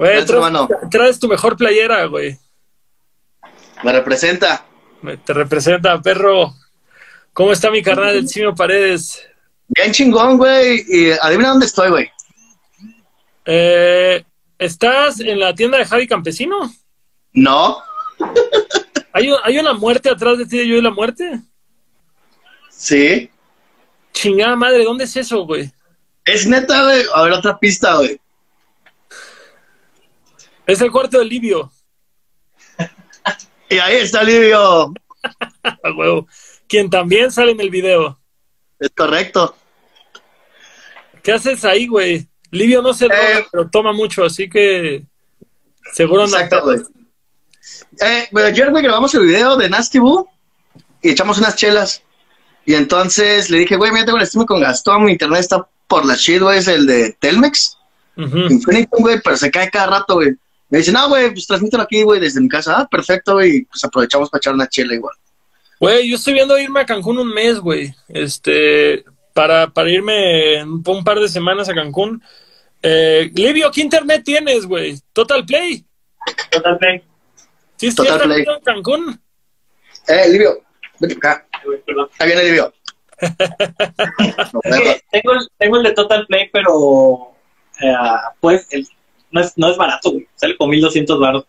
[0.00, 0.68] Güey, hermano.
[0.90, 2.38] traes tu mejor playera, güey.
[3.82, 4.64] Me representa.
[5.02, 6.54] Me- Te representa, perro.
[7.34, 9.22] ¿Cómo está mi carnal, el Simio Paredes?
[9.68, 10.84] Bien chingón, güey.
[10.88, 12.10] Y adivina dónde estoy, güey.
[13.44, 14.24] Eh,
[14.58, 16.72] ¿Estás en la tienda de Javi Campesino?
[17.32, 17.78] No.
[19.12, 21.40] ¿Hay, ¿Hay una muerte atrás de ti de Yo y la Muerte?
[22.70, 23.30] Sí.
[24.12, 25.70] Chingada madre, ¿dónde es eso, güey?
[26.24, 27.02] Es neta, güey.
[27.14, 28.20] A ver, otra pista, güey.
[30.70, 31.70] Es el cuarto de Livio.
[33.68, 34.92] Y ahí está Livio.
[35.96, 36.26] Huevo.
[36.68, 38.20] Quien también sale en el video.
[38.78, 39.56] Es correcto.
[41.22, 42.28] ¿Qué haces ahí, güey?
[42.52, 43.46] Livio no se droga, Eh.
[43.50, 45.04] pero toma mucho, así que
[45.92, 46.78] seguro anda Exacto, güey.
[48.00, 50.28] Eh, ayer, güey, grabamos el video de Nasty Boo
[51.02, 52.02] y echamos unas chelas.
[52.64, 56.04] Y entonces le dije, güey, mira, tengo el stream con Gastón, mi internet está por
[56.06, 57.76] la shit, güey, es el de Telmex.
[58.16, 60.30] Infinitum, güey, pero se cae cada rato, güey.
[60.70, 62.74] Me dice, no, güey, pues transmítelo aquí, güey, desde mi casa.
[62.78, 65.14] Ah, perfecto, güey, y pues aprovechamos para echar una chela igual.
[65.80, 67.92] Güey, yo estoy viendo irme a Cancún un mes, güey.
[68.08, 69.04] Este,
[69.34, 72.22] para, para irme un, un par de semanas a Cancún.
[72.82, 74.98] Eh, Livio, ¿qué internet tienes, güey?
[75.12, 75.84] Total Play.
[76.50, 77.02] Total Play.
[77.76, 78.44] ¿Sí Total Play.
[78.46, 79.20] en Cancún?
[80.06, 80.62] Eh, Livio,
[80.98, 81.46] ven acá.
[82.18, 82.72] Ahí viene Livio.
[85.10, 87.32] Tengo, el, tengo el de Total Play, pero
[87.80, 87.94] eh,
[88.40, 88.88] pues el-
[89.30, 90.26] no, es, no es barato, güey.
[90.34, 91.44] Sale con 1200 baros.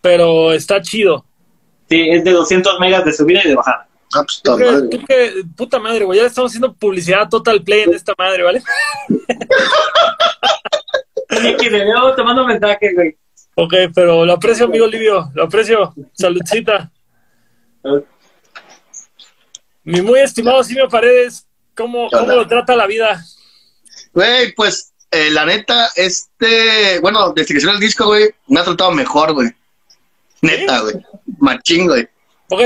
[0.00, 1.24] Pero está chido.
[1.88, 3.86] Sí, es de 200 megas de subida y de bajada.
[4.14, 7.82] Ah, pues, que- madre, tú que- puta madre, güey, ya estamos haciendo publicidad Total Play
[7.82, 8.62] en esta madre, ¿vale?
[11.30, 13.16] Y que le veo te mando mensaje, güey.
[13.54, 15.94] Ok, pero lo aprecio, amigo Livio, lo aprecio.
[16.12, 16.90] Saludcita.
[19.84, 23.22] Mi muy estimado Simio Paredes, ¿cómo, ¿Qué cómo lo trata la vida?
[24.12, 28.64] Güey, pues, eh, la neta, este, bueno, desde que salió el disco, güey, me ha
[28.64, 29.48] tratado mejor, güey.
[30.42, 30.94] Neta, güey.
[31.38, 32.08] Machín, güey.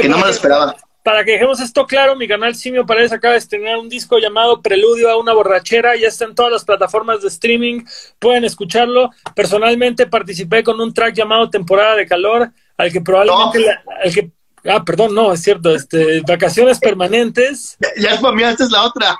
[0.00, 0.76] Que no me lo esperaba.
[1.02, 4.62] Para que dejemos esto claro, mi canal Simio Paredes acaba de estrenar un disco llamado
[4.62, 5.96] Preludio a una borrachera.
[5.96, 7.84] Ya está en todas las plataformas de streaming.
[8.18, 9.10] Pueden escucharlo.
[9.34, 13.58] Personalmente participé con un track llamado Temporada de Calor, al que probablemente...
[13.58, 13.66] No.
[13.66, 14.30] la- al que,
[14.70, 15.74] ah, perdón, no, es cierto.
[15.74, 17.76] Este, vacaciones permanentes.
[17.80, 19.18] Ya, ya es para mí, esta es la otra.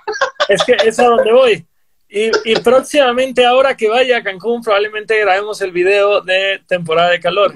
[0.49, 1.67] Es que es a donde voy.
[2.15, 7.19] Y, y próximamente, ahora que vaya a Cancún, probablemente grabemos el video de Temporada de
[7.19, 7.53] Calor.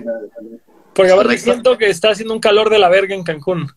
[0.93, 3.71] Porque ahora siento que está haciendo un calor de la verga en Cancún.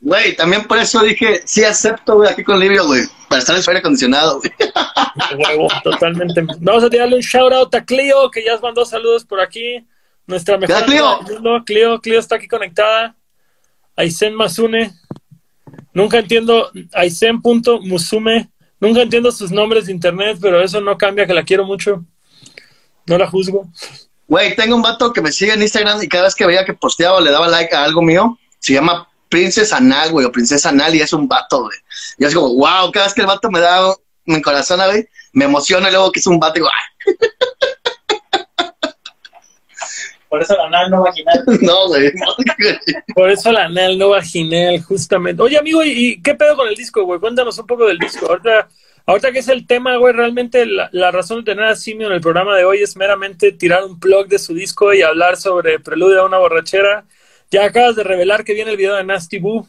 [0.00, 3.02] Güey, también por eso dije, sí acepto, güey, aquí con Livio, güey.
[3.28, 4.52] Para estar en su aire acondicionado, güey.
[5.38, 6.44] Huevo, totalmente.
[6.60, 9.84] Vamos a tirarle un shout out a Clio, que ya mandó saludos por aquí.
[10.28, 11.22] Nuestra mejor ¿Qué tal, Clio?
[11.22, 11.64] mundo.
[11.66, 13.16] Clio, Clio está aquí conectada.
[13.96, 14.92] Aisen Masune.
[15.92, 16.70] Nunca entiendo.
[16.92, 18.51] Aisen.musume.
[18.82, 22.04] Nunca entiendo sus nombres de internet, pero eso no cambia que la quiero mucho.
[23.06, 23.68] No la juzgo.
[24.26, 26.74] Güey, tengo un vato que me sigue en Instagram y cada vez que veía que
[26.74, 30.70] posteaba o le daba like a algo mío, se llama Princess Anal, güey, o Princesa
[30.70, 31.78] Anal, y es un vato, güey.
[32.18, 33.94] Y es como, wow, cada vez que el vato me da
[34.24, 37.14] mi corazón, güey, me emociona y luego que es un vato, y digo, "Ay,
[40.32, 41.44] Por eso la anal no vaginal.
[41.60, 42.10] no, güey.
[43.14, 45.42] Por eso la anal no vaginal, justamente.
[45.42, 47.20] Oye, amigo, ¿y, y qué pedo con el disco, güey?
[47.20, 48.24] Cuéntanos un poco del disco.
[48.30, 48.66] Ahorita,
[49.04, 52.14] ahorita que es el tema, güey, realmente la, la razón de tener a Simio en
[52.14, 55.78] el programa de hoy es meramente tirar un plug de su disco y hablar sobre
[55.80, 57.04] Preludio a una borrachera.
[57.50, 59.68] Ya acabas de revelar que viene el video de Nasty Boo.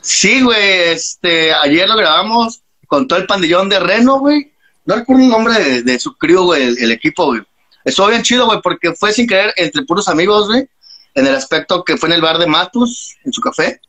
[0.00, 4.52] Sí, güey, este, ayer lo grabamos con todo el pandillón de Reno, güey.
[4.84, 7.42] No recuerdo el nombre de, de su crew, güey, el, el equipo, güey.
[7.84, 10.68] Estuvo bien chido, güey, porque fue sin querer entre puros amigos, güey,
[11.14, 13.80] en el aspecto que fue en el bar de Matus, en su café,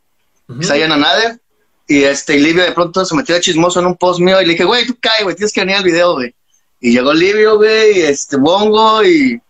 [0.50, 1.40] allá en Anader.
[1.88, 4.46] Y este, y Livio de pronto se metió de chismoso en un post mío y
[4.46, 6.34] le dije, güey, tú cae, güey, tienes que venir al video, güey.
[6.80, 9.42] Y llegó Livio, güey, y este, Bongo y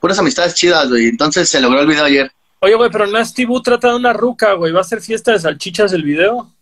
[0.00, 1.08] puras amistades chidas, güey.
[1.08, 2.30] Entonces se logró el video ayer.
[2.60, 4.72] Oye, güey, pero Nasty Boo trata de una ruca, güey.
[4.72, 6.53] ¿Va a ser fiesta de salchichas el video?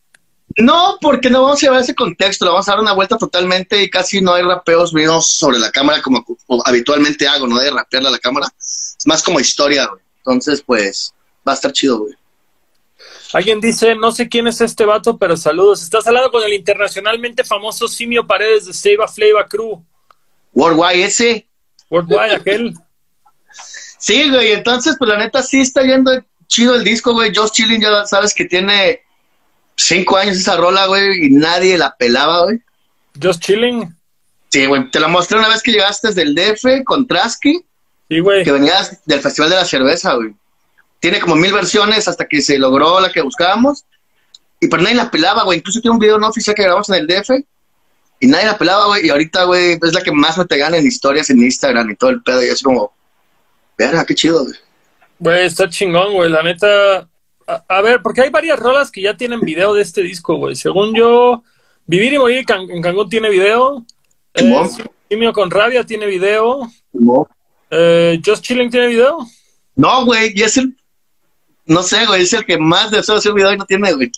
[0.59, 3.83] No, porque no vamos a llevar ese contexto, le vamos a dar una vuelta totalmente
[3.83, 7.71] y casi no hay rapeos míos sobre la cámara como como habitualmente hago, no de
[7.71, 8.49] rapearle a la cámara.
[8.59, 10.03] Es más como historia, güey.
[10.19, 11.15] Entonces, pues,
[11.47, 12.15] va a estar chido, güey.
[13.33, 15.83] Alguien dice, no sé quién es este vato, pero saludos.
[15.83, 19.83] Estás hablando con el internacionalmente famoso Simio Paredes de Seiba Flava Crew.
[20.53, 21.49] Worldwide ese.
[21.89, 22.75] Worldwide, aquel.
[23.99, 26.11] Sí, güey, entonces, pues la neta sí está yendo
[26.47, 27.33] chido el disco, güey.
[27.35, 29.01] Just Chilling ya sabes que tiene
[29.77, 32.61] cinco años esa rola, güey, y nadie la pelaba, güey.
[33.21, 33.95] Just chilling.
[34.49, 37.65] Sí, güey, te la mostré una vez que llegaste desde el DF con Trasky.
[38.09, 38.45] Sí, güey.
[38.45, 40.35] que venías del Festival de la Cerveza, güey.
[41.01, 43.85] Tiene como mil versiones hasta que se logró la que buscábamos.
[44.61, 45.59] Y pero nadie la pelaba, güey.
[45.59, 47.31] Incluso tiene un video no oficial que grabamos en el DF.
[48.21, 49.07] y nadie la pelaba, güey.
[49.07, 51.97] Y ahorita, güey, es la que más me te gana en historias en Instagram y
[51.97, 52.45] todo el pedo.
[52.45, 52.93] Y es como,
[53.77, 54.57] verga, qué chido, güey.
[55.19, 56.31] Güey, está chingón, güey.
[56.31, 57.09] La neta.
[57.55, 60.55] A, a ver, porque hay varias rolas que ya tienen video de este disco, güey.
[60.57, 61.43] Según yo,
[61.87, 63.85] Vivir y Morir en Can- en Cancún tiene video.
[64.35, 64.49] Eh.
[65.11, 66.71] Simio con Rabia tiene video.
[66.93, 67.29] No,
[67.71, 69.19] Eh, Just Chilling tiene video.
[69.77, 70.77] No, güey, y es el,
[71.67, 74.11] no sé, güey, es el que más deseo hacer video y no tiene, güey.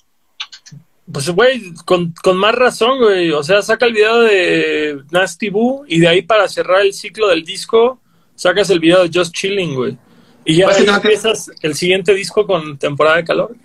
[1.13, 3.31] Pues, güey, con, con más razón, güey.
[3.31, 7.29] O sea, saca el video de Nasty Boo y de ahí para cerrar el ciclo
[7.29, 8.01] del disco,
[8.35, 9.99] sacas el video de Just Chilling, güey.
[10.45, 13.57] Y ya empiezas el siguiente disco con temporada de calor.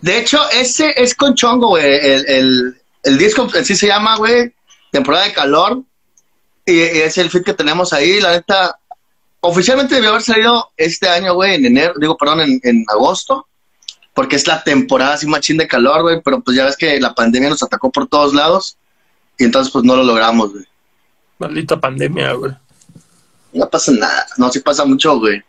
[0.00, 1.84] De hecho, ese es con chongo, güey.
[1.84, 4.52] El, el, el disco en sí se llama, güey,
[4.90, 5.82] temporada de calor.
[6.66, 8.20] Y, y es el fit que tenemos ahí.
[8.20, 8.76] La neta,
[9.40, 13.46] oficialmente debió haber salido este año, güey, en enero, digo, perdón, en, en agosto.
[14.14, 16.20] Porque es la temporada así machín de calor, güey.
[16.22, 18.76] Pero pues ya ves que la pandemia nos atacó por todos lados.
[19.38, 20.64] Y entonces, pues no lo logramos, güey.
[21.38, 22.52] Maldita pandemia, güey.
[23.52, 24.26] No pasa nada.
[24.36, 25.42] No, sí pasa mucho, güey.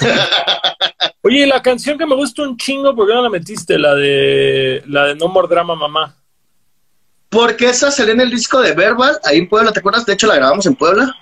[1.22, 3.78] Oye, la canción que me gusta un chingo, ¿por qué no la metiste?
[3.78, 6.14] La de la de No More Drama Mamá.
[7.28, 10.06] Porque esa salió en el disco de Verbal, ahí en Puebla, ¿te acuerdas?
[10.06, 11.14] De hecho, la grabamos en Puebla.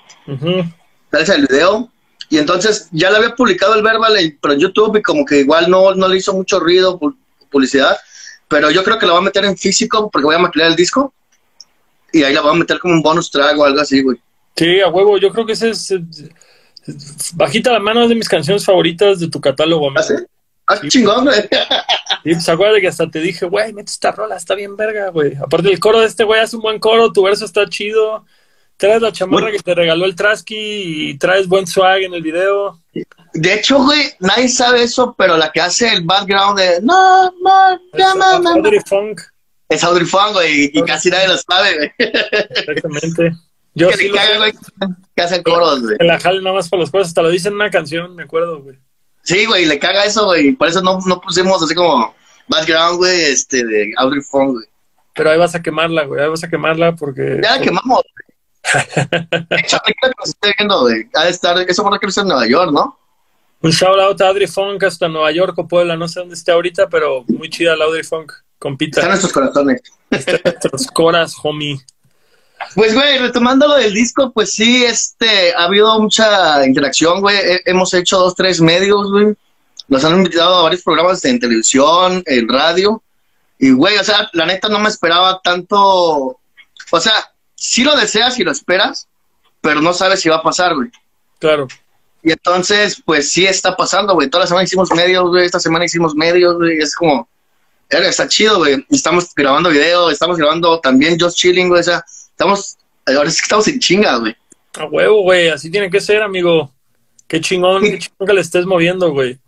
[1.11, 1.91] Sale el video.
[2.29, 5.41] Y entonces ya la había publicado el Verbal, en- pero en YouTube, y como que
[5.41, 7.17] igual no, no le hizo mucho ruido, pu-
[7.51, 7.97] publicidad.
[8.49, 10.77] Pero yo creo que la voy a meter en físico, porque voy a maquilar el
[10.77, 11.13] disco.
[12.13, 14.19] Y ahí la voy a meter como un bonus track o algo así, güey.
[14.57, 16.31] Sí, a huevo, yo creo que ese es, es-
[17.35, 20.01] Bajita la mano es de mis canciones favoritas de tu catálogo, amigo.
[20.01, 20.15] ¿Ah, sí?
[20.69, 21.41] Ah, chingón, güey.
[21.43, 25.35] Sí, pues acuérdate que hasta te dije, güey, mete esta rola, está bien verga, güey.
[25.37, 28.25] Aparte el coro de este güey hace un buen coro, tu verso está chido.
[28.77, 29.57] Traes la chamarra Bueno.
[29.57, 32.81] que te regaló el Trasky y traes buen swag en el video.
[33.33, 37.81] De hecho, güey, nadie sabe eso, pero la que hace el background de No, no,
[37.97, 39.21] llama, mamá", Audrey Funk,
[39.69, 41.91] es Audrey Funk, güey, y casi nadie lo sabe, güey.
[42.51, 43.33] exactamente.
[43.77, 44.37] Yo Que sí le lo caga, sé.
[44.39, 44.53] güey,
[45.15, 45.97] que hacen coros, güey.
[46.01, 48.23] Me la jale nada más por los coros, hasta lo dice en una canción, me
[48.25, 48.79] acuerdo, güey.
[49.23, 50.53] Sí, güey, le caga eso, güey.
[50.53, 52.15] Por eso no, no pusimos así como
[52.49, 54.67] background, güey, este, de Audrey Fong, güey.
[55.15, 57.39] Pero ahí vas a quemarla, güey, ahí vas a quemarla porque...
[57.43, 58.27] Ya la quemamos, güey.
[59.51, 62.29] De hecho, que nos estoy viendo, güey, ha de estar, eso por que está en
[62.29, 62.99] Nueva York, ¿no?
[63.63, 66.53] Un shout out a Audrey Funk hasta Nueva York o Puebla, no sé dónde esté
[66.53, 69.09] ahorita, pero muy chida la Audrey Funk, Está en compita.
[69.09, 69.83] nuestros corazones.
[70.11, 71.79] Nuestros coras, homie.
[72.75, 77.37] Pues, güey, retomando lo del disco, pues sí, este, ha habido mucha interacción, güey.
[77.37, 79.35] He- hemos hecho dos, tres medios, güey.
[79.89, 83.03] Nos han invitado a varios programas en televisión, en radio.
[83.59, 85.79] Y, güey, o sea, la neta no me esperaba tanto.
[86.91, 87.13] O sea,
[87.55, 89.07] sí lo deseas y lo esperas,
[89.61, 90.91] pero no sabes si va a pasar, güey.
[91.39, 91.69] Claro.
[92.23, 94.29] Y entonces, pues sí está pasando, güey.
[94.29, 95.47] Toda la semana hicimos medios, güey.
[95.47, 96.79] Esta semana hicimos medios, güey.
[96.79, 97.29] Es como,
[97.89, 98.85] está chido, güey.
[98.91, 101.81] Estamos grabando video, estamos grabando también Just Chilling, güey.
[101.81, 102.05] O sea,
[102.37, 104.37] estamos, ahora sí que estamos en chinga, güey.
[104.79, 106.71] A huevo, güey, así tiene que ser, amigo.
[107.27, 109.39] Qué chingón, qué chingón que le estés moviendo, güey.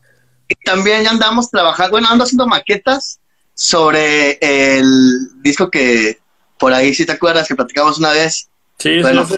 [0.49, 3.21] Y también ya andamos trabajando, bueno, ando haciendo maquetas
[3.55, 6.19] sobre el disco que
[6.59, 8.49] por ahí, si te acuerdas, que platicamos una vez.
[8.79, 9.27] Sí, Bueno.
[9.27, 9.37] sí.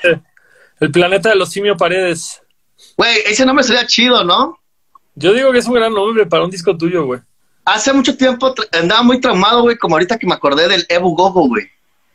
[0.78, 2.40] El planeta de los simio paredes.
[2.96, 4.58] Güey, ese nombre sería chido, ¿no?
[5.16, 7.20] Yo digo que es un gran nombre para un disco tuyo, güey.
[7.64, 11.48] Hace mucho tiempo andaba muy traumado, güey, como ahorita que me acordé del Ebu Gogo,
[11.48, 11.68] güey.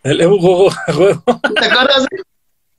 [0.05, 1.23] El Ebu Gogo, a huevo.
[1.59, 2.05] ¿Te acuerdas?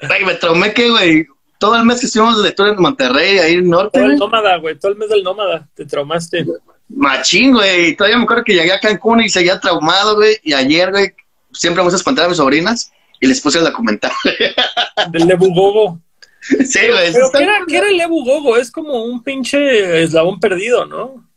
[0.09, 0.25] güey?
[0.25, 1.27] Me traumé que, güey,
[1.59, 4.17] todo el mes que estuvimos de tour en Monterrey, ahí en el norte, Todo el
[4.17, 5.69] nómada, güey, todo el mes del nómada.
[5.75, 6.47] Te traumaste.
[6.89, 7.97] Machín, güey.
[7.97, 10.37] Todavía me acuerdo que llegué a Cancún y seguía traumado, güey.
[10.45, 11.15] Y ayer, güey,
[11.53, 14.13] siempre vamos a espantar a mis sobrinas y les puse el documental.
[15.11, 16.01] Del Ebu Gogo.
[16.41, 17.13] sí, güey.
[17.13, 18.57] Pero ¿qué era, qué era el Ebu Gogo?
[18.57, 21.29] Es como un pinche eslabón perdido, ¿no?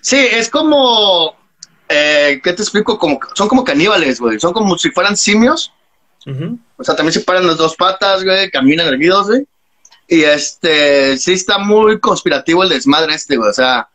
[0.00, 1.35] Sí, es como.
[1.88, 2.98] Eh, ¿Qué te explico?
[2.98, 4.40] Como, son como caníbales, güey.
[4.40, 5.72] Son como si fueran simios.
[6.76, 8.50] O sea, también se paran las dos patas, güey.
[8.50, 9.46] Caminan erguidos, güey.
[10.08, 13.50] Y este, sí está muy conspirativo el desmadre este, güey.
[13.50, 13.88] O sea,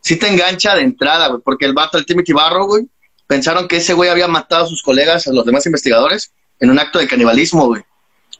[0.00, 1.42] sí te engancha de entrada, güey.
[1.42, 2.88] Porque el vato, el Timothy Barro, güey,
[3.26, 6.78] pensaron que ese güey había matado a sus colegas, a los demás investigadores, en un
[6.78, 7.82] acto de canibalismo, güey.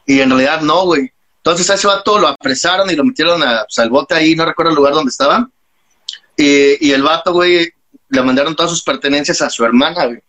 [0.06, 1.10] Y en realidad no, güey.
[1.38, 4.44] Entonces a ese vato lo apresaron y lo metieron a, pues, al bote ahí, no
[4.44, 5.48] recuerdo el lugar donde estaba.
[6.36, 7.72] Y, y el vato, güey,
[8.08, 10.20] le mandaron todas sus pertenencias a su hermana, güey.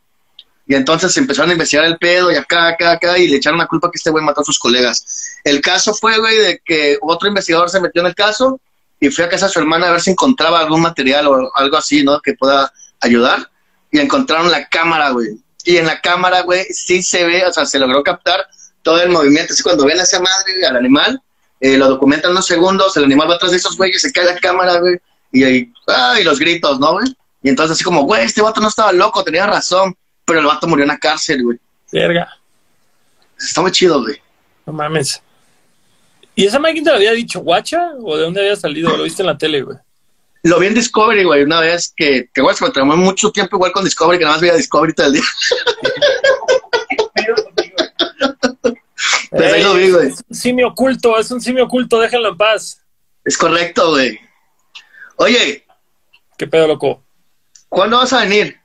[0.69, 3.67] Y entonces empezaron a investigar el pedo y acá, acá, acá, y le echaron la
[3.67, 5.39] culpa que este güey mató a sus colegas.
[5.45, 8.59] El caso fue, güey, de que otro investigador se metió en el caso
[8.99, 11.77] y fue a casa de su hermana a ver si encontraba algún material o algo
[11.77, 12.19] así, ¿no?
[12.19, 13.49] Que pueda ayudar.
[13.91, 15.37] Y encontraron la cámara, güey.
[15.63, 18.45] Y en la cámara, güey, sí se ve, o sea, se logró captar
[18.81, 19.53] todo el movimiento.
[19.53, 21.21] Así cuando ven a esa madre, güey, al animal,
[21.59, 24.37] eh, lo documentan unos segundos, el animal va atrás de esos güeyes, se cae la
[24.37, 24.97] cámara, güey,
[25.31, 27.15] y ahí, ah, y los gritos, ¿no, güey?
[27.47, 30.67] Y entonces así como, güey, este vato no estaba loco, tenía razón, pero el vato
[30.67, 31.57] murió en la cárcel, güey.
[31.93, 32.27] Verga.
[33.39, 34.21] Está muy chido, güey.
[34.65, 35.21] No mames.
[36.35, 37.93] ¿Y esa máquina te lo había dicho, guacha?
[38.03, 38.97] ¿O de dónde había salido?
[38.97, 39.77] ¿Lo viste en la tele, güey?
[40.43, 43.55] Lo vi en Discovery, güey, una vez que, que güey, se me tramó mucho tiempo
[43.55, 45.23] igual con Discovery, que nada más veía Discovery todo el día.
[49.31, 50.07] Desde ahí lo vi, güey.
[50.09, 52.81] Es un simio oculto, es un simio oculto, déjenlo en paz.
[53.23, 54.19] Es correcto, güey.
[55.15, 55.63] Oye,
[56.37, 57.03] ¿Qué pedo, loco?
[57.69, 58.57] ¿Cuándo vas a venir?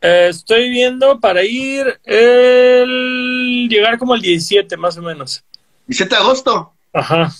[0.00, 3.68] Eh, estoy viendo para ir el...
[3.70, 5.44] llegar como el 17, más o menos.
[5.86, 6.72] 17 de agosto.
[6.92, 7.30] Ajá.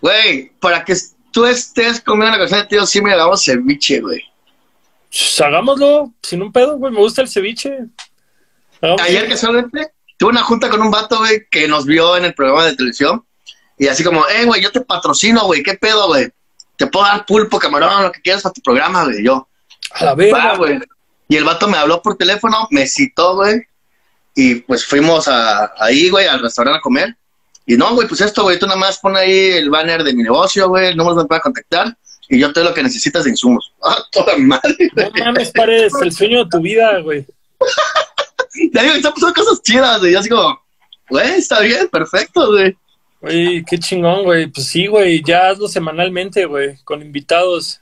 [0.00, 0.94] Güey, para que
[1.32, 4.22] tú estés comiendo la canción de tío, sí me hagamos ceviche, güey.
[5.10, 6.92] Pues, hagámoslo sin un pedo, güey.
[6.92, 7.76] Me gusta el ceviche.
[8.80, 12.34] Hagamos- Ayer casualmente tuve una junta con un vato, güey, que nos vio en el
[12.34, 13.24] programa de televisión.
[13.76, 16.30] Y así como, eh, güey, yo te patrocino, güey, ¿qué pedo, güey?
[16.76, 19.24] Te puedo dar pulpo, camarón, lo que quieras para tu programa, güey.
[19.24, 19.48] Yo,
[19.92, 20.56] A la va, verga.
[20.56, 20.78] güey.
[21.28, 23.62] Y el vato me habló por teléfono, me citó, güey.
[24.34, 27.16] Y pues fuimos a, ahí, güey, al restaurante a comer.
[27.66, 30.22] Y no, güey, pues esto, güey, tú nada más pon ahí el banner de mi
[30.22, 31.96] negocio, güey, el número donde pueda contactar.
[32.30, 33.72] Y yo te doy lo que necesitas de insumos.
[33.82, 34.90] Ah, toda madre.
[34.94, 37.26] No mames, pares, el sueño de tu vida, güey.
[38.72, 40.12] Ya digo, están pasando cosas chidas, güey.
[40.12, 40.60] Yo así como,
[41.10, 42.76] güey, está bien, perfecto, güey.
[43.20, 44.46] Güey, qué chingón, güey.
[44.46, 47.80] Pues sí, güey, ya hazlo semanalmente, güey, con invitados.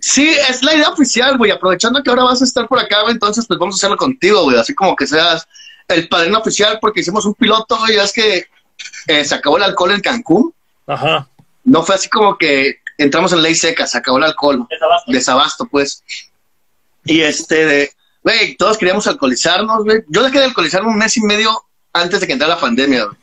[0.00, 1.50] Sí, es la idea oficial, güey.
[1.50, 4.44] Aprovechando que ahora vas a estar por acá, güey, entonces pues vamos a hacerlo contigo,
[4.44, 4.58] güey.
[4.58, 5.46] Así como que seas
[5.88, 7.96] el padrino oficial porque hicimos un piloto, güey.
[7.96, 8.46] Ya es que
[9.06, 10.54] eh, se acabó el alcohol en Cancún.
[10.86, 11.28] Ajá.
[11.64, 14.66] No fue así como que entramos en ley seca, se acabó el alcohol.
[14.70, 15.12] Desabasto.
[15.12, 16.04] Desabasto, pues.
[17.04, 20.02] Y este, de, güey, todos queríamos alcoholizarnos, güey.
[20.08, 21.50] Yo dejé de alcoholizarme un mes y medio
[21.92, 23.16] antes de que entrara la pandemia, güey.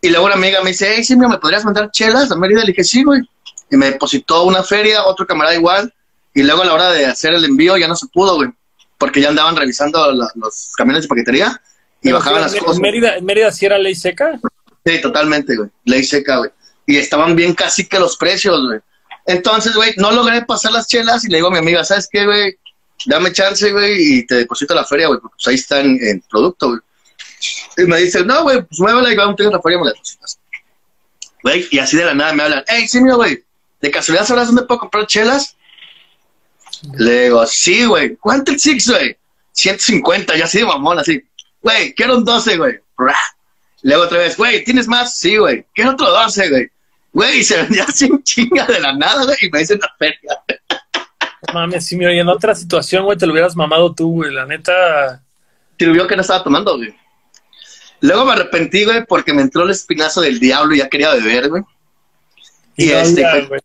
[0.00, 2.60] Y luego una amiga me dice, hey, Simio, ¿me podrías mandar chelas a Mérida?
[2.60, 3.20] Le dije, sí, güey.
[3.70, 5.92] Y me depositó una feria, otro camarada igual.
[6.34, 8.50] Y luego a la hora de hacer el envío ya no se pudo, güey.
[8.96, 11.60] Porque ya andaban revisando la- los camiones de paquetería
[12.00, 12.80] y Pero bajaban las en cosas.
[12.80, 14.38] Mérida, en Mérida sí era ley seca.
[14.84, 15.68] Sí, totalmente, güey.
[15.84, 16.50] Ley seca, güey.
[16.86, 18.80] Y estaban bien casi que los precios, güey.
[19.26, 22.24] Entonces, güey, no logré pasar las chelas y le digo a mi amiga, ¿sabes qué,
[22.24, 22.56] güey?
[23.06, 26.20] Dame chance, güey, y te deposito la feria, güey, porque pues ahí está en, en
[26.30, 26.80] producto, güey.
[27.76, 29.92] Y me dice, no, güey, pues muévela y vamos a la feria y me la
[29.92, 30.38] depositas.
[31.42, 33.44] Güey, y así de la nada me hablan, hey, sí, mira, güey,
[33.80, 35.56] ¿de casualidad sabrás dónde puedo comprar chelas?
[36.96, 39.16] Le digo, sí, güey, ¿cuánto el Six, güey?
[39.52, 41.22] 150, ya así de mamón, así.
[41.62, 42.80] Güey, quiero un 12, güey.
[43.82, 45.18] Luego otra vez, güey, ¿tienes más?
[45.18, 45.64] Sí, güey.
[45.74, 46.70] Quiero otro 12, güey.
[47.12, 50.42] Güey, y se vendía un chinga de la nada, güey, y me dicen la feria.
[51.52, 54.32] Mames, sí, mira, y en otra situación, güey, te lo hubieras mamado tú, güey.
[54.32, 55.22] La neta.
[55.78, 56.94] Vio que no estaba tomando, güey.
[58.00, 61.48] Luego me arrepentí, güey, porque me entró el espinazo del diablo y ya quería beber,
[61.48, 61.62] güey.
[62.76, 63.60] Y no este, había, güey.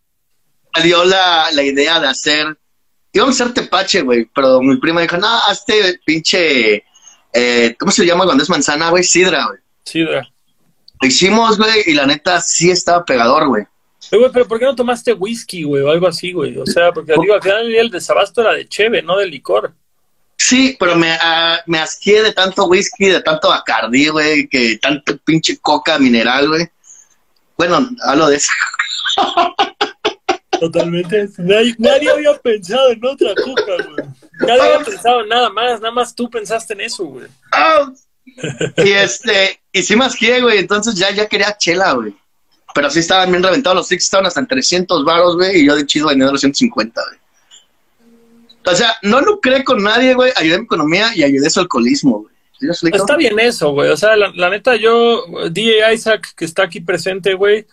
[0.73, 2.57] Salió la, la idea de hacer,
[3.11, 6.83] íbamos a hacer tepache, güey, pero mi prima dijo, no, hazte pinche,
[7.33, 9.03] eh, ¿cómo se llama cuando es manzana, güey?
[9.03, 9.59] Sidra, güey.
[10.05, 10.21] Güey.
[11.01, 13.63] Lo hicimos, güey, y la neta sí estaba pegador, güey.
[14.11, 16.57] Eh, güey, pero ¿por qué no tomaste whisky, güey, o algo así, güey?
[16.57, 19.73] O sea, porque digo, al final el desabasto era de cheve, no de licor.
[20.37, 25.17] Sí, pero me, ah, me asqué de tanto whisky, de tanto bacardí, güey, que tanto
[25.17, 26.67] pinche coca mineral, güey.
[27.57, 28.51] Bueno, hablo de eso.
[30.63, 31.27] Totalmente.
[31.39, 34.07] Nadie, nadie había pensado en otra coca, güey.
[34.47, 37.27] Nadie había pensado en nada más, nada más tú pensaste en eso, güey.
[38.77, 42.15] y este, y sí me asqué, güey, entonces ya, ya quería chela, güey.
[42.73, 45.75] Pero sí estaban bien reventados, los six estaban hasta en 300 baros, güey, y yo
[45.75, 47.19] de chido venía de 250, güey.
[48.65, 51.59] O sea, no lucré con nadie, güey, ayudé a mi economía y ayudé a su
[51.59, 52.33] alcoholismo, güey.
[52.93, 53.89] Está bien eso, güey.
[53.89, 57.67] O sea, la, la neta, yo, DJ Isaac, que está aquí presente, güey,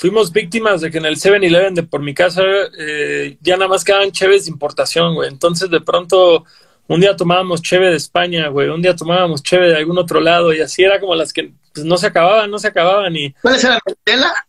[0.00, 2.42] fuimos víctimas de que en el 7-Eleven de por mi casa
[2.78, 5.28] eh, ya nada más quedaban cheves de importación, güey.
[5.28, 6.46] Entonces, de pronto,
[6.86, 8.70] un día tomábamos cheve de España, güey.
[8.70, 11.84] Un día tomábamos cheve de algún otro lado y así era como las que pues,
[11.84, 13.14] no se acababan, no se acababan.
[13.14, 14.46] Y, ¿Cuál era la tela?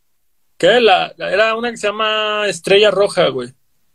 [0.58, 0.80] ¿qué?
[0.80, 3.50] La, la- era una que se llama Estrella Roja, güey.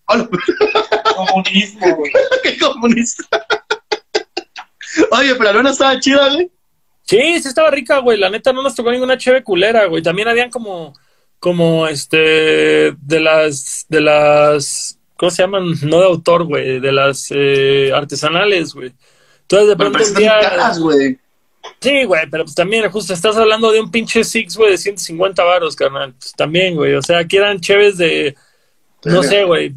[0.09, 0.29] Hola,
[1.17, 2.13] Comunismo, güey.
[2.43, 3.25] qué comunista.
[5.11, 6.51] Oye, pero la luna estaba chida, güey.
[7.03, 8.19] Sí, sí estaba rica, güey.
[8.19, 10.03] La neta no nos tocó ninguna cheve culera, güey.
[10.03, 10.93] También habían como,
[11.47, 15.75] como, este, de las, de las, ¿cómo se llaman?
[15.83, 18.93] No de autor, güey, de las eh, artesanales, güey.
[19.43, 21.17] Entonces de pronto un día, caras, güey.
[21.81, 25.45] sí, güey, pero pues también justo estás hablando de un pinche Six, güey, de 150
[25.45, 26.15] varos, carnal.
[26.19, 26.95] Pues también, güey.
[26.95, 28.35] O sea, aquí eran cheves de,
[29.05, 29.73] no sé, güey,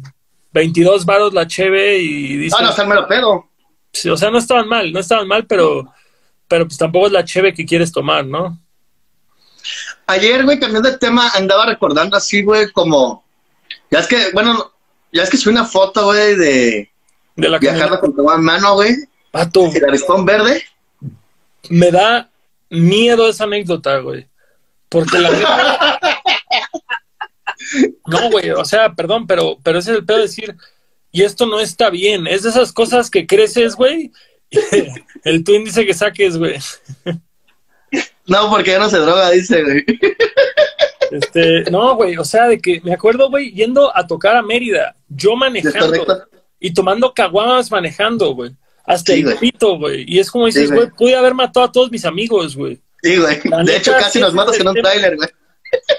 [0.52, 3.48] 22 varos la cheve y dices, no, está el mero pedo.
[3.92, 5.94] sí, o sea, no estaban mal, no estaban mal, pero,
[6.48, 8.58] pero pues tampoco es la cheve que quieres tomar, ¿no?
[10.10, 13.24] Ayer, güey, cambiando de tema, andaba recordando así, güey, como.
[13.92, 14.72] Ya es que, bueno,
[15.12, 16.90] ya es que subí una foto, güey, de
[17.36, 18.96] De la viajando con tu mano, güey,
[19.30, 20.64] Pato, el aristón verde.
[21.68, 22.28] me da
[22.70, 24.26] miedo esa anécdota, güey.
[24.88, 26.00] Porque la neta.
[28.06, 30.56] No, güey, o sea, perdón, pero, pero ese es el pedo de decir,
[31.12, 32.26] y esto no está bien.
[32.26, 34.10] Es de esas cosas que creces, güey.
[35.24, 36.58] El twin dice que saques, güey.
[38.30, 39.84] No, porque ya no se droga, dice, güey.
[41.10, 44.94] Este, no, güey, o sea, de que me acuerdo, güey, yendo a tocar a Mérida,
[45.08, 46.06] yo manejando
[46.60, 48.52] y tomando caguamas manejando, güey.
[48.84, 50.04] Hasta el pito, güey.
[50.06, 52.80] Y es como dices, güey, pude haber matado a todos mis amigos, güey.
[53.02, 53.40] Sí, güey.
[53.64, 55.28] De hecho, casi nos matas en un trailer, güey.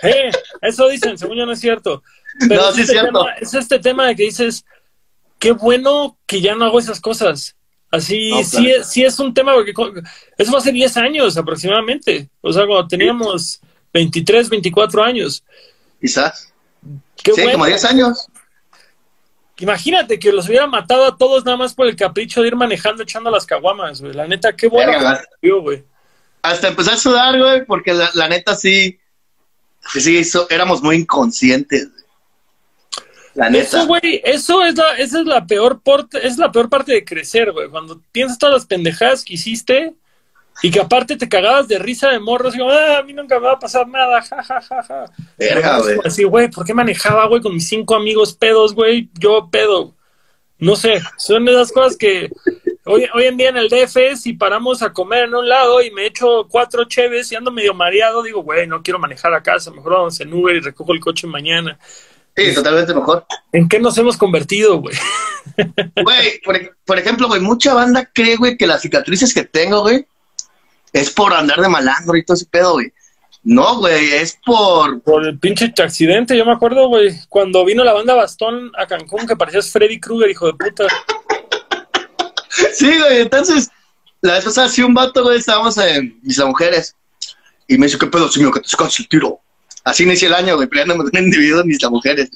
[0.01, 2.01] Eh, eso dicen, según yo no es cierto.
[2.47, 3.19] Pero no, sí es este cierto.
[3.19, 4.65] Tema, es este tema de que dices,
[5.37, 7.55] qué bueno que ya no hago esas cosas.
[7.91, 9.73] Así, no, sí, es, sí es un tema, porque
[10.37, 12.29] eso fue hace 10 años aproximadamente.
[12.39, 13.59] O sea, cuando teníamos
[13.93, 15.43] 23, 24 años.
[15.99, 16.53] Quizás.
[17.21, 17.53] Qué sí, bueno.
[17.53, 18.27] como 10 años.
[19.57, 23.03] Imagínate que los hubiera matado a todos nada más por el capricho de ir manejando
[23.03, 24.13] echando las caguamas, güey.
[24.13, 24.93] La neta, qué bueno.
[25.61, 25.83] güey.
[26.41, 28.99] Hasta empezar a sudar, güey, porque la, la neta sí,
[29.93, 31.89] sí, eso, éramos muy inconscientes.
[33.33, 33.63] La neta.
[33.63, 37.05] Eso, güey, eso es la, esa es la peor parte, es la peor parte de
[37.05, 37.69] crecer, güey.
[37.69, 39.93] Cuando piensas todas las pendejadas que hiciste
[40.61, 43.39] y que aparte te cagabas de risa de morros y como, ah, a mí nunca
[43.39, 45.05] me va a pasar nada, ja, ja, ja, ja.
[45.37, 45.97] Verga, güey.
[46.03, 49.09] Así, güey, ¿por qué manejaba, güey, con mis cinco amigos pedos, güey?
[49.19, 49.95] Yo pedo.
[50.59, 52.29] No sé, son esas cosas que
[52.85, 55.89] hoy, hoy en día en el DF, si paramos a comer en un lado y
[55.89, 59.71] me echo cuatro cheves y ando medio mareado, digo, güey, no quiero manejar a casa,
[59.71, 61.79] mejor vamos en Uber y recojo el coche mañana.
[62.35, 63.25] Sí, totalmente mejor.
[63.51, 64.95] ¿En qué nos hemos convertido, güey?
[66.03, 70.05] Güey, por, por, ejemplo, güey, mucha banda cree, güey, que las cicatrices que tengo, güey,
[70.93, 72.93] es por andar de malandro y todo ese pedo, güey.
[73.43, 75.01] No, güey, es por...
[75.01, 79.25] Por el pinche accidente, yo me acuerdo, güey, cuando vino la banda Bastón a Cancún,
[79.25, 80.85] que parecías Freddy Krueger, hijo de puta.
[82.73, 83.69] sí, güey, entonces,
[84.21, 86.95] la vez pasada, sí, un vato, güey, estábamos en Mis Mujeres,
[87.67, 89.40] y me dice, ¿qué pedo, simio, que te sacas el tiro?
[89.83, 92.29] Así inicia el año, güey, peleándome con un individuo en Mis Mujeres.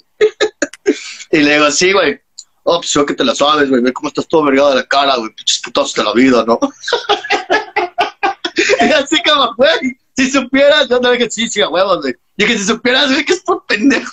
[1.32, 2.20] y le digo, sí, güey,
[2.64, 4.88] oh, pues yo que te la sabes, güey, ve cómo estás todo vergado de la
[4.88, 6.60] cara, güey, pinches putazos de la vida, ¿no?
[8.82, 12.16] y así como, güey, si supieras, yo no dije, sí, sí, a huevos, güey.
[12.38, 14.12] Y que si supieras, güey, que es por pendejo.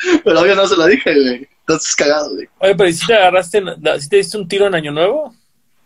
[0.24, 1.48] pero obvio no se lo dije, güey.
[1.60, 2.48] Entonces cagado, güey.
[2.58, 3.62] Oye, pero ¿y si te agarraste,
[3.98, 5.34] si te diste un tiro en Año Nuevo?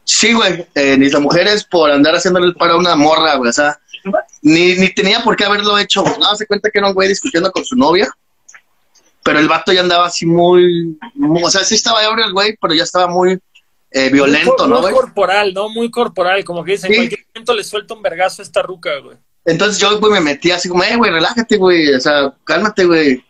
[0.04, 0.66] Sí, güey.
[0.74, 3.50] Eh, ni las mujeres por andar haciéndole el paro a una morra, güey.
[3.50, 3.78] O sea,
[4.42, 6.04] ni, ni tenía por qué haberlo hecho.
[6.18, 8.10] No, se cuenta que era un güey discutiendo con su novia.
[9.22, 12.56] Pero el vato ya andaba así muy, muy o sea, sí estaba ebrio el güey,
[12.60, 13.38] pero ya estaba muy
[13.90, 14.94] eh, violento, muy, ¿no, Muy güey?
[14.94, 15.68] corporal, ¿no?
[15.70, 16.94] Muy corporal, como que dicen, Sí.
[16.94, 19.16] en cualquier momento le suelta un vergazo a esta ruca, güey.
[19.46, 23.24] Entonces yo, güey, me metí así como, eh, güey, relájate, güey, o sea, cálmate, güey.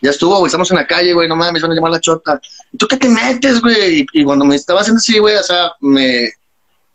[0.00, 2.00] Ya estuvo, güey, estamos en la calle, güey, no mames, van a llamar a la
[2.00, 2.40] chota.
[2.72, 4.00] ¿Y tú qué te metes, güey?
[4.00, 6.30] Y, y cuando me estaba haciendo así, güey, o sea, me,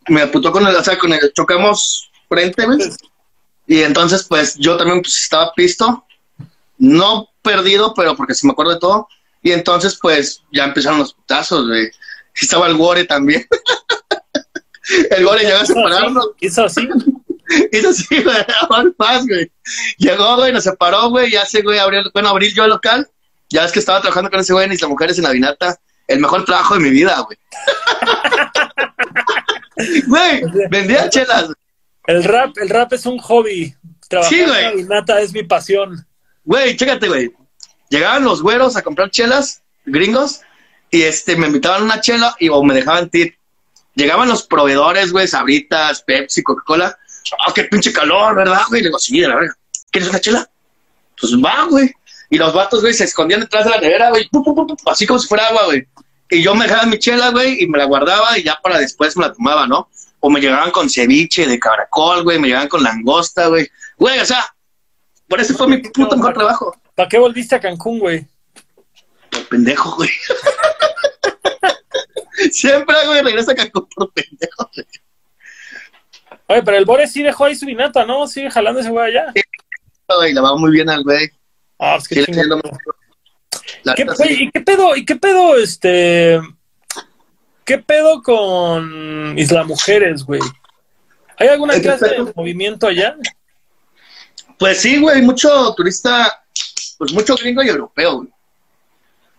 [0.08, 2.78] me aputó con el, o sea, con el, chocamos frente, güey.
[3.68, 6.04] Y entonces, pues, yo también, pues, estaba pisto.
[6.78, 9.08] No perdido, pero porque sí me acuerdo de todo.
[9.42, 11.90] Y entonces, pues, ya empezaron los putazos, güey.
[12.34, 13.46] Estaba el Gore también.
[15.10, 16.30] el Gore llegó a separarnos.
[16.40, 16.88] Hizo así.
[17.72, 18.36] Hizo así, güey,
[18.98, 19.50] más, güey.
[19.98, 23.08] Llegó, güey, nos separó, güey, ya sé, güey, abrió, bueno, abrí yo el local.
[23.50, 25.78] Ya es que estaba trabajando con ese güey en Isla Mujeres en Avinata.
[26.06, 27.38] El mejor trabajo de mi vida, güey.
[30.06, 31.50] Güey, vendía chelas.
[32.08, 33.74] El rap, el rap es un hobby.
[34.08, 34.84] Trabajar Sí, güey.
[34.84, 36.06] nata es mi pasión.
[36.42, 37.30] Güey, chécate, güey.
[37.90, 40.40] Llegaban los güeros a comprar chelas, gringos,
[40.90, 43.34] y este, me invitaban una chela y o me dejaban tip.
[43.94, 46.96] Llegaban los proveedores, güey, Sabritas, Pepsi, Coca-Cola.
[47.46, 48.80] Ah, qué pinche calor, ¿verdad, güey?
[48.80, 49.54] Le digo, sí, de la verga.
[49.90, 50.50] ¿Quieres una chela?
[51.20, 51.92] Pues va, güey.
[52.30, 54.90] Y los vatos, güey, se escondían detrás de la nevera, güey, pu, pu, pu, pu,
[54.90, 55.86] así como si fuera agua, güey.
[56.30, 59.14] Y yo me dejaba mi chela, güey, y me la guardaba y ya para después
[59.18, 59.90] me la tomaba, ¿no?
[60.20, 63.68] O me llegaban con ceviche de caracol, güey, me llegaban con langosta, güey.
[63.96, 64.44] Güey, o sea,
[65.28, 66.76] por eso fue mi puto mejor trabajo.
[66.94, 68.26] ¿Para qué volviste a Cancún, güey?
[69.30, 70.08] Por pendejo, güey.
[72.50, 74.86] Siempre, güey, regresa a Cancún por pendejo, güey.
[76.50, 78.26] Oye, pero el Bore sí dejó ahí su vinata, ¿no?
[78.26, 79.32] Sigue jalando ese güey allá.
[80.08, 81.30] Güey, la va muy bien al güey.
[81.78, 82.32] Ah, es que Sí,
[83.94, 84.44] ¿Qué, güey, sí.
[84.44, 84.96] ¿Y qué pedo?
[84.96, 86.40] ¿Y qué pedo, este?
[87.68, 90.40] ¿Qué pedo con Isla Mujeres, güey?
[91.36, 93.14] ¿Hay alguna ¿Qué clase de movimiento allá?
[94.58, 96.44] Pues sí, güey, mucho turista,
[96.96, 98.28] pues mucho gringo y europeo, güey.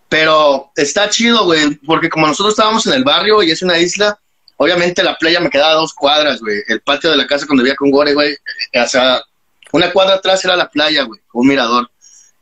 [0.09, 4.19] Pero está chido, güey, porque como nosotros estábamos en el barrio y es una isla,
[4.57, 6.61] obviamente la playa me quedaba a dos cuadras, güey.
[6.67, 8.37] El patio de la casa cuando vivía con Gore, güey,
[8.75, 9.23] o sea,
[9.71, 11.89] una cuadra atrás era la playa, güey, un mirador.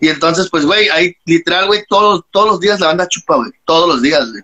[0.02, 3.52] Y entonces, pues, güey, ahí literal, güey, todos, todos los días la banda chupa, güey,
[3.64, 4.44] todos los días, güey.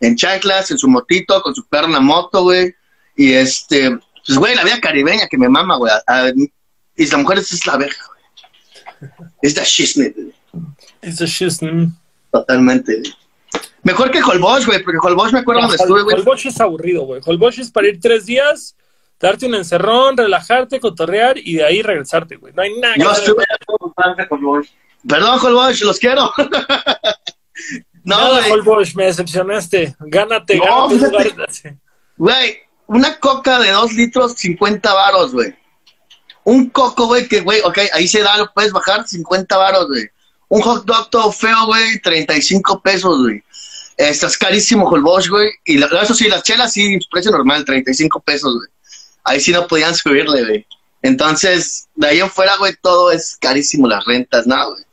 [0.00, 2.74] En chanclas, en su motito, con su perro en la moto, güey.
[3.16, 5.92] Y este, Pues, güey, la vida caribeña que me mama, güey.
[5.92, 6.32] A- a-
[6.96, 9.10] Isla Mujeres es la verga, güey.
[9.42, 10.32] Es the shiznit, güey.
[11.02, 11.92] It's a shit, mm.
[12.32, 13.14] Totalmente, güey.
[13.84, 16.16] Mejor que Holbox, güey, porque Holbox me acuerdo donde estuve, güey.
[16.16, 17.20] Holbox es aburrido, güey.
[17.24, 18.74] Holbox es para ir tres días,
[19.20, 22.52] darte un encerrón, relajarte, cotorrear y de ahí regresarte, güey.
[22.54, 23.24] No hay nada que Yo hacer.
[23.24, 23.44] estuve-
[24.26, 24.64] Perdón,
[25.08, 26.32] Perdón, Holbox, los quiero.
[28.06, 28.52] no, Nada, güey.
[28.52, 29.94] Holbox, me decepcionaste.
[30.00, 31.76] Gánate, No, gánate fíjate.
[32.16, 35.54] Güey, una coca de dos litros, 50 varos, güey.
[36.44, 40.08] Un coco, güey, que, güey, ok, ahí se da, lo puedes bajar, 50 varos, güey.
[40.48, 43.42] Un hot dog todo feo, güey, 35 pesos, güey.
[43.96, 45.50] Estás carísimo, Holbox, güey.
[45.64, 48.68] Y la- eso sí, las chelas sí, precio normal, 35 pesos, güey.
[49.24, 50.66] Ahí sí no podían subirle, güey.
[51.02, 54.84] Entonces, de ahí en fuera, güey, todo es carísimo, las rentas, nada, güey.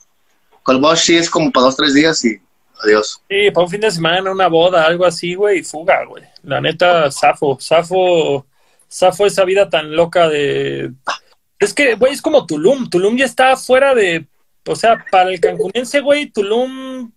[0.66, 2.42] Holbox sí es como para dos, tres días y
[2.82, 3.22] adiós.
[3.30, 6.24] Sí, para un fin de semana, una boda, algo así, güey, y fuga, güey.
[6.44, 8.46] La neta, zafo, zafo,
[8.92, 10.92] zafo esa vida tan loca de...
[11.60, 12.90] Es que, güey, es como Tulum.
[12.90, 14.26] Tulum ya está fuera de...
[14.66, 17.12] O sea, para el cancunense, güey, Tulum...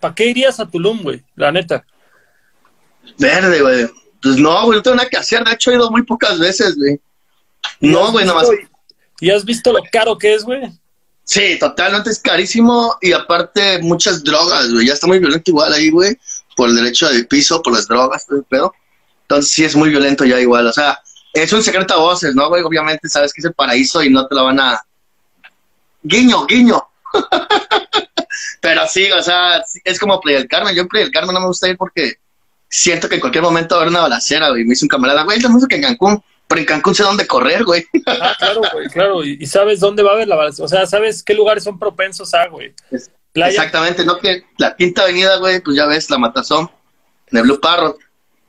[0.00, 1.22] ¿Para qué irías a Tulum, güey?
[1.34, 1.84] La neta.
[3.18, 3.86] Verde, güey.
[4.22, 5.42] Pues no, güey, no tengo nada que hacer.
[5.44, 7.00] De hecho, he ido muy pocas veces, güey.
[7.80, 8.50] ¿Y No, güey, visto- nomás.
[9.20, 10.70] ¿Y has visto lo caro que es, güey?
[11.26, 14.86] Sí, totalmente es carísimo y aparte muchas drogas, güey.
[14.86, 16.16] Ya está muy violento igual ahí, güey.
[16.56, 18.72] Por el derecho de piso, por las drogas, todo el pedo.
[19.22, 20.68] Entonces sí es muy violento ya igual.
[20.68, 21.00] O sea,
[21.34, 22.62] es un secreto a voces, ¿no, güey?
[22.62, 24.80] Obviamente sabes que es el paraíso y no te lo van a...
[26.04, 26.80] Guiño, guiño.
[28.60, 30.76] Pero sí, o sea, es como Playa del Carmen.
[30.76, 32.20] Yo en Playa del Carmen no me gusta ir porque
[32.68, 34.62] siento que en cualquier momento va a haber una balacera, güey.
[34.62, 36.22] Me dice un camarada, güey, es mismo que en Cancún.
[36.48, 37.84] Pero en Cancún sé dónde correr, güey.
[38.06, 39.24] Ah, claro, güey, claro.
[39.24, 40.36] Y, y sabes dónde va a haber la.
[40.36, 42.72] O sea, sabes qué lugares son propensos a, güey.
[43.32, 43.50] Playa.
[43.50, 44.18] Exactamente, ¿no?
[44.18, 46.70] Que la quinta avenida, güey, pues ya ves, la matazón,
[47.30, 47.98] en el Blue Parrot.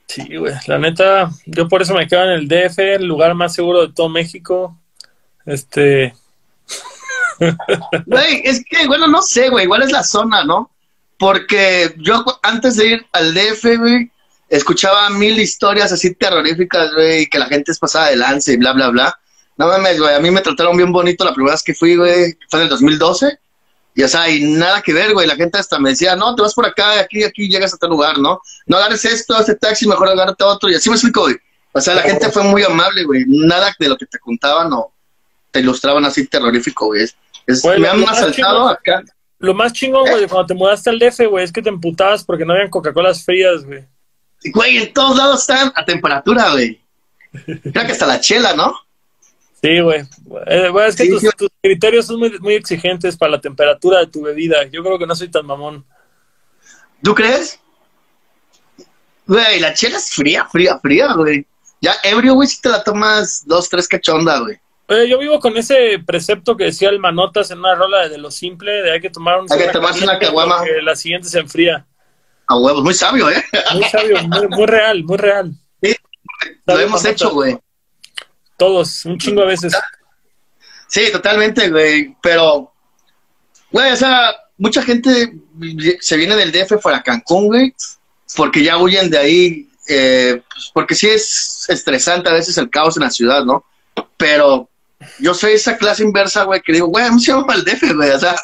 [0.07, 0.53] Sí, güey.
[0.67, 3.93] La neta, yo por eso me quedo en el DF, el lugar más seguro de
[3.93, 4.77] todo México.
[5.45, 6.13] Este,
[8.05, 10.71] Güey, es que, bueno, no sé, güey, igual es la zona, ¿no?
[11.17, 14.11] Porque yo antes de ir al DF, güey,
[14.49, 18.73] escuchaba mil historias así terroríficas, güey, que la gente es pasada de lance y bla,
[18.73, 19.19] bla, bla.
[19.57, 22.37] No mames, güey, a mí me trataron bien bonito la primera vez que fui, güey,
[22.49, 23.39] fue en el 2012.
[23.95, 26.43] Y, o sea, y nada que ver, güey, la gente hasta me decía, no, te
[26.43, 28.39] vas por acá, de aquí, de aquí, llegas a tal lugar, ¿no?
[28.67, 31.35] No agarres esto, este taxi, mejor agárrate otro, y así me explico, güey.
[31.71, 34.93] O sea, la gente fue muy amable, güey, nada de lo que te contaban o
[35.49, 37.03] te ilustraban así terrorífico, güey.
[37.47, 39.01] Es- Güey, me han más asaltado acá.
[39.39, 42.23] lo más chingón, güey, de cuando te mudaste al DF, güey, es que te emputabas
[42.23, 43.83] porque no habían Coca-Colas frías, güey.
[44.45, 46.81] Güey, en todos lados están a temperatura, güey.
[47.45, 48.73] Creo que hasta la chela, ¿no?
[49.61, 50.01] Sí, güey.
[50.47, 54.07] Eh, güey, es que Sí, tus, criterios son muy, muy exigentes para la temperatura de
[54.07, 54.63] tu bebida.
[54.65, 55.85] Yo creo que no soy tan mamón.
[57.03, 57.59] ¿Tú crees?
[59.25, 61.45] Güey, la chela es fría, fría, fría, güey.
[61.81, 64.59] Ya ebrio, güey, si te la tomas dos, tres cachonda, güey.
[65.09, 68.31] Yo vivo con ese precepto que decía el Manotas en una rola de, de lo
[68.31, 70.63] simple, de hay que tomar un Hay que tomarse una caguama.
[70.81, 71.85] la siguiente se enfría.
[72.47, 73.43] A huevos, muy sabio, ¿eh?
[73.73, 75.53] Muy sabio, muy, muy real, muy real.
[76.65, 77.57] Lo Sabio hemos hecho, güey.
[78.57, 79.73] Todos, un chingo de veces.
[80.87, 82.15] Sí, totalmente, güey.
[82.21, 82.71] Pero,
[83.71, 85.33] güey, o sea, mucha gente
[85.99, 87.73] se viene del DF para Cancún, güey,
[88.35, 92.97] porque ya huyen de ahí, eh, pues, porque sí es estresante a veces el caos
[92.97, 93.65] en la ciudad, ¿no?
[94.17, 94.69] Pero
[95.19, 97.93] yo soy esa clase inversa, güey, que digo, güey, a mí se llama el DF,
[97.93, 98.35] güey, o sea,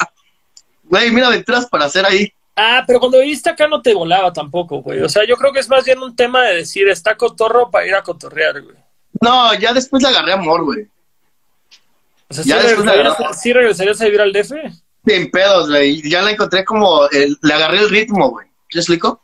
[0.84, 2.32] güey, mira aventuras para hacer ahí.
[2.56, 5.00] Ah, pero cuando viviste acá no te volaba tampoco, güey.
[5.02, 7.86] O sea, yo creo que es más bien un tema de decir, está cotorro para
[7.86, 8.76] ir a cotorrear, güey.
[9.20, 10.86] No, ya después le agarré amor, güey.
[12.28, 14.52] O sea, Ya ¿sí, la regresarías, sí regresarías a vivir al DF?
[15.06, 16.08] Sin pedos, güey.
[16.08, 18.46] Ya la encontré como, el- le agarré el ritmo, güey.
[18.70, 19.22] ¿Te explico?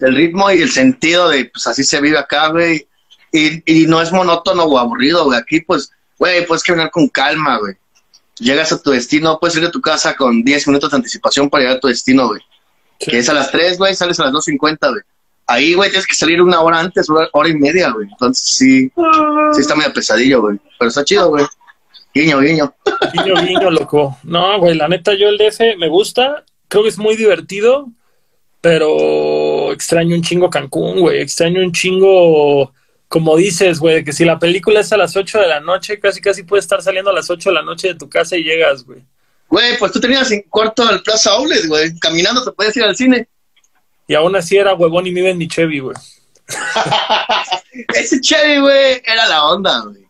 [0.00, 2.86] El ritmo y el sentido de, pues así se vive acá, güey.
[3.32, 5.38] Y, y no es monótono o aburrido, güey.
[5.38, 7.74] Aquí, pues, güey, puedes caminar con calma, güey.
[8.38, 11.62] Llegas a tu destino, puedes ir de tu casa con 10 minutos de anticipación para
[11.62, 12.40] llegar a tu destino, güey.
[13.00, 13.10] Sí.
[13.10, 15.02] Que es a las 3, güey, sales a las 2.50, güey.
[15.46, 18.08] Ahí, güey, tienes que salir una hora antes, una hora y media, güey.
[18.10, 18.90] Entonces, sí,
[19.52, 20.58] sí está medio pesadillo, güey.
[20.78, 21.46] Pero está chido, güey.
[22.12, 22.74] Guiño, guiño.
[23.12, 24.18] Guiño, guiño, loco.
[24.24, 26.44] No, güey, la neta, yo el DF me gusta.
[26.66, 27.88] Creo que es muy divertido,
[28.60, 31.20] pero extraño un chingo Cancún, güey.
[31.20, 32.72] Extraño un chingo,
[33.08, 36.20] como dices, güey, que si la película es a las 8 de la noche, casi
[36.20, 38.84] casi puedes estar saliendo a las 8 de la noche de tu casa y llegas,
[38.84, 39.02] güey.
[39.48, 41.98] Güey, pues tú tenías en cuarto al Plaza Outlet, güey.
[42.00, 43.28] Caminando te podías ir al cine.
[44.08, 45.96] Y aún así era huevón y me ven ni Chevy, güey.
[47.94, 50.06] Ese Chevy, güey, era la onda, güey.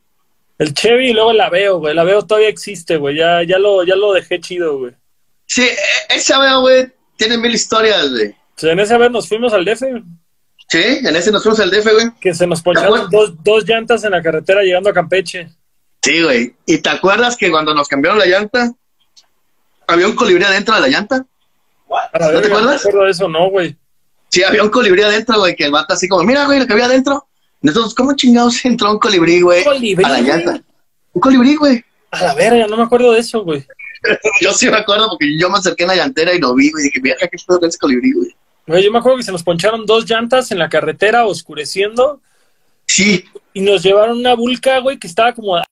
[0.58, 1.94] El Chevy y luego la veo, güey.
[1.94, 3.16] La veo todavía existe, güey.
[3.16, 4.92] Ya, ya, lo, ya lo dejé chido, güey.
[5.46, 5.76] Sí, e-
[6.14, 8.34] esa veo, güey, tiene mil historias, güey.
[8.62, 9.82] En esa vez nos fuimos al DF.
[10.68, 12.06] Sí, en ese nos fuimos al DF, güey.
[12.20, 15.48] Que se nos poncharon dos, dos llantas en la carretera llegando a Campeche.
[16.02, 16.54] Sí, güey.
[16.66, 18.72] ¿Y te acuerdas que cuando nos cambiaron la llanta,
[19.86, 21.24] había un colibrí adentro de la llanta?
[21.88, 22.84] ¿No te acuerdas?
[22.84, 23.76] me acuerdo de eso, no, güey.
[24.28, 26.72] Sí, había un colibrí adentro, güey, que el vato así como, mira, güey, lo que
[26.72, 27.26] había adentro.
[27.62, 29.64] Nosotros, ¿cómo chingados entró un colibrí, güey?
[29.64, 30.60] ¿Colibrí, A la llanta.
[31.12, 31.84] Un colibrí, güey.
[32.10, 33.64] A la verga, no me acuerdo de eso, güey.
[34.40, 36.84] Yo sí me acuerdo porque yo me acerqué a la llantera y lo vi, güey.
[36.84, 38.36] Dije, mira, qué con ese colibrí, güey.
[38.66, 42.20] Yo me acuerdo que se nos poncharon dos llantas en la carretera oscureciendo
[42.86, 45.56] Sí, y nos llevaron una vulca, güey, que estaba como...
[45.56, 45.64] a-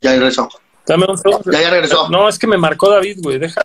[0.00, 0.48] ya regresó.
[0.86, 1.50] Dame un segundo.
[1.52, 2.08] Ya, ya regresó.
[2.08, 3.38] No, es que me marcó David, güey.
[3.38, 3.62] Deja,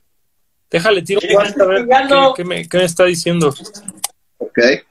[0.70, 1.88] déjale, tiro a ver
[2.36, 3.54] qué me, qué me está diciendo.
[4.38, 4.58] Ok.
[4.58, 4.84] Le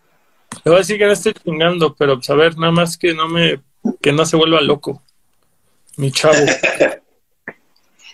[0.64, 3.29] voy a decir que no estoy chingando, pero pues, a ver, nada más que no
[3.29, 3.61] me...
[4.01, 5.03] que no se vuelva loco.
[5.96, 6.35] Mi chavo.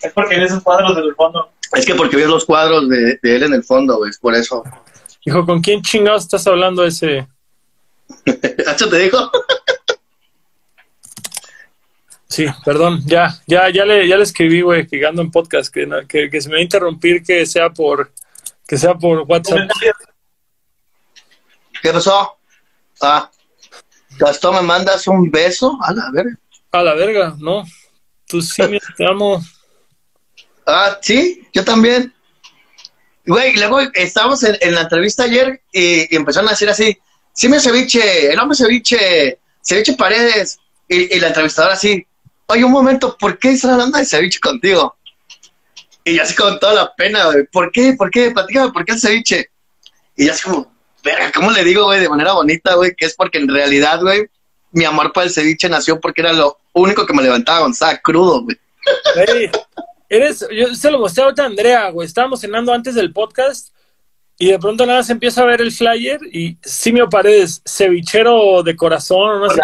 [0.00, 1.50] Es porque en esos cuadros del fondo.
[1.76, 4.10] Es que porque vi los cuadros de, de él en el fondo, güey.
[4.10, 4.62] Es por eso.
[5.24, 7.26] Hijo, ¿con quién chingados estás hablando ese...?
[8.68, 9.28] ¿Hacho te dijo?
[12.28, 15.86] Sí, perdón, ya, ya, ya le, ya le escribí, güey, que ando en podcast, que,
[15.86, 18.12] no- que, que se me va a interrumpir, que sea por,
[18.68, 19.68] que sea por WhatsApp.
[21.82, 22.36] ¿Qué pasó?
[23.00, 23.30] Ah.
[24.18, 25.78] Gastón, ¿me mandas un beso?
[25.82, 26.38] A la verga.
[26.72, 27.64] A la verga, no.
[28.26, 29.42] Sí, me- te amo.
[30.70, 32.12] Ah, sí, yo también.
[33.24, 36.98] Güey, luego estábamos en, en la entrevista ayer y, empezaron a decir así,
[37.32, 40.58] sí me ceviche, el hombre ceviche, ceviche paredes.
[40.86, 42.06] Y, y la entrevistadora así,
[42.48, 44.94] oye, un momento, ¿por qué están hablando de ceviche contigo?
[46.04, 47.94] Y yo así con toda la pena, güey, ¿por qué?
[47.94, 48.30] ¿Por qué?
[48.30, 49.50] Platícame, ¿por qué el ceviche?
[50.16, 50.70] Y yo así como,
[51.02, 52.94] verga, ¿cómo le digo, güey, de manera bonita, güey?
[52.94, 54.28] Que es porque en realidad, güey,
[54.72, 58.42] mi amor para el ceviche nació porque era lo único que me levantaba estaba crudo,
[58.42, 58.58] güey.
[59.14, 59.50] Güey,
[60.08, 62.06] eres, yo se lo mostré ahorita a Andrea, güey.
[62.06, 63.68] Estábamos cenando antes del podcast
[64.38, 68.76] y de pronto nada se empieza a ver el flyer y Simio Paredes, cevichero de
[68.76, 69.60] corazón, no sé.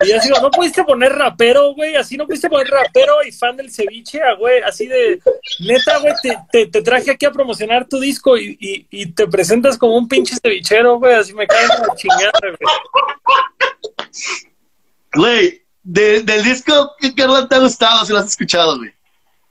[0.00, 3.70] Y así, no pudiste poner rapero, güey, así no pudiste poner rapero y fan del
[3.72, 5.20] ceviche, ah, güey, así de,
[5.58, 9.26] neta, güey, te, te, te traje aquí a promocionar tu disco y, y, y te
[9.26, 12.56] presentas como un pinche cevichero, güey, así me cae como chingada, güey.
[15.14, 18.90] Güey, de- del disco, ¿qué carnal te ha gustado si lo has escuchado, güey?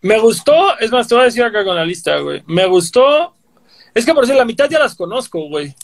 [0.01, 3.35] Me gustó, es más, te voy a decir acá con la lista, güey, me gustó,
[3.93, 5.75] es que por decir, la mitad ya las conozco, güey.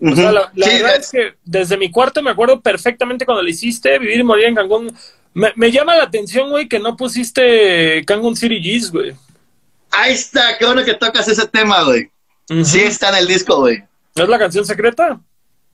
[0.00, 3.24] O sea, la, la Sí, verdad es- es que desde mi cuarto me acuerdo perfectamente
[3.24, 4.96] cuando lo hiciste, Vivir y Morir en Cancún.
[5.32, 9.14] Me, me llama la atención, güey, que no pusiste Cancún City G's, güey.
[9.90, 12.10] Ahí está, qué bueno que tocas ese tema, güey.
[12.64, 13.82] Sí está en el disco, güey.
[14.16, 15.20] ¿No es la canción secreta?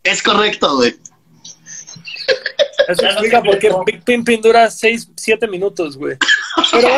[0.02, 0.96] Es correcto, güey.
[2.88, 3.70] Eso explica por qué.
[3.87, 6.16] Big Pimpin dura 6, 7 minutos, güey.
[6.72, 6.90] Pero,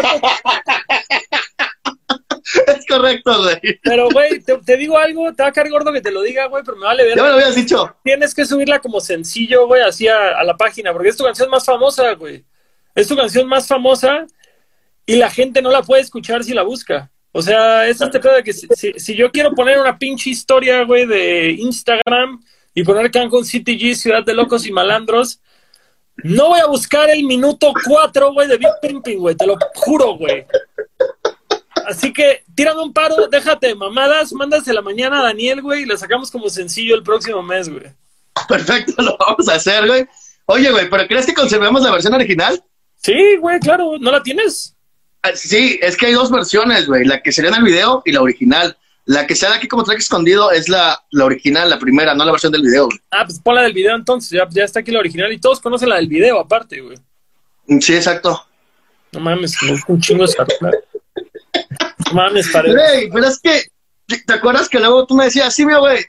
[2.96, 3.78] correcto, güey.
[3.82, 6.46] pero, güey, te, te digo algo, te va a caer gordo que te lo diga,
[6.46, 7.16] güey, pero me vale ver.
[7.16, 7.96] Ya me lo habías dicho.
[8.04, 11.50] Tienes que subirla como sencillo, güey, así a, a la página, porque es tu canción
[11.50, 12.44] más famosa, güey.
[12.94, 14.26] Es tu canción más famosa
[15.06, 17.10] y la gente no la puede escuchar si la busca.
[17.32, 20.28] O sea, es este pedo de que si, si- si yo quiero poner una pinche
[20.30, 22.42] historia, güey, de Instagram
[22.74, 25.40] y poner Cancún City G, Ciudad de Locos y Malandros,
[26.24, 30.16] no voy a buscar el minuto 4, güey, de Big Pimping, güey, te lo juro,
[30.18, 30.44] güey.
[31.92, 36.30] Así que tírame un paro, déjate mamadas, mándasela mañana a Daniel, güey, y la sacamos
[36.30, 37.84] como sencillo el próximo mes, güey.
[38.48, 40.06] Perfecto, lo vamos a hacer, güey.
[40.46, 42.64] Oye, güey, ¿pero crees que conservemos la versión original?
[42.96, 44.74] Sí, güey, claro, ¿no la tienes?
[45.22, 47.04] Ah, Sí, es que hay dos versiones, güey.
[47.04, 48.76] La que sería en el video y la original.
[49.04, 52.32] La que sale aquí como track escondido es la, la original, la primera, no la
[52.32, 52.98] versión del video, güey.
[53.10, 55.60] Ah, pues pon la del video entonces, ya, ya está aquí la original y todos
[55.60, 56.96] conocen la del video aparte, güey.
[57.80, 58.46] Sí, exacto.
[59.12, 60.46] No mames, me gusta un chingo esa
[62.12, 62.72] mames, pared.
[62.72, 63.66] Güey, pero es que,
[64.06, 66.04] ¿te acuerdas que luego tú me decías, sí, mira, güey,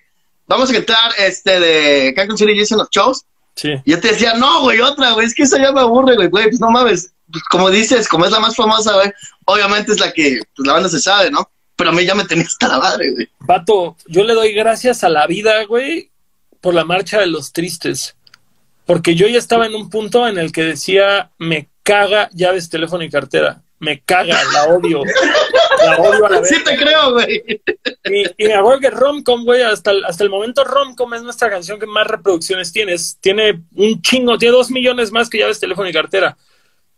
[0.47, 3.25] vamos a cantar este de Cancun City Jazz en los shows?
[3.55, 3.73] Sí.
[3.85, 6.27] Y yo te decía, no, güey, otra, güey, es que esa ya me aburre, güey,
[6.27, 7.11] güey, pues no mames.
[7.31, 9.11] Pues, como dices, como es la más famosa, güey,
[9.45, 11.49] obviamente es la que pues, la banda se sabe, ¿no?
[11.75, 13.29] Pero a mí ya me tenía hasta la madre, güey.
[13.47, 16.11] Pato, yo le doy gracias a la vida, güey,
[16.61, 18.15] por la marcha de los tristes.
[18.85, 23.03] Porque yo ya estaba en un punto en el que decía, me caga llaves, teléfono
[23.03, 23.62] y cartera.
[23.83, 25.03] Me caga, la odio.
[25.85, 26.49] La odio a la vez.
[26.49, 27.43] Sí te creo, güey.
[28.05, 31.49] Y, y me acuerdo que Romcom, güey, hasta el, hasta el momento Romcom es nuestra
[31.49, 32.93] canción que más reproducciones tiene.
[32.93, 36.37] Es- Tiene un chingo, tiene dos millones más que llaves, teléfono y cartera.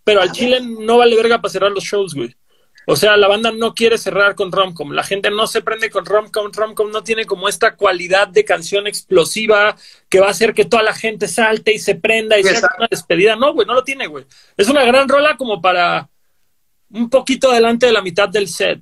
[0.04, 2.36] Pero al Chile no vale verga para cerrar los shows, güey.
[2.88, 4.92] O sea, la banda no quiere cerrar con Romcom.
[4.92, 6.52] La gente no se prende con Romcom.
[6.54, 9.76] Romcom no tiene como esta cualidad de canción explosiva
[10.08, 12.88] que va a hacer que toda la gente salte y se prenda y sea una
[12.92, 13.36] despedida.
[13.36, 14.26] No, güey, no lo tiene, güey.
[14.56, 16.08] Es una gran rola como para
[16.96, 18.82] un poquito adelante de la mitad del set.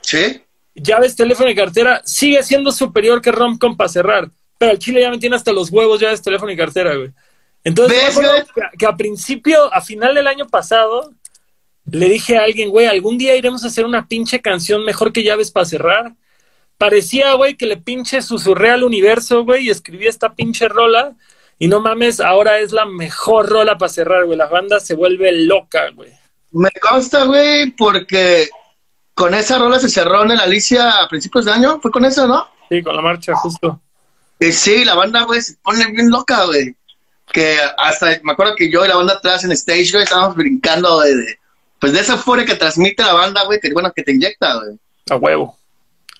[0.00, 0.40] Sí.
[0.74, 4.30] Llaves, teléfono y cartera sigue siendo superior que Romcom para cerrar.
[4.56, 7.10] Pero el Chile ya me tiene hasta los huevos llaves, teléfono y cartera, güey.
[7.64, 8.18] Entonces,
[8.78, 11.12] que a principio, a final del año pasado,
[11.90, 15.22] le dije a alguien, güey, algún día iremos a hacer una pinche canción mejor que
[15.22, 16.14] llaves para cerrar.
[16.76, 21.16] Parecía, güey, que le pinche susurré al universo, güey, y escribí esta pinche rola.
[21.58, 24.38] Y no mames, ahora es la mejor rola para cerrar, güey.
[24.38, 26.17] La banda se vuelve loca, güey.
[26.50, 28.48] Me consta, güey, porque
[29.14, 31.78] con esa rola se cerró en el Alicia a principios de año.
[31.80, 32.46] ¿Fue con esa, no?
[32.70, 33.80] Sí, con la marcha, justo.
[34.40, 36.74] Y sí, la banda, güey, se pone bien loca, güey.
[37.32, 41.00] Que hasta, me acuerdo que yo y la banda atrás en stage, güey, estábamos brincando
[41.00, 41.38] de, de-
[41.80, 44.78] pues de esa euforia que transmite la banda, güey, que bueno, que te inyecta, güey.
[45.10, 45.56] A huevo.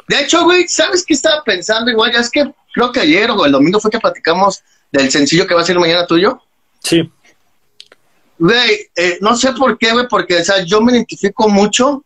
[0.07, 1.91] De hecho, güey, ¿sabes qué estaba pensando?
[1.91, 4.63] Igual, ya es que creo que ayer o el domingo fue que platicamos
[4.93, 6.41] del sencillo que va a ser mañana tuyo.
[6.83, 7.11] Sí.
[8.39, 12.05] Güey, eh, no sé por qué, güey, porque, o sea, yo me identifico mucho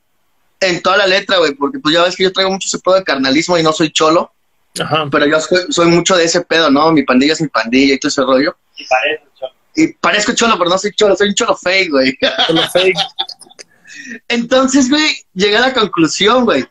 [0.60, 2.94] en toda la letra, güey, porque pues ya ves que yo traigo mucho ese pedo
[2.94, 4.32] de carnalismo y no soy cholo,
[4.80, 5.08] Ajá.
[5.10, 6.90] pero yo soy, soy mucho de ese pedo, ¿no?
[6.92, 8.56] Mi pandilla es mi pandilla y todo ese rollo.
[8.76, 9.52] Y parece, cholo.
[9.74, 12.18] Y parezco cholo, pero no soy cholo, soy un cholo fake, güey.
[12.46, 12.96] Solo fake.
[14.28, 16.64] Entonces, güey, llegué a la conclusión, güey.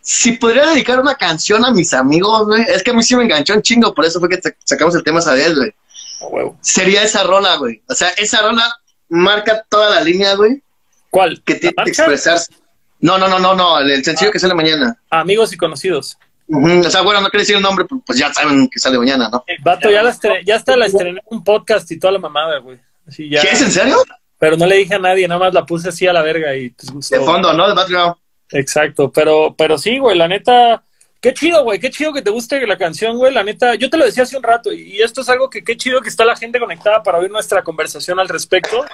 [0.00, 3.24] Si podría dedicar una canción a mis amigos, güey, es que a mí sí me
[3.24, 5.74] enganchó un chingo, por eso fue que sacamos el tema esa vez, güey.
[6.20, 6.56] Huevo.
[6.60, 7.82] Sería esa rola, güey.
[7.88, 8.74] O sea, esa rola
[9.08, 10.62] marca toda la línea, güey,
[11.10, 11.42] ¿Cuál?
[11.44, 12.52] que tiene ¿La que expresarse.
[13.00, 14.98] No, no, no, no, no, el, el sencillo que sale mañana.
[15.10, 16.16] Amigos y conocidos.
[16.48, 19.28] O sea, bueno, no quiero decir el nombre, pues pues ya saben que sale mañana,
[19.30, 19.44] ¿no?
[19.62, 22.78] Vato, ya, la ya hasta la estrené en un podcast y toda la mamada, güey.
[23.06, 23.40] Así ya.
[23.40, 23.96] ¿Qué es en serio?
[24.38, 26.70] Pero no le dije a nadie, nada más la puse así a la verga y
[26.70, 27.18] pues gustó.
[27.18, 27.68] De fondo, ¿no?
[27.68, 28.16] De background.
[28.50, 30.84] Exacto, pero, pero sí, güey, la neta,
[31.24, 33.96] qué chido, güey, qué chido que te guste la canción, güey, la neta, yo te
[33.96, 36.36] lo decía hace un rato y esto es algo que qué chido que está la
[36.36, 38.84] gente conectada para oír nuestra conversación al respecto,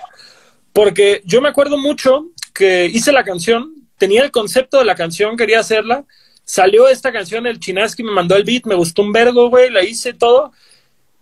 [0.73, 5.37] porque yo me acuerdo mucho que hice la canción, tenía el concepto de la canción,
[5.37, 6.05] quería hacerla,
[6.45, 9.83] salió esta canción, el Chinaski me mandó el beat, me gustó un vergo, güey, la
[9.83, 10.53] hice todo,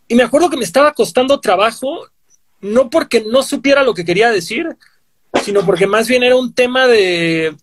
[0.09, 2.07] y me acuerdo que me estaba costando trabajo,
[2.61, 4.77] no porque no supiera lo que quería decir,
[5.43, 7.57] sino porque más bien era un tema de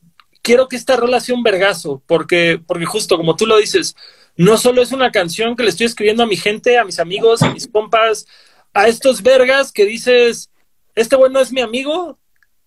[0.45, 3.95] quiero que esta rola sea un vergazo, porque, porque justo como tú lo dices,
[4.37, 7.41] no solo es una canción que le estoy escribiendo a mi gente, a mis amigos,
[7.41, 8.27] a mis compas,
[8.71, 10.51] a estos vergas que dices,
[10.93, 12.19] este güey no es mi amigo,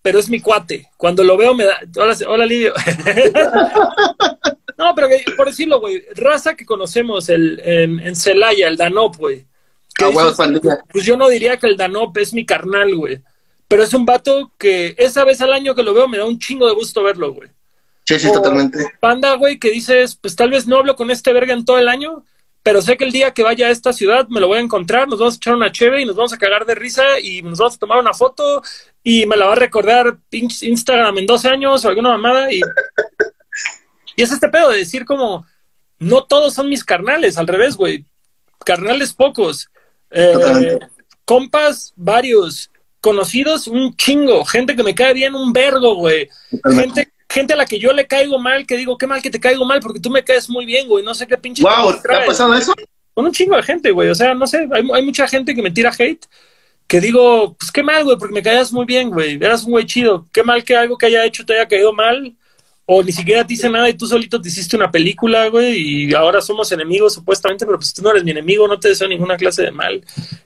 [0.03, 0.91] pero es mi cuate.
[0.97, 1.79] Cuando lo veo me da...
[1.97, 2.75] Hola, hola Lidio.
[4.77, 9.17] no, pero que- por decirlo, güey, raza que conocemos el, en, en Celaya, el Danop,
[9.17, 9.47] güey.
[10.01, 10.11] Ah,
[10.91, 13.23] pues yo no diría que el Danop es mi carnal, güey.
[13.69, 16.39] Pero es un vato que esa vez al año que lo veo me da un
[16.39, 17.51] chingo de gusto verlo, güey.
[18.09, 18.79] Sí, sí, O totalmente.
[19.01, 21.89] Panda, güey, que dices, pues tal vez no hablo con este verga en todo el
[21.89, 22.25] año,
[22.63, 25.07] pero sé que el día que vaya a esta ciudad me lo voy a encontrar,
[25.07, 27.59] nos vamos a echar una cheve y nos vamos a cagar de risa y nos
[27.59, 28.63] vamos a tomar una foto
[29.03, 32.63] y me la va a recordar Instagram en 12 años o alguna mamada y,
[34.17, 35.45] y es este pedo de decir como,
[35.99, 38.07] no todos son mis carnales, al revés, güey,
[38.65, 39.69] carnales pocos,
[40.11, 40.79] Eh,
[41.27, 42.71] compas varios,
[43.03, 46.31] conocidos un chingo, gente que me cae bien un vergo, güey,
[46.75, 49.41] gente, gente a la que yo le caigo mal, que digo, qué mal que te
[49.41, 51.63] caigo mal, porque tú me caes muy bien, güey, no sé qué pinche...
[51.63, 52.73] Wow, ¿te ha pasado eso?
[53.13, 55.63] Con un chingo de gente, güey, o sea, no sé, hay, hay mucha gente que
[55.63, 56.25] me tira hate,
[56.87, 59.85] que digo, pues qué mal, güey, porque me caías muy bien, güey, eras un güey
[59.85, 62.35] chido, qué mal que algo que haya hecho te haya caído mal,
[62.87, 66.15] o ni siquiera te hice nada y tú solito te hiciste una película, güey, y
[66.15, 69.37] ahora somos enemigos supuestamente, pero pues tú no eres mi enemigo, no te deseo ninguna
[69.37, 70.03] clase de mal.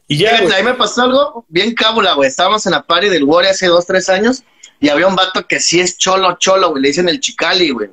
[0.09, 2.29] Y ya, Fíjate, ahí me pasó algo bien cábula, güey.
[2.29, 4.43] Estábamos en la party del Wari hace dos, tres años
[4.83, 6.83] y había un vato que sí es cholo, cholo, güey.
[6.83, 7.89] Le dicen el Chicali, güey.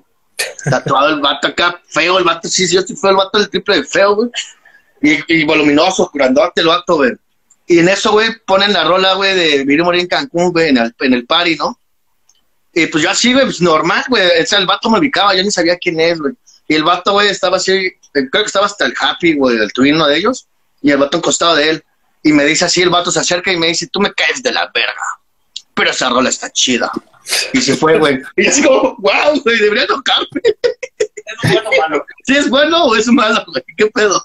[0.64, 3.48] Tatuado el vato acá, feo el vato, sí, sí, yo estoy feo el vato del
[3.48, 4.30] triple de feo, güey.
[5.02, 7.12] Y, voluminoso, grandote el vato, güey.
[7.68, 10.70] Y en eso, güey, ponen la rola, güey, de Vivir y Morir en Cancún, güey,
[10.70, 11.80] en el, en el party, ¿no?
[12.74, 14.24] Y pues yo así, güey, pues normal, güey.
[14.42, 16.34] O sea, el vato me ubicaba, yo ni sabía quién es, güey.
[16.68, 19.72] Y el vato, güey, estaba así, eh, creo que estaba hasta el Happy, güey, el
[19.74, 20.48] tuino de ellos.
[20.82, 21.84] Y el vato a un costado de él.
[22.24, 24.52] Y me dice así, el vato se acerca y me dice, tú me caes de
[24.52, 25.19] la verga.
[25.80, 26.92] Pero esa rola está chida.
[27.54, 28.20] Y se fue, güey.
[28.36, 30.42] Y así como, wow, güey, debería tocarme.
[30.44, 32.04] Es bueno, mano.
[32.26, 33.64] ¿Sí es bueno o es malo, güey?
[33.78, 34.22] ¿Qué pedo?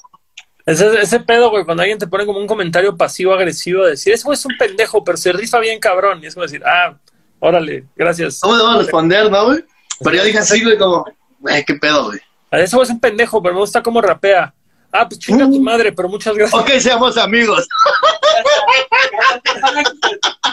[0.67, 4.25] Ese, ese pedo, güey, cuando alguien te pone como un comentario pasivo-agresivo, de decir, ese
[4.25, 6.25] güey es un pendejo, pero se rifa bien cabrón.
[6.25, 6.99] Y es como decir, ah,
[7.39, 8.41] órale, gracias.
[8.41, 9.65] ¿Cómo debo responder, no, güey?
[10.03, 11.07] Pero yo dije así, güey, como,
[11.39, 12.19] güey, ¿qué pedo, güey?
[12.51, 14.53] Ese güey es un pendejo, pero me gusta cómo rapea.
[14.91, 16.61] Ah, pues chinga tu madre, pero muchas gracias.
[16.61, 17.69] Ok, seamos amigos.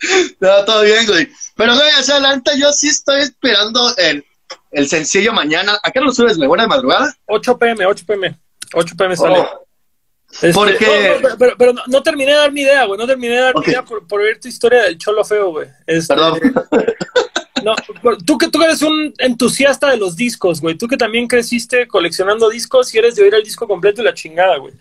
[0.40, 1.28] No, todo bien, güey.
[1.56, 4.24] Pero, güey, o sea, la neta, yo sí estoy esperando el,
[4.70, 5.78] el sencillo mañana.
[5.82, 6.48] ¿A qué hora lo subes, güey?
[6.48, 7.14] ¿Buena de madrugada?
[7.26, 8.38] 8 pm, 8 pm.
[8.72, 9.38] 8 pm sale.
[9.40, 9.66] Oh.
[10.32, 12.98] Este, Porque- no, no, pero, pero no, no terminé de dar mi idea, güey.
[12.98, 15.68] No terminé de dar mi idea por, por ver tu historia del cholo feo, güey.
[15.86, 16.40] Este, Perdón.
[17.62, 17.74] No,
[18.24, 20.76] tú que tú eres un entusiasta de los discos, güey.
[20.78, 24.14] Tú que también creciste coleccionando discos y eres de oír el disco completo y la
[24.14, 24.72] chingada, güey.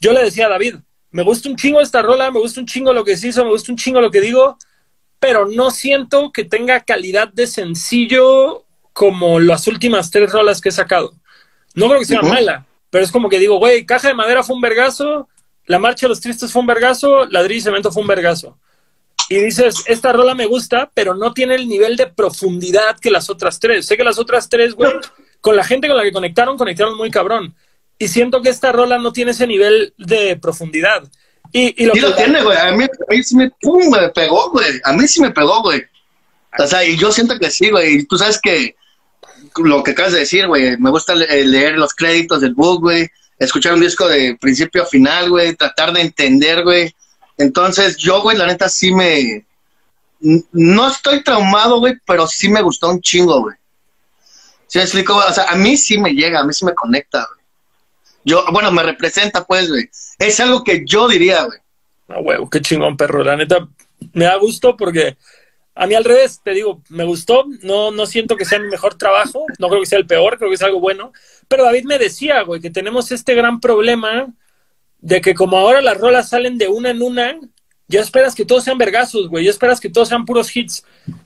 [0.00, 0.76] Yo le decía a David,
[1.12, 3.50] me gusta un chingo esta rola, me gusta un chingo lo que se hizo, me
[3.50, 4.58] gusta un chingo lo que digo,
[5.20, 10.72] pero no siento que tenga calidad de sencillo como las últimas tres rolas que he
[10.72, 11.12] sacado.
[11.74, 14.56] No creo que sea mala, pero es como que digo, güey, Caja de Madera fue
[14.56, 15.28] un vergazo,
[15.66, 18.58] La Marcha de los Tristes fue un vergazo, Ladrillo y Cemento fue un vergazo.
[19.28, 23.30] Y dices, esta rola me gusta, pero no tiene el nivel de profundidad que las
[23.30, 23.86] otras tres.
[23.86, 24.92] Sé que las otras tres, güey,
[25.40, 27.54] con la gente con la que conectaron, conectaron muy cabrón.
[28.02, 31.04] Y siento que esta rola no tiene ese nivel de profundidad.
[31.52, 32.58] Y, y lo Sí que- lo tiene, güey.
[32.58, 34.80] A mí, a mí sí me, pum, me pegó, güey.
[34.84, 35.84] A mí sí me pegó, güey.
[36.58, 37.98] O sea, y yo siento que sí, güey.
[37.98, 38.74] Y tú sabes que
[39.58, 43.08] lo que acabas de decir, güey, me gusta le- leer los créditos del book, güey.
[43.38, 45.54] Escuchar un disco de principio a final, güey.
[45.54, 46.92] Tratar de entender, güey.
[47.38, 49.46] Entonces, yo, güey, la neta sí me...
[50.20, 53.56] No estoy traumado, güey, pero sí me gustó un chingo, güey.
[54.66, 55.14] ¿Sí me explico?
[55.16, 57.41] O sea, a mí sí me llega, a mí sí me conecta, güey.
[58.24, 59.88] Yo, bueno, me representa, pues, güey.
[60.18, 61.58] Es algo que yo diría, güey.
[62.08, 63.24] Ah, huevo, qué chingón, perro.
[63.24, 63.68] La neta,
[64.12, 65.16] me da gusto porque
[65.74, 67.44] a mí al revés, te digo, me gustó.
[67.62, 69.44] No, no siento que sea mi mejor trabajo.
[69.58, 71.12] No creo que sea el peor, creo que es algo bueno.
[71.48, 74.32] Pero David me decía, güey, que tenemos este gran problema
[75.00, 77.38] de que como ahora las rolas salen de una en una,
[77.88, 79.44] ya esperas que todos sean vergazos, güey.
[79.44, 80.84] Ya esperas que todos sean puros hits.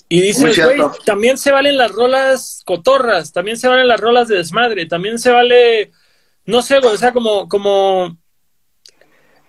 [0.09, 4.37] Y dices, güey, también se valen las rolas cotorras, también se valen las rolas de
[4.37, 5.93] desmadre, también se vale,
[6.47, 8.17] no sé, güey, o sea, como, como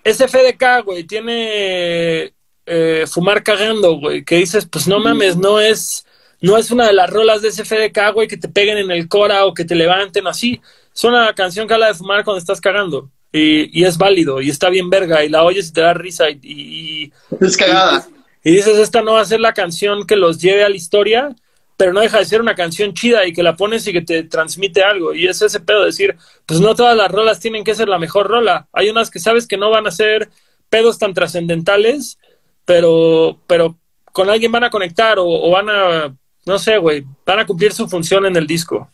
[0.03, 2.33] SFDK, güey, tiene
[2.65, 6.05] eh, Fumar Cagando, güey, que dices, pues no mames, no es,
[6.41, 9.45] no es una de las rolas de SFDK, güey, que te peguen en el cora
[9.45, 10.61] o que te levanten así.
[10.93, 13.11] Es una canción que habla de fumar cuando estás cagando.
[13.31, 16.29] Y, y es válido, y está bien verga, y la oyes y te da risa,
[16.29, 18.07] y, y, Es cagada.
[18.41, 21.35] y dices, esta no va a ser la canción que los lleve a la historia,
[21.77, 24.23] pero no deja de ser una canción chida y que la pones y que te
[24.23, 25.13] transmite algo.
[25.13, 27.99] Y es ese pedo de decir, pues no todas las rolas tienen que ser la
[27.99, 28.67] mejor rola.
[28.73, 30.29] Hay unas que sabes que no van a ser
[30.69, 32.17] pedos tan trascendentales,
[32.65, 33.77] pero, pero
[34.11, 36.15] con alguien van a conectar o, o van a,
[36.45, 38.89] no sé, güey, van a cumplir su función en el disco.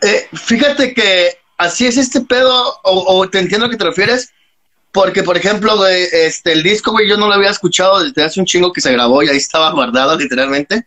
[0.00, 4.32] Eh, fíjate que así es este pedo, o, o te entiendo a que te refieres,
[4.92, 8.40] porque, por ejemplo, güey, este, el disco, güey, yo no lo había escuchado desde hace
[8.40, 10.86] un chingo que se grabó y ahí estaba guardado, literalmente,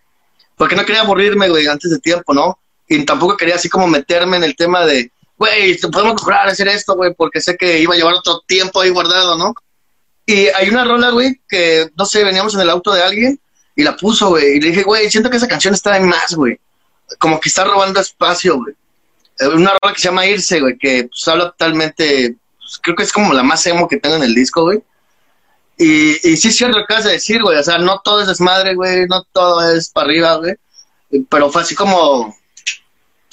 [0.57, 2.59] porque no quería aburrirme, güey, antes de tiempo, ¿no?
[2.87, 6.95] Y tampoco quería así como meterme en el tema de, güey, podemos mejorar, hacer esto,
[6.95, 9.53] güey, porque sé que iba a llevar otro tiempo ahí guardado, ¿no?
[10.25, 13.39] Y hay una rola, güey, que, no sé, veníamos en el auto de alguien
[13.75, 16.33] y la puso, güey, y le dije, güey, siento que esa canción está en más,
[16.35, 16.59] güey,
[17.19, 18.75] como que está robando espacio, güey
[19.39, 23.03] eh, una rola que se llama Irse, güey, que pues, habla totalmente, pues, creo que
[23.03, 24.79] es como la más emo que tengo en el disco, güey.
[25.77, 28.21] Y, y sí es cierto lo que acabas de decir, güey, o sea, no todo
[28.21, 30.55] es desmadre, güey, no todo es para arriba, güey,
[31.29, 32.35] pero fue así como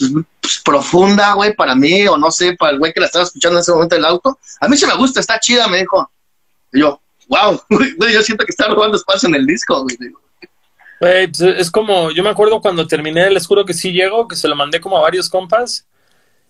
[0.00, 0.10] pues,
[0.40, 3.58] pues, profunda, güey, para mí, o no sé, para el güey que la estaba escuchando
[3.58, 4.38] en ese momento del auto.
[4.60, 6.10] A mí se me gusta, está chida, me dijo.
[6.72, 9.96] Y yo, wow, güey, yo siento que está robando espacio en el disco, güey.
[11.00, 14.36] Güey, pues, es como, yo me acuerdo cuando terminé, les juro que sí llego, que
[14.36, 15.86] se lo mandé como a varios compas.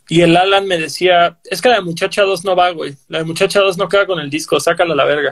[0.08, 2.96] Y el Alan me decía, es que la de Muchacha 2 no va, güey.
[3.08, 5.30] La de Muchacha 2 no queda con el disco, sácala a la verga.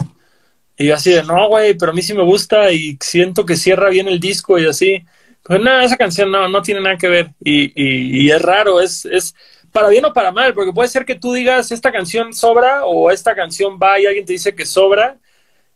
[0.78, 3.56] Y yo así de, no, güey, pero a mí sí me gusta y siento que
[3.56, 5.04] cierra bien el disco y así.
[5.42, 7.30] Pues nada, esa canción no, no tiene nada que ver.
[7.42, 9.34] Y, y, y es raro, es, es
[9.72, 13.10] para bien o para mal, porque puede ser que tú digas, esta canción sobra o
[13.10, 15.18] esta canción va y alguien te dice que sobra.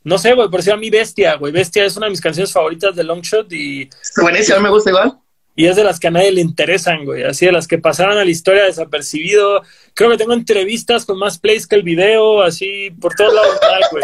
[0.05, 1.53] No sé, güey, por decir a mí Bestia, güey.
[1.53, 3.89] Bestia es una de mis canciones favoritas de Longshot y,
[4.21, 5.19] Buenísimo, a mí me gusta igual.
[5.55, 7.25] y es de las que a nadie le interesan, güey.
[7.25, 9.63] Así de las que pasaron a la historia desapercibido.
[9.95, 13.59] Creo que tengo entrevistas con más plays que el video, así por todos lados,
[13.91, 14.03] güey.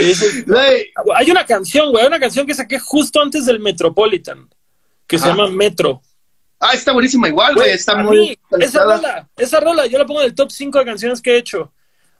[0.00, 3.58] Y dices, Güey, hay una canción, güey, hay una canción que saqué justo antes del
[3.60, 4.48] Metropolitan,
[5.06, 6.00] que se llama Metro.
[6.60, 8.18] ah, está buenísima igual, güey, está muy...
[8.20, 11.32] mí, esa rola, esa rola, yo la pongo en el top 5 de canciones que
[11.34, 11.72] he hecho.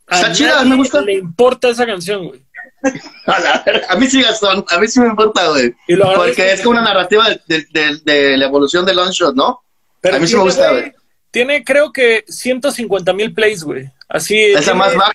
[0.07, 1.01] A Está chida, me gusta.
[1.03, 2.43] le importa esa canción, güey.
[3.27, 5.75] A, la a mí sí, Gastón, a mí sí me importa, güey.
[6.17, 9.61] Porque es como una narrativa de, de- de- de la evolución de Longshot, ¿no?
[10.01, 10.95] Pero A mí sí me gusta, güey, güey.
[11.31, 13.89] Tiene, creo que 150 mil plays, güey.
[14.09, 14.37] Así.
[14.37, 15.13] Esa tiene- más baja.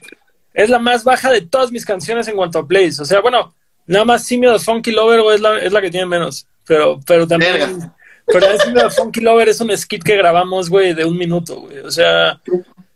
[0.55, 2.99] Es la más baja de todas mis canciones en cuanto a plays.
[3.01, 3.53] O sea, bueno,
[3.85, 6.47] nada más Simio de Funky Lover güey, es la, es la que tiene menos.
[6.65, 7.53] Pero, pero también.
[7.53, 7.95] Verga.
[8.25, 11.79] Pero Simio de Funky Lover es un skit que grabamos, güey, de un minuto, güey.
[11.79, 12.41] O sea,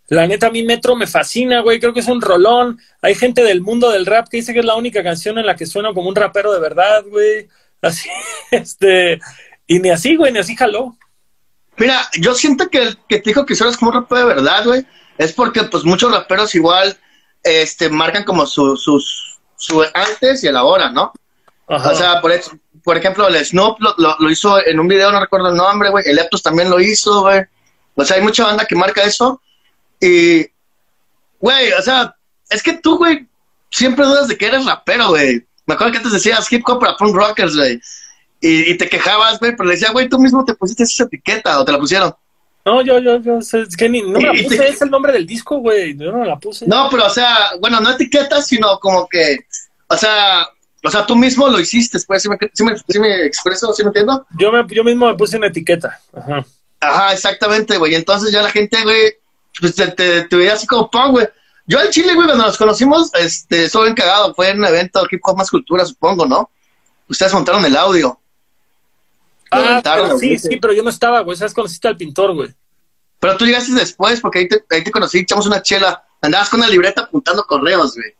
[0.08, 1.82] la neta, a mí Metro me fascina, güey.
[1.82, 2.80] Creo que es un rolón.
[3.02, 5.58] Hay gente del mundo del rap que dice que es la única canción en la
[5.58, 7.50] que suena como un rapero de verdad, güey.
[7.82, 8.10] Así,
[8.52, 9.20] este.
[9.68, 10.98] Y ni así, güey, ni así jaló.
[11.78, 14.66] Mira, yo siento que el que te dijo que es como un rapero de verdad,
[14.66, 14.86] güey.
[15.18, 16.98] es porque pues muchos raperos igual
[17.44, 21.12] este marcan como su, sus su antes y el ahora, ¿no?
[21.68, 21.92] Ajá.
[21.92, 22.52] O sea, por, ex-
[22.84, 25.90] por ejemplo, el Snoop lo, lo- lo hizo en un video, no recuerdo el nombre,
[25.90, 26.04] güey.
[26.08, 27.42] El Leptos también lo hizo, güey.
[27.96, 29.42] O sea, hay mucha banda que marca eso.
[30.02, 30.48] Y,
[31.40, 32.16] güey, o sea,
[32.50, 33.28] es que tú, güey,
[33.70, 35.46] siempre dudas de que eres rapero, güey.
[35.66, 37.80] Me acuerdo que antes decías hip hop para punk rockers, güey.
[38.42, 41.60] Y, y te quejabas, güey, pero le decía, güey, tú mismo te pusiste esa etiqueta
[41.60, 42.16] o te la pusieron.
[42.66, 45.14] No, yo, yo, yo, es que ni, no me la puse, te- es el nombre
[45.14, 45.98] del disco, güey.
[45.98, 46.68] Yo no me la puse.
[46.68, 49.40] No, pero, o sea, bueno, no etiquetas, sino como que,
[49.88, 50.48] o sea,
[50.84, 53.84] o sea, tú mismo lo hiciste, pues, ¿sí me, sí me, sí me expreso, sí
[53.84, 54.26] me entiendo?
[54.38, 56.00] Yo, me, yo mismo me puse una etiqueta.
[56.14, 56.46] Ajá.
[56.82, 57.96] Ajá, exactamente, güey.
[57.96, 59.14] Entonces ya la gente, güey,
[59.60, 61.28] pues te, te, te veía así como pan, güey.
[61.66, 64.34] Yo al Chile, güey, cuando nos conocimos, este, estuve bien cagado.
[64.34, 66.50] Fue en un evento hip hop más cultura, supongo, ¿no?
[67.10, 68.20] Ustedes montaron el audio.
[69.52, 71.38] Ah, pero sí, sí, pero yo no estaba, güey.
[71.38, 71.54] ¿Sabes?
[71.54, 72.50] Conociste al pintor, güey.
[73.20, 76.04] Pero tú llegaste después, porque ahí te, ahí te conocí, echamos una chela.
[76.22, 78.14] Andabas con una libreta apuntando correos, güey.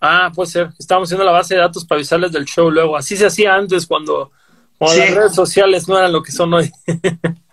[0.00, 0.70] Ah, puede ser.
[0.78, 2.96] Estábamos haciendo la base de datos para avisarles del show luego.
[2.96, 4.30] Así se hacía antes cuando,
[4.78, 5.00] cuando Sí.
[5.08, 6.70] las redes sociales no eran lo que son hoy.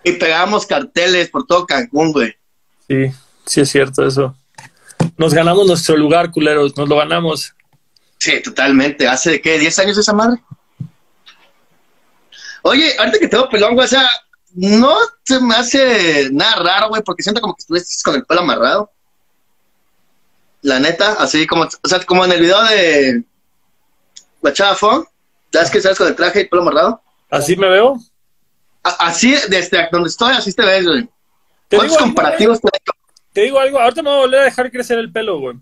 [0.06, 2.36] Y pegábamos carteles por todo Cancún, güey.
[2.90, 3.06] sí,
[3.46, 4.36] sí es cierto eso.
[5.18, 6.76] Nos ganamos nuestro lugar, culeros.
[6.76, 7.54] Nos lo ganamos.
[8.20, 9.08] Sí, totalmente.
[9.08, 9.58] ¿Hace qué?
[9.60, 10.42] ¿10 años esa madre?
[12.64, 14.10] Oye, ahorita que tengo pelón, güey, o sea,
[14.54, 18.42] no se me hace nada raro, güey, porque siento como que estuviste con el pelo
[18.42, 18.90] amarrado.
[20.62, 23.24] La neta, así como, o sea, como en el video de
[24.78, 25.06] Fon,
[25.52, 27.02] ¿sabes que sabes con el traje y el pelo amarrado?
[27.30, 27.98] Así me veo.
[28.84, 31.10] A- así, desde donde estoy, así te ves, güey.
[31.68, 32.70] Te ¿Cuántos digo, algo, comparativos te
[33.34, 33.80] te digo algo.
[33.80, 35.58] Ahorita me voy a volver a dejar crecer el pelo, güey.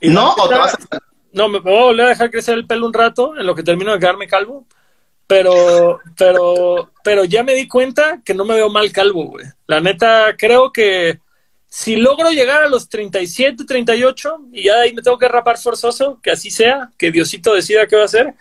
[0.00, 0.34] Y ¿No?
[0.36, 0.98] la ¿O te vas a...
[1.32, 3.54] No, me me voy a volver a dejar crecer el pelo un rato en lo
[3.54, 4.66] que termino de quedarme calvo.
[5.28, 9.44] Pero, pero, pero ya me di cuenta que no me veo mal calvo, güey.
[9.66, 11.20] La neta, creo que
[11.68, 15.58] si logro llegar a los 37, 38 y ya de ahí me tengo que rapar
[15.58, 18.34] forzoso, que así sea, que Diosito decida qué va a hacer.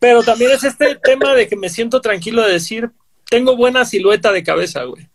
[0.00, 2.90] Pero también es este tema de que me siento tranquilo de decir,
[3.30, 5.08] tengo buena silueta de cabeza, güey.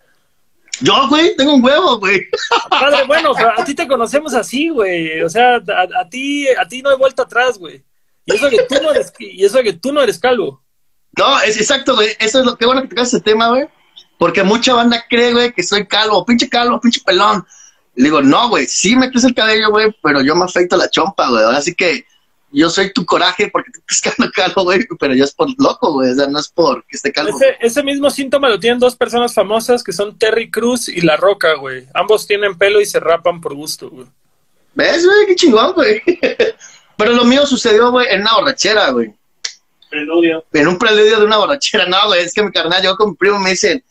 [0.80, 2.28] Yo, güey, tengo un huevo, güey.
[2.70, 5.22] Padre, bueno, a ti te conocemos así, güey.
[5.22, 7.84] O sea, a, a ti, a ti no hay vuelta atrás, güey.
[8.26, 10.63] Y eso que tú no eres, y eso que tú no eres calvo.
[11.18, 12.10] No, es exacto, güey.
[12.20, 13.68] Eso es lo que bueno que tocas ese tema, güey.
[14.18, 17.46] Porque mucha banda cree, güey, que soy calvo, pinche calvo, pinche pelón.
[17.96, 20.90] Le digo, no, güey, sí me crece el cabello, güey, pero yo me afeito la
[20.90, 21.44] chompa, güey.
[21.56, 22.06] Así que
[22.52, 25.94] yo soy tu coraje porque te estás quedando calvo, güey, pero yo es por loco,
[25.94, 26.12] güey.
[26.12, 27.38] O sea, no es por que esté calvo.
[27.38, 31.18] Ese, ese mismo síntoma lo tienen dos personas famosas que son Terry Cruz y La
[31.18, 31.88] Roca, güey.
[31.94, 34.08] Ambos tienen pelo y se rapan por gusto, güey.
[34.76, 35.28] ¿Ves, güey?
[35.28, 36.02] Qué chingón, güey.
[36.98, 39.14] pero lo mío sucedió, güey, en una borrachera, güey.
[39.94, 40.44] Preludio.
[40.54, 41.86] En un preludio de una borrachera.
[41.86, 43.84] No, güey, es que mi carnal, yo con mi primo me dicen,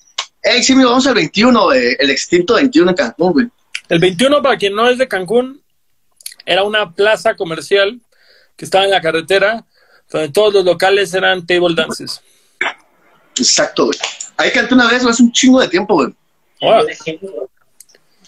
[0.42, 1.96] hey, sí, mi, vamos al 21, güey.
[1.96, 3.46] El extinto 21 en Cancún, güey.
[3.88, 5.62] El 21, para quien no es de Cancún,
[6.44, 8.00] era una plaza comercial
[8.56, 9.64] que estaba en la carretera,
[10.10, 12.20] donde todos los locales eran table dances.
[13.36, 13.98] Exacto, güey.
[14.38, 16.12] Ahí canté una vez, hace un chingo de tiempo, güey.
[16.62, 16.98] Órale.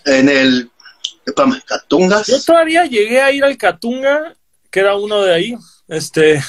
[0.05, 0.71] En el.
[1.27, 2.29] Espérame, Catungas.
[2.29, 4.37] Yo todavía llegué a ir al Catunga,
[4.71, 5.57] que era uno de ahí,
[5.89, 6.41] este,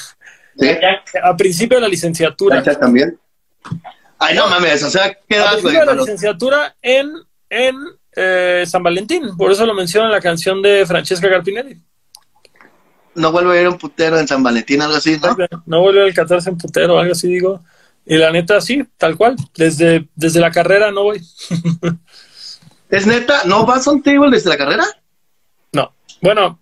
[0.58, 0.68] Sí.
[1.22, 2.56] A principio de la licenciatura.
[2.56, 3.18] Cancha también.
[4.18, 7.12] Ay, no mames, o sea, ¿qué A principio de la licenciatura en,
[7.50, 7.76] en
[8.16, 9.36] eh, San Valentín.
[9.36, 11.78] Por eso lo menciona en la canción de Francesca Carpinelli.
[13.14, 15.36] No vuelvo a ir a un putero en San Valentín, algo así, ¿no?
[15.66, 17.62] No vuelve el 14 en putero, algo así digo.
[18.04, 19.36] Y la neta, sí, tal cual.
[19.54, 21.22] Desde, desde la carrera no voy.
[22.90, 23.42] ¿Es neta?
[23.44, 24.84] ¿No vas a un table desde la carrera?
[26.22, 26.30] No.
[26.30, 26.60] Bueno,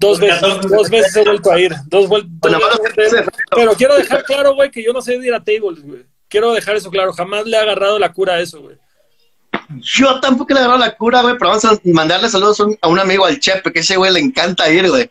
[0.00, 0.40] dos veces,
[0.70, 1.74] dos veces he vuelto a ir.
[1.86, 2.58] Dos, vuel- dos Bueno,
[2.96, 3.24] veces he.
[3.54, 6.04] Pero quiero dejar claro, güey, que yo no sé de ir a tables, güey.
[6.28, 7.12] Quiero dejar eso claro.
[7.12, 8.76] Jamás le he agarrado la cura a eso, güey.
[9.80, 12.88] Yo tampoco le agarro la cura, güey, pero vamos a mandarle saludos a un, a
[12.88, 15.08] un amigo al Chepe, que ese güey le encanta ir, güey.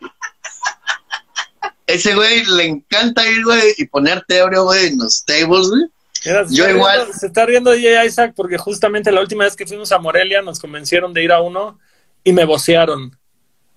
[1.86, 5.82] Ese güey le encanta ir, güey, y ponerte ebrio, güey, en los tables, güey.
[6.24, 6.98] Mira, se Yo está igual.
[7.00, 10.40] riendo- se está riendo DJ Isaac porque justamente la última vez que fuimos a Morelia
[10.42, 11.78] nos convencieron de ir a uno
[12.24, 13.16] y me vocearon.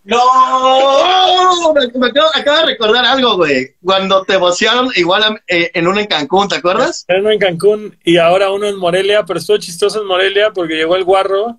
[0.06, 1.74] ¡No!
[1.74, 3.76] Me, me acabo, acabo de recordar algo, güey.
[3.84, 7.06] Cuando te vocearon igual a- eh, en uno en Cancún, ¿te acuerdas?
[7.08, 10.76] Era uno en Cancún y ahora uno en Morelia, pero estuvo chistoso en Morelia porque
[10.76, 11.58] llegó el guarro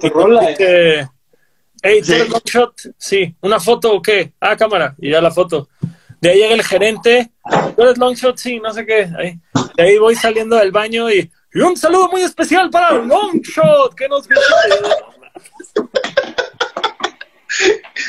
[0.00, 1.06] Tu rola, eh.
[1.82, 2.12] hey, ¿tú Sí.
[2.14, 2.74] eres Longshot?
[2.98, 4.32] Sí, ¿una foto o qué?
[4.40, 5.68] Ah, cámara, y ya la foto.
[6.20, 7.30] De ahí llega el gerente,
[7.74, 8.36] ¿tú eres Longshot?
[8.36, 9.08] Sí, no sé qué.
[9.18, 9.38] Ahí.
[9.76, 14.08] De ahí voy saliendo del baño y, y un saludo muy especial para Longshot, que
[14.08, 14.28] nos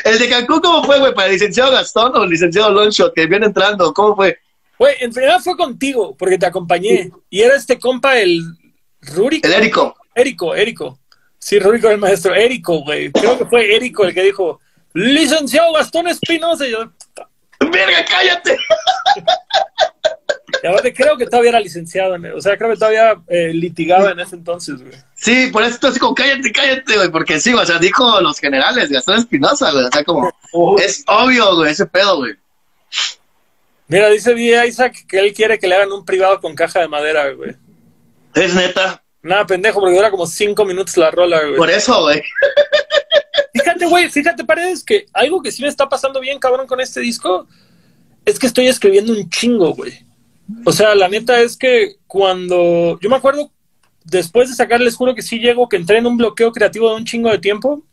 [0.04, 1.14] El de Cancún, ¿cómo fue, güey?
[1.14, 3.94] ¿Para el licenciado Gastón o el licenciado Longshot que viene entrando?
[3.94, 4.38] ¿Cómo fue?
[4.78, 7.12] Güey, en realidad fue contigo, porque te acompañé.
[7.30, 8.42] Y era este compa, el
[9.02, 9.42] Ruri.
[9.44, 9.96] El Érico.
[10.16, 11.00] Érico, Érico.
[11.38, 12.34] Sí, Rúbico el maestro.
[12.36, 13.12] Érico, güey.
[13.12, 14.60] Creo que fue Érico el que dijo,
[14.94, 16.68] licenciado Gastón Espinosa.
[16.68, 16.92] Y yo,
[17.60, 18.58] ¡Verga, cállate!
[20.64, 24.12] y aparte creo que todavía era licenciado, en- o sea, creo que todavía eh, litigaba
[24.12, 24.94] en ese entonces, güey.
[25.16, 28.40] Sí, por eso estoy así como, cállate, cállate, güey, porque sí, o sea, dijo los
[28.40, 30.32] generales, Gastón Espinosa, güey, o sea, como,
[30.82, 32.34] es obvio, güey, ese pedo, güey.
[33.88, 34.68] Mira, dice V.
[34.68, 37.56] Isaac que él quiere que le hagan un privado con caja de madera, güey.
[38.36, 41.58] Es neta, Nada, pendejo, porque dura como cinco minutos la rola, güey.
[41.58, 42.22] por eso, güey.
[43.54, 47.02] Fíjate, güey, fíjate, Paredes, que algo que sí me está pasando bien, cabrón, con este
[47.02, 47.48] disco,
[48.26, 50.06] es que estoy escribiendo un chingo, güey.
[50.66, 53.00] O sea, la neta es que cuando.
[53.02, 53.52] Yo me acuerdo,
[54.04, 56.96] después de sacar, les juro que sí llego, que entré en un bloqueo creativo de
[56.96, 57.84] un chingo de tiempo.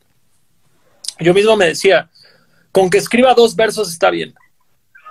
[1.19, 2.11] Yo mismo me decía,
[2.73, 4.35] con que escriba dos versos está bien.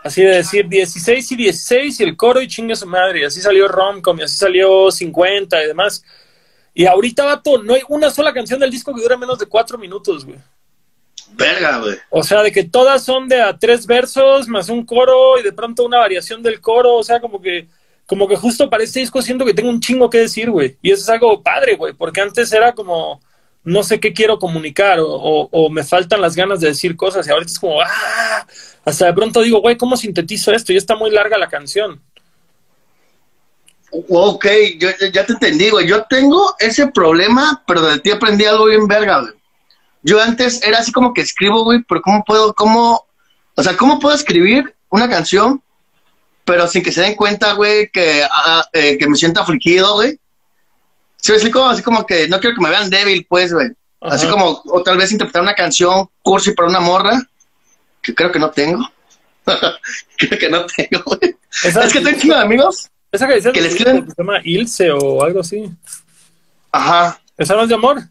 [0.04, 3.22] Así de decir 16 y 16 y el coro y chingue su madre.
[3.22, 6.04] Y así salió Romcom y así salió 50 y demás.
[6.76, 9.78] Y ahorita, vato, no hay una sola canción del disco que dure menos de cuatro
[9.78, 10.38] minutos, güey.
[11.34, 11.98] Verga, güey.
[12.10, 15.52] O sea, de que todas son de a tres versos más un coro y de
[15.52, 16.96] pronto una variación del coro.
[16.96, 17.68] O sea, como que,
[18.06, 20.78] como que justo para este disco siento que tengo un chingo que decir, güey.
[20.82, 23.20] Y eso es algo padre, güey, porque antes era como,
[23.64, 27.28] no sé qué quiero comunicar o, o- o me faltan las ganas de decir cosas
[27.28, 28.46] y ahorita es como, ah,
[28.86, 30.72] hasta de pronto digo, güey, ¿cómo sintetizo esto?
[30.72, 32.00] Y está muy larga la canción.
[33.92, 34.46] Ok,
[34.78, 35.88] yo- ya te entendí, güey.
[35.88, 39.32] Yo tengo ese problema, pero de ti aprendí algo bien verga, güey.
[40.06, 43.06] Yo antes era así como que escribo, güey, pero ¿cómo puedo, cómo,
[43.56, 45.64] o sea, cómo puedo escribir una canción,
[46.44, 50.20] pero sin que se den cuenta, güey, que, ah, eh, que me sienta afligido, güey?
[51.18, 53.70] Sí, así como, así como que no quiero que me vean débil, pues, güey.
[54.00, 57.20] Así como, o tal vez interpretar una canción cursi para una morra,
[58.04, 58.88] que creo que no tengo.
[60.18, 61.36] creo que no tengo, güey.
[61.64, 62.92] Es que tengo amigos.
[63.12, 65.68] esa que que le que escriben- se llama Ilse o algo así.
[66.72, 67.20] Ajá.
[67.36, 68.04] ¿Esa no es de amor?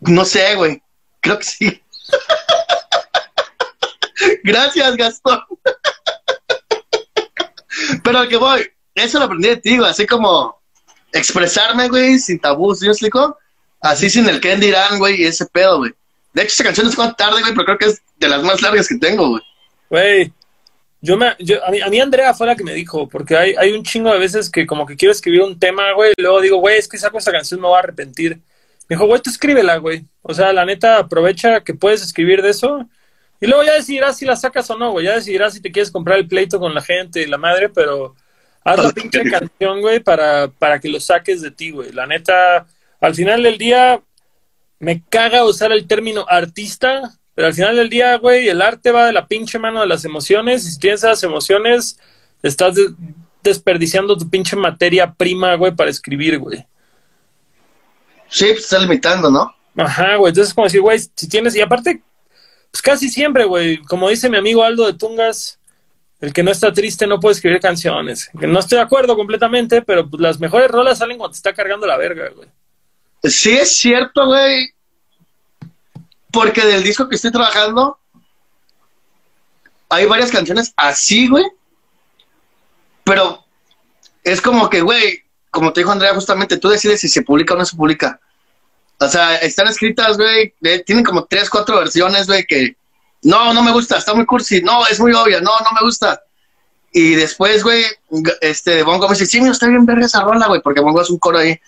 [0.00, 0.82] No sé, güey.
[1.20, 1.82] Creo que sí.
[4.44, 5.40] Gracias, Gastón.
[8.02, 9.90] Pero al que voy, eso lo aprendí de ti, güey.
[9.90, 10.60] Así como
[11.12, 13.38] expresarme, güey, sin tabús, ¿sí me explico?
[13.80, 15.92] Así sin el que dirán, güey, ese pedo, güey.
[16.32, 18.62] De hecho, esa canción es cuando tarde, güey, pero creo que es de las más
[18.62, 19.42] largas que tengo, güey.
[19.88, 20.32] Güey,
[21.00, 23.54] yo me, yo, a, mí, a mí Andrea fue la que me dijo, porque hay,
[23.56, 26.40] hay un chingo de veces que como que quiero escribir un tema, güey, y luego
[26.40, 28.40] digo, güey, es que saco esta canción, me voy a arrepentir.
[28.88, 30.06] Me dijo, güey, tú escríbela, güey.
[30.22, 32.88] O sea, la neta, aprovecha que puedes escribir de eso.
[33.40, 35.06] Y luego ya decidirás si la sacas o no, güey.
[35.06, 38.14] Ya decidirás si te quieres comprar el pleito con la gente y la madre, pero
[38.64, 41.92] haz la pinche canción, güey, para, para que lo saques de ti, güey.
[41.92, 42.66] La neta,
[43.00, 44.00] al final del día,
[44.78, 49.06] me caga usar el término artista, pero al final del día, güey, el arte va
[49.06, 50.64] de la pinche mano de las emociones.
[50.64, 51.98] Y si tienes esas emociones,
[52.42, 52.94] estás de-
[53.42, 56.66] desperdiciando tu pinche materia prima, güey, para escribir, güey.
[58.28, 59.54] Sí, pues está limitando, ¿no?
[59.76, 60.30] Ajá, güey.
[60.30, 61.54] Entonces es como decir, güey, si tienes.
[61.54, 62.02] Y aparte,
[62.70, 63.78] pues casi siempre, güey.
[63.82, 65.58] Como dice mi amigo Aldo de Tungas,
[66.20, 68.30] el que no está triste no puede escribir canciones.
[68.38, 71.52] Que no estoy de acuerdo completamente, pero pues, las mejores rolas salen cuando te está
[71.52, 72.48] cargando la verga, güey.
[73.22, 74.72] Sí es cierto, güey.
[76.32, 77.98] Porque del disco que estoy trabajando,
[79.88, 81.44] hay varias canciones así, güey.
[83.04, 83.44] Pero
[84.24, 85.22] es como que, güey,
[85.56, 88.20] como te dijo Andrea, justamente tú decides si se publica o no se publica.
[89.00, 90.54] O sea, están escritas, güey,
[90.84, 92.76] tienen como tres, cuatro versiones, güey, que
[93.22, 96.22] no, no me gusta, está muy cursi, no, es muy obvia, no, no me gusta.
[96.92, 97.84] Y después, güey,
[98.40, 101.10] este, Bongo me dice, sí, mira, está bien verga esa rola, güey, porque Bongo es
[101.10, 101.58] un coro ahí.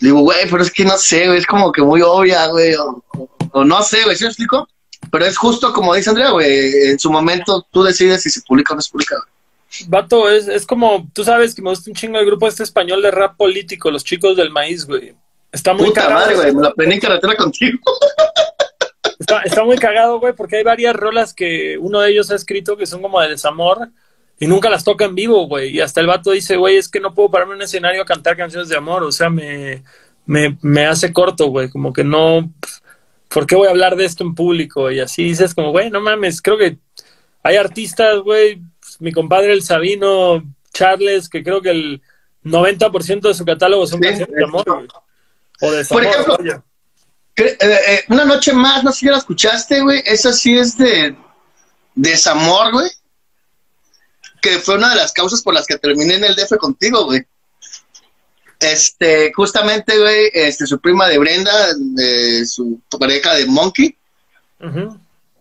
[0.00, 3.02] Digo, güey, pero es que no sé, güey, es como que muy obvia, güey, o-
[3.52, 4.68] o no sé, güey, ¿sí me explico?
[5.10, 8.72] Pero es justo como dice Andrea, güey, en su momento tú decides si se publica
[8.72, 9.28] o no se publica, güey.
[9.88, 13.02] Vato, es, es como, tú sabes que me gusta un chingo el grupo este español
[13.02, 15.14] de rap político, los chicos del maíz, güey.
[15.52, 16.20] Está muy Puta cagado.
[16.20, 17.78] madre, güey, me la en carretera contigo.
[19.18, 22.76] Está, está muy cagado, güey, porque hay varias rolas que uno de ellos ha escrito
[22.76, 23.88] que son como de desamor
[24.38, 25.70] y nunca las toca en vivo, güey.
[25.70, 28.06] Y hasta el vato dice, güey, es que no puedo pararme en un escenario a
[28.06, 29.02] cantar canciones de amor.
[29.02, 29.82] O sea, me,
[30.26, 31.70] me, me hace corto, güey.
[31.70, 32.52] Como que no.
[33.28, 34.90] ¿Por qué voy a hablar de esto en público?
[34.90, 36.42] Y así dices, como, güey, no mames.
[36.42, 36.76] Creo que
[37.42, 38.60] hay artistas, güey.
[38.96, 40.42] Pues, mi compadre el Sabino
[40.72, 42.02] Charles, que creo que el
[42.44, 44.88] 90% de su catálogo son Sí, canciones de amor.
[45.60, 46.62] O de Por ejemplo, vaya.
[47.36, 50.02] Eh, eh, una noche más, no sé si la escuchaste, güey.
[50.06, 51.14] Esa sí es de
[51.94, 52.90] desamor, güey.
[54.40, 57.24] Que fue una de las causas por las que terminé en el DF contigo, güey.
[58.58, 63.96] Este, justamente, güey, este, su prima de Brenda, de su pareja de Monkey,
[64.60, 64.98] Ujú.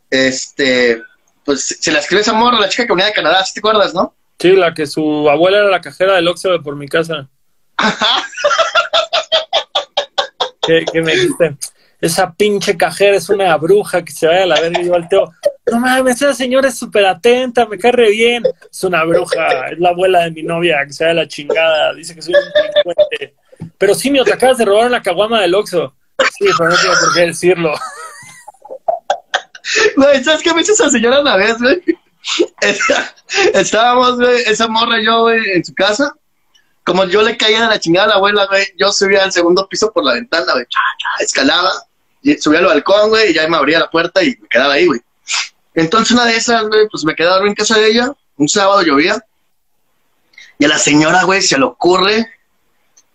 [0.09, 1.01] este,
[1.45, 3.93] pues se la escribe esa morra, la chica que venía de Canadá, ¿sí te acuerdas,
[3.93, 4.15] no?
[4.39, 7.29] Sí, la que su abuela era la cajera del Oxxo de por mi casa.
[7.77, 8.25] Ajá.
[10.61, 11.55] que, que me dijiste,
[12.01, 15.31] esa pinche cajera es una bruja que se vaya a la verga y yo alteo.
[15.71, 18.43] No mames, esa señora es súper atenta, me cae re bien.
[18.71, 21.93] Es una bruja, es la abuela de mi novia que se va a la chingada.
[21.93, 23.35] Dice que soy un delincuente.
[23.77, 25.95] Pero sí, me te acabas de robar una caguama del Oxxo.
[26.37, 27.73] Sí, pero no tengo por qué decirlo.
[29.97, 31.81] Güey, ¿sabes qué me hizo esa señora una vez, güey?
[32.61, 33.15] Está-
[33.53, 36.13] Estábamos, güey, esa morra yo, güey, en su casa.
[36.83, 39.67] Como yo le caía de la chingada a la abuela, güey, yo subía al segundo
[39.67, 40.65] piso por la ventana, güey,
[41.19, 41.71] escalaba,
[42.21, 44.85] y subía al balcón, güey, y ya me abría la puerta y me quedaba ahí,
[44.85, 45.01] güey.
[45.73, 49.17] Entonces una de esas, güey, pues me quedaba en casa de ella, un sábado llovía,
[50.59, 52.31] y a la señora, güey, se le ocurre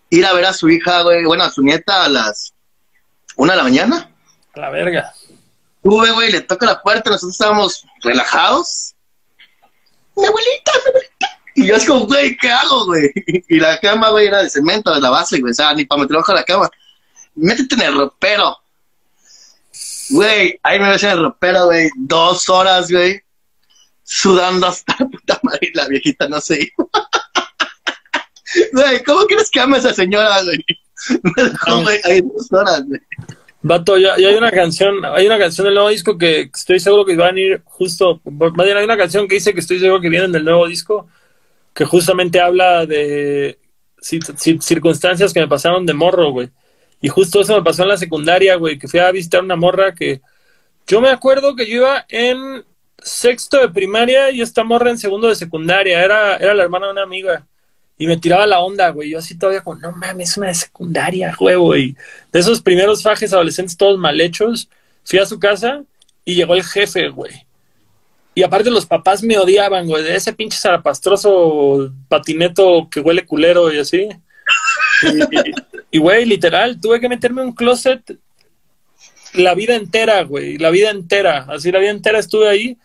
[0.09, 2.53] ir a ver a su hija, güey, bueno, a su nieta a las
[3.37, 4.11] una de la mañana.
[4.53, 5.13] A la verga.
[5.83, 8.95] Sube, güey, le toca la puerta, nosotros estábamos relajados.
[10.15, 11.39] Mi abuelita, mi abuelita.
[11.55, 13.11] Y yo es como, güey, ¿qué hago, güey?
[13.49, 16.01] Y la cama, güey, era de cemento, de la base, güey, o sea, ni para
[16.01, 16.69] meter ojo a la cama.
[17.35, 18.57] Métete en el ropero.
[20.09, 23.21] Güey, ahí me ves en el ropero, güey, dos horas, güey,
[24.03, 26.89] sudando hasta la puta madre y la viejita no se iba.
[28.73, 30.61] Güey, ¿cómo crees que ama a esa señora, güey?
[31.23, 32.99] Me dejó, güey, ahí dos horas, güey.
[33.63, 37.05] Vato, ya, ya hay una canción, hay una canción del nuevo disco que estoy seguro
[37.05, 40.09] que van a ir justo, más hay una canción que dice que estoy seguro que
[40.09, 41.07] vienen del nuevo disco,
[41.73, 43.59] que justamente habla de
[44.01, 46.49] cir- cir- circunstancias que me pasaron de morro, güey.
[47.01, 49.93] Y justo eso me pasó en la secundaria, güey, que fui a visitar una morra
[49.93, 50.21] que
[50.87, 52.65] yo me acuerdo que yo iba en
[52.97, 56.91] sexto de primaria y esta morra en segundo de secundaria, era, era la hermana de
[56.93, 57.47] una amiga.
[58.01, 59.11] Y me tiraba la onda, güey.
[59.11, 61.75] Yo así todavía como, no mames, es una de secundaria, huevo.
[61.75, 61.95] Y
[62.31, 64.67] de esos primeros fajes adolescentes todos mal hechos,
[65.03, 65.83] fui a su casa
[66.25, 67.45] y llegó el jefe, güey.
[68.33, 73.71] Y aparte los papás me odiaban, güey, de ese pinche zarapastroso patineto que huele culero
[73.71, 74.09] y así.
[75.03, 78.17] Y, y, güey, literal, tuve que meterme en un closet
[79.35, 81.45] la vida entera, güey, la vida entera.
[81.49, 82.79] Así la vida entera estuve ahí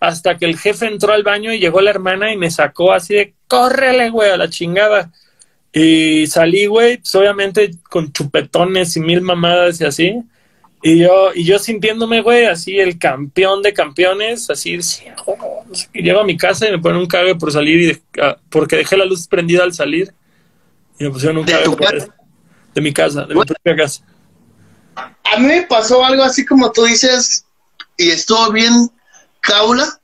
[0.00, 3.14] hasta que el jefe entró al baño y llegó la hermana y me sacó así
[3.14, 5.12] de, córrele, güey, a la chingada.
[5.72, 10.22] Y salí, güey, pues obviamente con chupetones y mil mamadas y así.
[10.82, 16.00] Y yo, y yo sintiéndome, güey, así el campeón de campeones, así, sí, oh, qué.
[16.02, 18.02] llego a mi casa y me ponen un cague por salir y de-
[18.48, 20.14] porque dejé la luz prendida al salir.
[20.98, 21.96] Y me pusieron un ¿De cague por casa?
[21.96, 22.12] eso.
[22.74, 24.04] De mi casa, de mi propia casa.
[24.96, 27.44] a mí me pasó algo así como tú dices,
[27.98, 28.72] y estuvo bien
[29.40, 30.00] caula.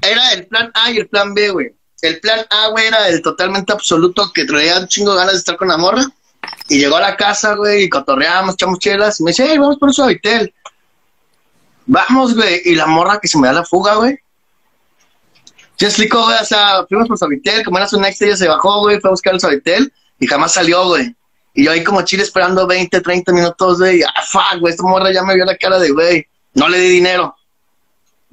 [0.00, 1.74] Era el plan A y el plan B, güey.
[2.02, 5.38] El plan A, güey, era el totalmente absoluto que traía un chingo de ganas de
[5.38, 6.04] estar con la morra.
[6.68, 9.20] Y llegó a la casa, güey, y cotorreamos, echamos chelas.
[9.20, 10.52] Y me dice, hey, vamos por un suavitel.
[11.86, 12.60] Vamos, güey.
[12.64, 14.18] Y la morra que se me da la fuga, güey.
[15.76, 18.80] Se explicó, güey, o sea, fuimos por suavitel, como era su next, ella se bajó,
[18.80, 21.14] güey, fue a buscar el suavitel y jamás salió, güey.
[21.52, 24.02] Y yo ahí como chile esperando 20, 30 minutos, güey.
[24.02, 26.88] Ah, fuck, güey, esta morra ya me vio la cara de, güey, no le di
[26.88, 27.36] dinero.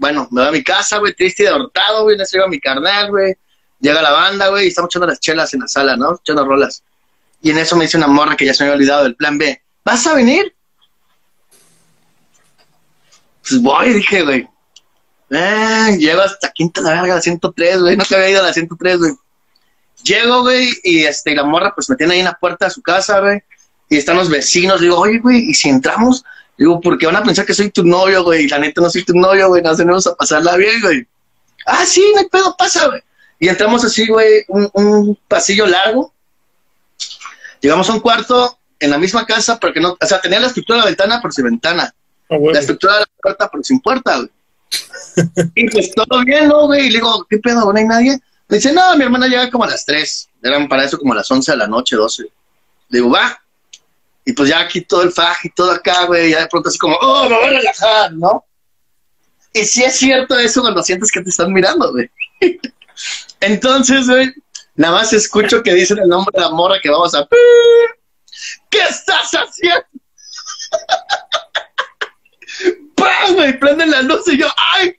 [0.01, 2.59] Bueno, me voy a mi casa, güey, triste y derrotado, güey, no se a mi
[2.59, 3.35] carnal, güey.
[3.79, 6.15] Llega la banda, güey, y estamos echando las chelas en la sala, ¿no?
[6.15, 6.83] Echando rolas.
[7.39, 9.37] Y en eso me dice una morra que ya se me había olvidado del plan
[9.37, 9.61] B.
[9.85, 10.55] ¿Vas a venir?
[13.47, 14.49] Pues voy, dije, güey.
[15.29, 17.95] Eh, llego hasta quinta la verga, la 103, güey.
[17.95, 19.11] No te había ido a la 103, güey.
[20.03, 22.81] Llego, güey, y este, la morra, pues me tiene ahí en la puerta de su
[22.81, 23.43] casa, güey.
[23.87, 24.81] Y están los vecinos.
[24.81, 26.23] Le digo, oye, güey, ¿y si entramos?
[26.61, 28.43] Digo, porque van a pensar que soy tu novio, güey.
[28.43, 29.63] Y la neta no soy tu novio, güey.
[29.63, 31.07] Nos tenemos a pasarla bien, güey.
[31.65, 33.01] Ah, sí, no hay pedo, pasa, güey.
[33.39, 36.13] Y entramos así, güey, un, un pasillo largo.
[37.61, 40.77] Llegamos a un cuarto en la misma casa, porque no, o sea, tenía la estructura
[40.77, 41.95] de la ventana, pero sin ventana.
[42.29, 42.37] Ah.
[42.39, 44.29] La estructura de la puerta, pero sin puerta, güey.
[45.55, 46.85] y pues todo bien, ¿no, güey?
[46.85, 47.73] Y le digo, ¿qué pedo?
[47.73, 48.19] ¿No hay nadie?
[48.47, 50.29] Me dice, no, mi hermana llega como a las 3.
[50.43, 52.21] Eran para eso como a las 11 de la noche, 12.
[52.21, 53.41] Le digo, va.
[54.25, 56.77] Y pues ya aquí todo el faj y todo acá, güey, ya de pronto así
[56.77, 58.45] como, oh, me voy a relajar, ¿no?
[59.53, 62.09] Y sí es cierto eso cuando sientes que te están mirando, güey.
[63.39, 64.31] Entonces, güey,
[64.75, 67.27] nada más escucho que dicen el nombre de la morra que vamos a...
[68.69, 69.83] ¿Qué estás haciendo?
[72.95, 73.59] ¡Pam, güey!
[73.59, 74.95] Prenden la luz y yo, ¡ay!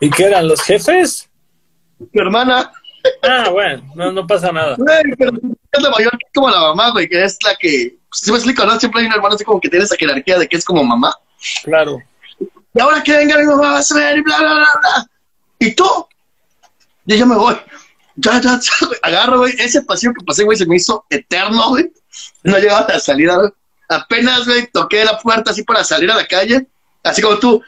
[0.00, 1.28] ¿Y qué eran los jefes?
[1.98, 2.72] Mi hermana,
[3.22, 4.76] Ah, bueno, no, no pasa nada.
[4.76, 5.32] güey, pero
[5.72, 7.98] es la mayor que es como la mamá, güey, que es la que...
[8.14, 8.78] Si me explico, ¿no?
[8.78, 11.14] Siempre hay una hermana así como que tiene esa jerarquía de que es como mamá.
[11.64, 11.98] Claro.
[12.72, 15.10] Y ahora que venga mi mamá, vas a ver, y bla, bla, bla, bla.
[15.58, 16.06] ¿Y tú?
[17.06, 17.56] Y yo me voy.
[18.16, 18.98] Ya, ya, ya, güey.
[19.02, 19.54] Agarro, güey.
[19.58, 21.92] Ese pasillo que pasé, güey, se me hizo eterno, güey.
[22.44, 23.50] No llegaba a la salida, güey.
[23.88, 26.66] Apenas, güey, toqué la puerta así para salir a la calle.
[27.02, 27.62] Así como tú.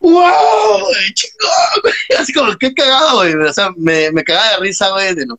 [0.00, 0.80] ¡Wow!
[0.80, 1.94] güey, chingón, güey!
[2.18, 3.34] Así como, qué cagado, güey.
[3.34, 5.38] O sea, me, me cagaba de risa, güey, de lo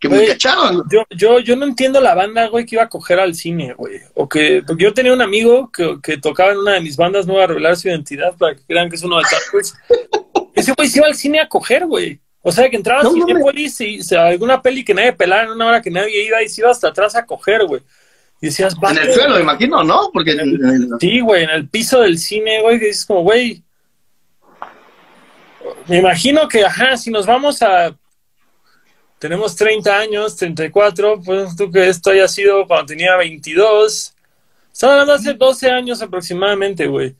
[0.00, 0.82] que me Güey, cacharon.
[0.90, 4.00] Yo, yo, yo no entiendo la banda, güey, que iba a coger al cine, güey.
[4.14, 7.26] O que, porque yo tenía un amigo que, que tocaba en una de mis bandas,
[7.26, 9.74] no voy a revelar su identidad para que crean que es uno de Tacos.
[10.54, 12.20] Ese güey se iba al cine a coger, güey.
[12.42, 13.26] O sea, que entraba No a mames.
[13.26, 16.60] Cinépolis y alguna peli que nadie pelaba en una hora que nadie iba y se
[16.60, 17.82] iba hasta atrás a coger, güey.
[18.40, 20.10] Y decías, En "Vato, el suelo, me imagino, ¿no?
[20.12, 23.62] Porque en el- Sí, güey, en el piso del cine, güey, que dices como, güey.
[25.88, 27.96] Me imagino que, ajá, si nos vamos a.
[29.18, 34.14] Tenemos 30 años, 34, pues tú que esto haya sido cuando tenía 22.
[34.72, 37.14] Estaba hablando hace 12 años aproximadamente, güey.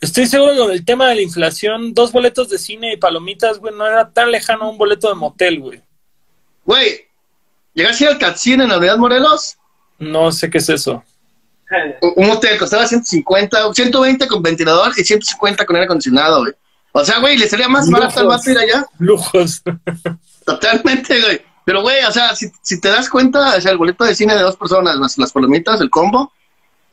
[0.00, 3.58] Estoy seguro que con el tema de la inflación, dos boletos de cine y palomitas,
[3.58, 5.82] güey, no era tan lejano a un boleto de motel, güey.
[6.64, 7.06] Güey,
[7.72, 9.56] llegaste al Catzín en la Unidad Morelos,
[9.98, 11.02] No sé qué es eso.
[12.16, 16.52] un hotel costaba 150, 120 con ventilador y 150 con aire acondicionado, güey.
[16.92, 18.86] O sea, güey, le sería más barato al vato ir allá.
[18.98, 19.62] Lujos.
[20.52, 21.40] Totalmente, güey.
[21.64, 24.34] Pero, güey, o sea, si, si te das cuenta, o sea, el boleto de cine
[24.34, 26.32] de dos personas, más las palomitas, el combo,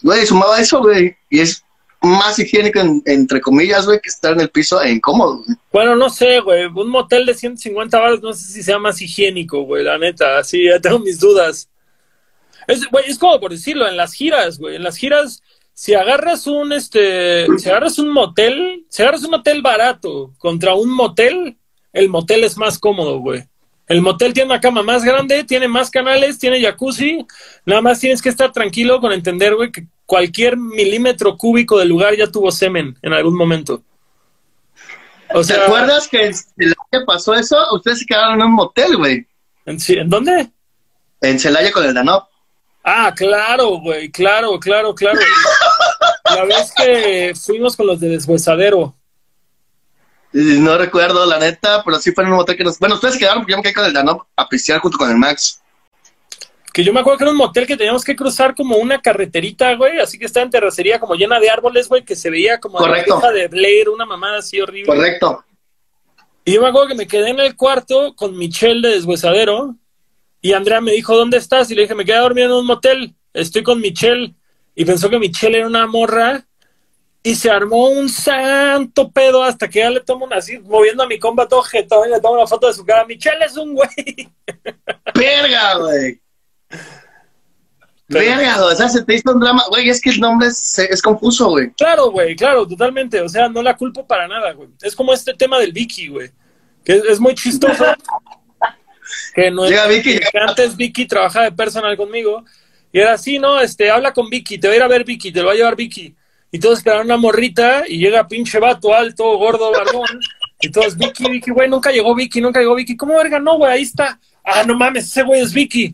[0.01, 1.15] güey, sumaba eso, güey.
[1.29, 1.63] Y es
[2.01, 5.43] más higiénico, en- entre comillas, güey, que estar en el piso e incómodo.
[5.71, 6.65] Bueno, no sé, güey.
[6.65, 10.43] Un motel de 150 baros no sé si sea más higiénico, güey, la neta.
[10.43, 11.69] Sí, ya tengo mis dudas.
[12.67, 14.75] Es, güey, es como por decirlo, en las giras, güey.
[14.75, 15.41] En las giras,
[15.73, 20.91] si agarras un, este, si agarras un motel, si agarras un hotel barato contra un
[20.91, 21.57] motel,
[21.95, 23.47] el motel es más cómodo, güey.
[23.87, 27.25] El motel tiene una cama más grande, tiene más canales, tiene jacuzzi.
[27.65, 32.15] Nada más tienes que estar tranquilo con entender, güey, que cualquier milímetro cúbico del lugar
[32.15, 33.81] ya tuvo semen en algún momento.
[35.33, 36.27] O ¿Te acuerdas que
[36.57, 37.57] el año pasó eso?
[37.73, 39.25] Ustedes se quedaron en un motel, güey.
[39.65, 40.49] ¿En, ¿en dónde?
[41.21, 42.27] En Celaya con el Danop.
[42.83, 45.19] Ah, claro, güey, claro, claro, claro.
[46.35, 48.95] La vez que fuimos con los de Deshuesadero.
[50.37, 52.77] No recuerdo, la neta, pero sí fue en un motel que nos...
[52.77, 55.09] Bueno, ustedes se quedaron porque yo me quedé con el Danop a pistear junto con
[55.09, 55.61] el Max.
[56.73, 59.73] Que yo me acuerdo que era un motel que teníamos que cruzar como una carreterita,
[59.75, 62.81] güey, así que estaba en terracería como llena de árboles, güey, que se veía como
[62.81, 63.15] la Correcto.
[63.15, 64.87] vieja de Blair, una mamada así horrible.
[64.87, 65.45] Correcto.
[66.43, 69.77] Y yo me acuerdo que me quedé en el cuarto con Michelle de Deshuesadero
[70.41, 71.71] y Andrea me dijo, ¿dónde estás?
[71.71, 74.35] Y le dije, me quedé dormido en un motel, estoy con Michelle.
[74.75, 76.44] Y pensó que Michelle era una morra
[77.25, 81.07] y se armó un santo pedo hasta que ya le tomo una así, moviendo a
[81.07, 83.03] mi compa todo jetón y le tomo una foto de su cara.
[83.03, 84.29] Michelle es un güey.
[85.15, 86.21] ¡Verga, güey!
[88.07, 88.73] Pero- ¡Verga, güey!
[88.73, 89.63] O sea, se te hizo un drama.
[89.69, 91.71] Güey, es que el nombre es, es confuso, güey.
[91.71, 93.19] Claro, güey, claro, totalmente.
[93.21, 94.69] O sea, no la culpo para nada, güey.
[94.83, 96.29] Es como este tema del Vicky, güey.
[96.83, 97.85] Que es, es muy chistoso.
[99.33, 102.45] que no Llega Vicky, que antes Vicky trabajaba de personal conmigo.
[102.93, 103.59] Y era así, ¿no?
[103.59, 105.55] Este, habla con Vicky, te va a ir a ver Vicky, te lo va a
[105.55, 106.15] llevar Vicky.
[106.55, 110.07] Y todos esperaron una morrita y llega pinche vato alto, gordo, barbón.
[110.61, 112.95] Y todos, Vicky, Vicky, güey, nunca llegó Vicky, nunca llegó Vicky.
[112.95, 113.41] ¿Cómo verga?
[113.41, 114.17] No, güey, ahí está.
[114.41, 115.93] Ah, no mames, ese güey es Vicky.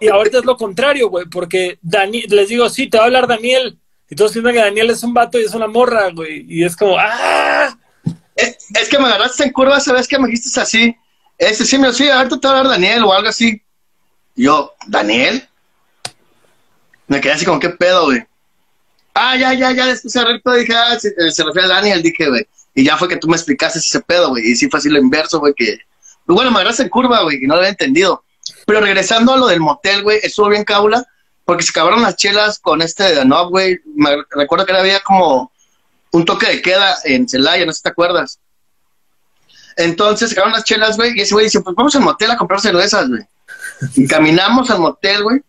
[0.00, 3.28] Y ahorita es lo contrario, güey, porque Dani les digo, sí, te va a hablar
[3.28, 3.78] Daniel.
[4.10, 6.44] Y todos piensan que Daniel es un vato y es una morra, güey.
[6.48, 7.78] Y es como, ¡ah!
[8.34, 10.96] Es, es que me agarraste en curva, ¿sabes que me dijiste así?
[11.38, 13.62] Este, sí, me sí, ahorita te va a hablar Daniel o algo así.
[14.34, 15.48] Y yo, ¿Daniel?
[17.06, 18.26] Me quedé así como, ¿qué pedo, güey?
[19.14, 22.02] Ah, ya, ya, ya, después se recto dije, ah, se, eh, se refiere a Daniel,
[22.02, 22.46] dije, güey.
[22.74, 24.50] Y ya fue que tú me explicaste ese pedo, güey.
[24.50, 25.78] Y sí fue así lo inverso, güey, que...
[26.24, 28.24] Pues bueno, me agarraste en curva, güey, y no lo había entendido.
[28.66, 31.04] Pero regresando a lo del motel, güey, estuvo bien cabula,
[31.44, 33.80] porque se acabaron las chelas con este de Danop, güey.
[33.94, 35.52] Me recuerdo que había como
[36.12, 38.38] un toque de queda en Celaya, no sé si te acuerdas.
[39.76, 42.60] Entonces sacaron las chelas, güey, y ese güey dice, pues vamos al motel a comprar
[42.60, 43.22] cervezas, güey.
[43.96, 45.42] Y caminamos al motel, güey,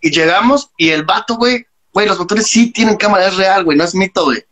[0.00, 1.66] y llegamos, y el vato, güey,
[1.98, 4.44] güey, los motores sí tienen cámara, es real, güey, no es mito, güey.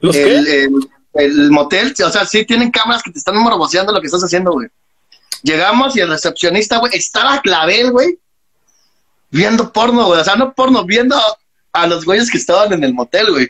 [0.00, 0.64] ¿Los El, qué?
[0.64, 0.72] el,
[1.14, 4.50] el motel, o sea, sí tienen cámaras que te están morboseando lo que estás haciendo,
[4.50, 4.66] güey.
[5.44, 8.18] Llegamos y el recepcionista, güey, estaba clavel, güey,
[9.30, 11.16] viendo porno, güey, o sea, no porno, viendo
[11.72, 13.48] a los güeyes que estaban en el motel, güey.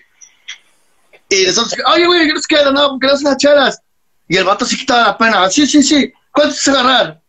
[1.30, 2.70] Y nosotros, oye, güey, ¿qué nos queda?
[2.70, 3.80] No, ¿querés unas chelas?
[4.28, 5.48] Y el vato sí quitaba la pena.
[5.48, 6.12] Sí, sí, sí.
[6.32, 7.20] ¿Cuántos se agarrar?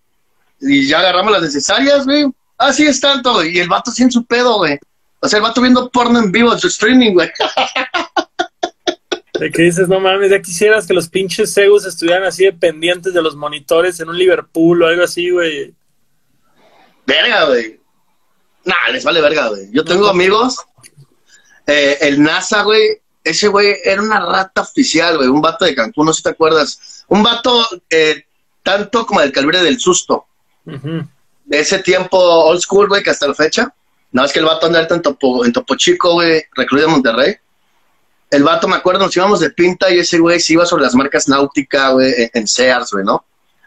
[0.60, 2.26] Y ya agarramos las necesarias, güey.
[2.58, 3.56] Ah, sí, es tanto, güey.
[3.56, 4.78] Y el vato sí en su pedo, güey.
[5.22, 7.30] O sea, el vato viendo porno en vivo en su streaming, güey.
[9.40, 13.22] De que dices, no mames, ya quisieras que los pinches Segus estuvieran así dependientes de
[13.22, 15.74] los monitores en un Liverpool o algo así, güey.
[17.06, 17.80] verga, güey.
[18.66, 19.70] Nah, les vale verga, güey.
[19.72, 20.58] Yo tengo amigos.
[21.68, 23.02] eh, el NASA, güey.
[23.24, 25.30] Ese güey era una rata oficial, güey.
[25.30, 27.06] Un vato de Cancún, no sé si te acuerdas.
[27.08, 28.24] Un vato eh,
[28.64, 30.26] tanto como del calibre del susto.
[30.66, 33.74] De ese tiempo old school, güey, que hasta la fecha.
[34.12, 36.94] No, es que el vato anda ahorita en Topo, en Topo Chico, güey, recluido en
[36.94, 37.36] Monterrey.
[38.32, 40.96] El vato, me acuerdo, nos íbamos de pinta y ese güey se iba sobre las
[40.96, 43.26] marcas náutica, güey, en, en Sears, güey, ¿no?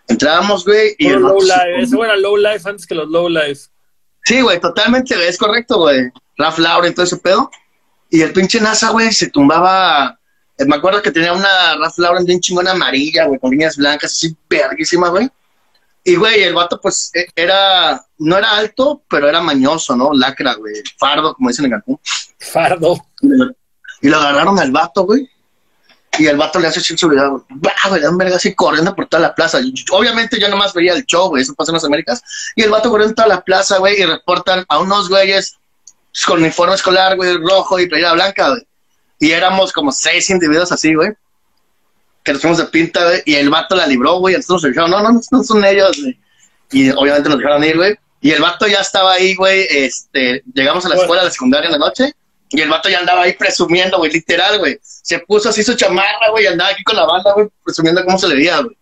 [0.09, 1.83] Entrábamos, güey, y Puro el low vato se life.
[1.83, 3.63] Ese era low life antes que los low life.
[4.25, 6.11] Sí, güey, totalmente, güey, es correcto, güey.
[6.37, 7.51] Ralph Lauren, todo ese pedo.
[8.11, 10.19] Y el pinche NASA, güey, se tumbaba.
[10.59, 14.13] eh, Me acuerdo que tenía una Ralph Lauren bien chingona amarilla, güey, con líneas blancas,
[14.13, 15.29] así verguísima, güey.
[16.05, 18.05] Y, güey, el vato, pues, e- era.
[18.23, 20.13] No era alto, pero era mañoso, ¿no?
[20.13, 20.75] Lacra, güey.
[20.97, 22.01] Fardo, como dicen en Cancún.
[22.39, 23.05] Fardo.
[24.01, 25.29] Y lo agarraron al vato, güey.
[26.19, 27.43] Y el vato le hace sin seguridad, güey.
[27.49, 28.01] ¡Bah, güey!
[28.01, 29.61] Dan verga así corriendo por toda la plaza.
[29.61, 31.43] Y obviamente yo nomás veía el show, güey.
[31.43, 32.23] Eso pasa en las Américas.
[32.55, 34.01] Y el vato corriendo toda la plaza, güey.
[34.01, 35.57] Y reportan a unos güeyes
[36.27, 38.63] con uniforme escolar, güey, rojo y playera blanca, güey.
[39.19, 41.11] Y éramos como seis individuos así, güey.
[42.23, 43.23] Que nos fuimos de pinta, güey.
[43.25, 44.37] Y el vato la libró, güey.
[44.37, 46.21] Entonces nos dijeron, no, no, no son ellos, güey.
[46.71, 47.99] Y obviamente nos dejaron ir, güey.
[48.23, 49.67] Y el vato ya estaba ahí, güey.
[49.69, 52.13] Este, llegamos a la escuela, a la secundaria en la noche.
[52.51, 54.79] Y el vato ya andaba ahí presumiendo, güey, literal, güey.
[54.81, 58.19] Se puso así su chamarra, güey, y andaba aquí con la banda, güey, presumiendo cómo
[58.19, 58.77] se le veía, güey.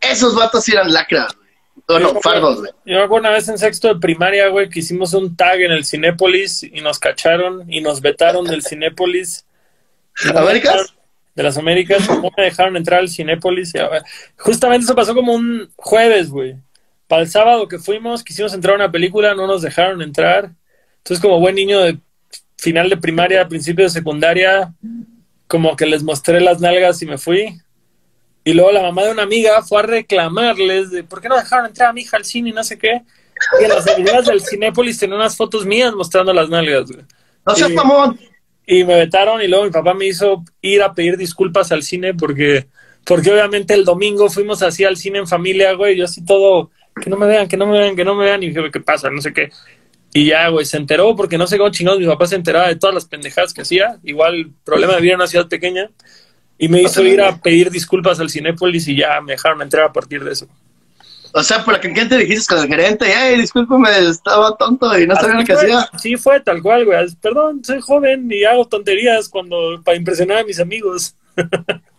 [0.00, 1.48] Esos vatos eran lacras, güey.
[1.88, 2.72] Bueno, Yo- fardos, güey.
[2.84, 5.72] Yo me acuerdo una vez en sexto de primaria, güey, que hicimos un tag en
[5.72, 9.46] el Cinépolis y nos cacharon y nos vetaron del Cinépolis.
[10.34, 10.92] No ¿Américas?
[11.34, 12.06] De las Américas.
[12.08, 13.72] No me dejaron entrar al Cinépolis.
[13.74, 13.78] y,
[14.36, 16.56] justamente eso pasó como un jueves, güey.
[17.10, 20.52] Para el sábado que fuimos, quisimos entrar a una película, no nos dejaron entrar.
[20.98, 21.98] Entonces, como buen niño de
[22.56, 24.72] final de primaria, principio de secundaria,
[25.48, 27.58] como que les mostré las nalgas y me fui.
[28.44, 31.66] Y luego la mamá de una amiga fue a reclamarles de por qué no dejaron
[31.66, 33.02] entrar a mi hija al cine y no sé qué.
[33.60, 37.04] Y en las avenidas del Cinépolis tenían unas fotos mías mostrando las nalgas, güey.
[37.44, 37.74] No seas Sí.
[37.74, 38.20] mamón.
[38.66, 42.14] Y me vetaron y luego mi papá me hizo ir a pedir disculpas al cine
[42.14, 42.68] porque,
[43.04, 47.10] porque obviamente el domingo fuimos así al cine en familia, güey, yo así todo, que
[47.10, 49.10] no me vean, que no me vean, que no me vean, y dije, ¿qué pasa?
[49.10, 49.50] No sé qué.
[50.12, 52.76] Y ya, güey, se enteró porque no sé cómo chingados mi papá se enteraba de
[52.76, 55.90] todas las pendejadas que hacía, igual problema de vivir en una ciudad pequeña,
[56.58, 59.92] y me hizo ir a pedir disculpas al Cinépolis y ya me dejaron entrar a
[59.92, 60.48] partir de eso.
[61.32, 65.14] O sea, por que te dijiste con el gerente, ay, discúlpame, estaba tonto y no
[65.14, 65.88] sabía lo que fue, hacía.
[65.98, 66.98] Sí, fue tal cual, güey.
[67.20, 71.14] Perdón, soy joven y hago tonterías cuando para impresionar a mis amigos.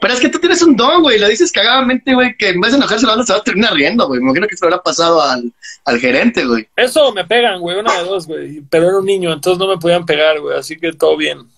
[0.00, 1.18] Pero es que tú tienes un don, güey.
[1.18, 3.72] Lo dices cagadamente, güey, que en vez de enojarse la banda se va a terminar
[3.72, 4.20] riendo, güey.
[4.20, 5.52] Me imagino que se lo habrá pasado al,
[5.84, 6.68] al gerente, güey.
[6.76, 8.60] Eso me pegan, güey, una de dos, güey.
[8.68, 10.58] Pero era un niño, entonces no me podían pegar, güey.
[10.58, 11.48] Así que todo bien.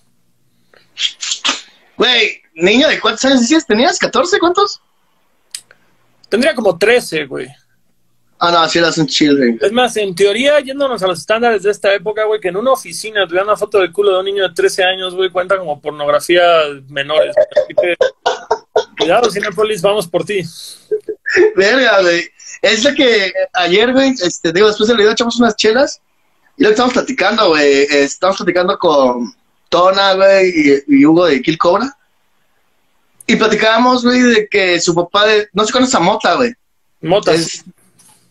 [1.97, 3.67] Güey, niño, ¿de cuántos años decías?
[3.67, 3.99] ¿Tenías?
[3.99, 4.39] ¿14?
[4.39, 4.81] ¿Cuántos?
[6.29, 7.49] Tendría como 13, güey.
[8.41, 9.59] Ah, no, sí un chill, güey.
[9.61, 12.73] Es más, en teoría, yéndonos a los estándares de esta época, güey, que en una
[12.73, 15.81] oficina tuviera una foto del culo de un niño de 13 años, güey, cuenta como
[15.81, 16.43] pornografía
[16.89, 17.35] menores.
[17.37, 17.97] Así que,
[18.97, 20.43] cuidado, Cinepolis, vamos por ti.
[21.57, 22.31] Verga, güey.
[22.63, 26.01] Es lo que ayer, güey, este, digo, después del video echamos unas chelas
[26.57, 29.35] y lo que estamos platicando, güey, estamos platicando con
[29.69, 30.53] Tona, güey,
[30.89, 31.97] y, y Hugo de Kill Cobra.
[33.27, 36.53] Y platicábamos, güey, de que su papá, de, no sé cuándo es a Mota, güey.
[37.01, 37.39] Motas.
[37.39, 37.65] Es,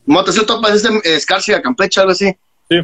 [0.08, 2.36] Mota, es el topa, es de Escarcia, Campeche, algo así.
[2.70, 2.78] Sí.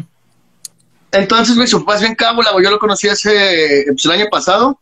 [1.11, 2.65] Entonces, güey, su papá es bien cábula, güey.
[2.65, 4.79] Yo lo conocí hace, pues, el año pasado.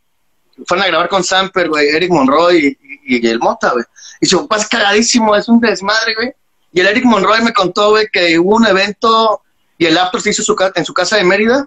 [0.66, 2.76] Fueron a grabar con Samper, güey, Eric Monroy
[3.06, 3.84] y, y- y el Mota, güey.
[4.20, 6.32] Y su papá es cagadísimo, es un desmadre, güey.
[6.72, 9.42] Y el Eric Monroy me contó, güey, que hubo un evento
[9.78, 11.66] y el after se hizo su en su casa de Mérida,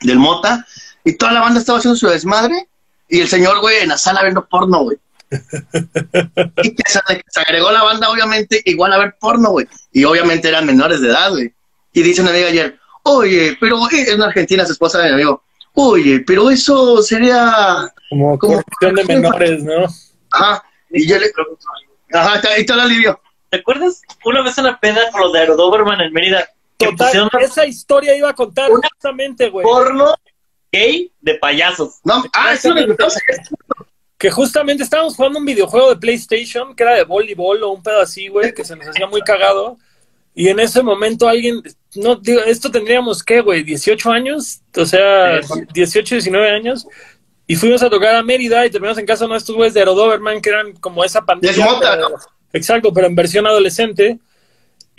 [0.00, 0.66] del Mota,
[1.04, 2.68] y toda la banda estaba haciendo su desmadre.
[3.08, 4.98] Y el señor, güey, en la sala viendo porno, güey.
[6.62, 9.66] y que se, se agregó la banda, obviamente, igual a ver porno, güey.
[9.92, 11.52] Y obviamente eran menores de edad, güey.
[11.92, 15.14] Y dice una amiga ayer, oye, pero eh, es una argentina, su esposa de mi
[15.14, 15.42] amigo.
[15.74, 17.90] Oye, pero eso sería.
[18.08, 19.86] Como como- corrupción de menores, ¿no?
[20.32, 20.64] Ajá.
[20.90, 21.30] Y yo le.
[22.12, 23.20] Ajá, y todo alivio.
[23.50, 26.48] ¿Te acuerdas una vez en la peda con los de Aerodoberman en Mérida?
[26.76, 29.64] Total, una esa historia iba a contar Una- justamente, güey.
[29.64, 30.14] porno
[30.72, 31.96] gay de payasos.
[32.04, 33.08] No, ah, eso me gustó.
[34.20, 38.00] Que justamente estábamos jugando un videojuego de PlayStation que era de voleibol o un pedo
[38.00, 39.78] así, güey, que se nos hacía muy cagado.
[40.34, 41.62] Y en ese momento alguien,
[41.94, 43.64] no, digo, esto tendríamos, ¿qué, güey?
[43.64, 44.60] ¿18 años?
[44.76, 45.62] O sea, Sí.
[45.72, 46.86] 18, 19 años.
[47.46, 50.40] Y fuimos a tocar a Mérida y terminamos en casa de estos güeyes de Aerodoberman
[50.42, 51.52] que eran como esa pandilla.
[51.52, 52.10] Desmota, ¿no?
[52.52, 54.18] Exacto, pero en versión adolescente.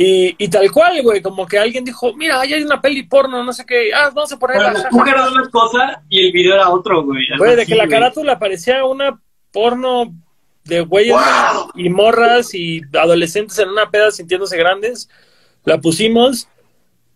[0.04, 3.44] Y, y tal cual, güey, como que alguien dijo, mira, ahí hay una peli porno,
[3.44, 6.32] no sé qué, ah, vamos a poner Pero la mujer era una cosa y el
[6.32, 7.24] video era otro, güey.
[7.38, 9.22] Güey, de que la carátula parecía una
[9.52, 10.12] porno
[10.64, 11.72] de güeyes ¡Wow!
[11.76, 15.08] y morras y adolescentes en una peda sintiéndose grandes.
[15.66, 16.48] La pusimos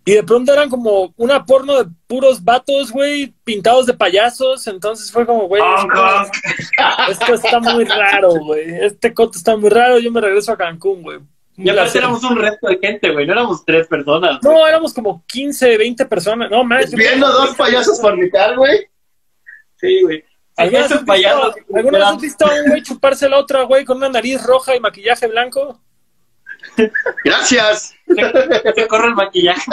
[0.08, 4.68] y de pronto eran como una porno de puros vatos, güey, pintados de payasos.
[4.68, 5.64] Entonces fue como, güey,
[7.10, 8.76] esto está muy raro, güey.
[8.82, 9.98] Este coto está muy raro.
[9.98, 11.20] Yo me regreso a Cancún, güey.
[11.58, 13.26] Y aparte éramos un resto de gente, güey.
[13.26, 14.40] No éramos tres personas.
[14.42, 14.56] güey.
[14.56, 16.52] No, éramos como 15, 20 personas.
[16.52, 16.92] No, más.
[16.92, 18.88] Viendo dos payasos fornicar, güey.
[19.78, 20.24] Sí, güey.
[20.58, 23.98] ¿Alguna vez visto, ¿alguna vez has visto a un güey chuparse la otra, güey, con
[23.98, 25.82] una nariz roja y maquillaje blanco?
[27.24, 27.94] Gracias.
[28.08, 29.70] Se corre el maquillaje.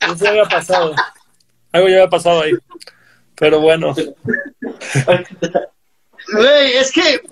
[0.00, 0.94] Eso ya había pasado.
[1.72, 2.52] Algo ya había pasado ahí.
[3.36, 3.94] Pero bueno.
[6.32, 7.22] Güey, es que,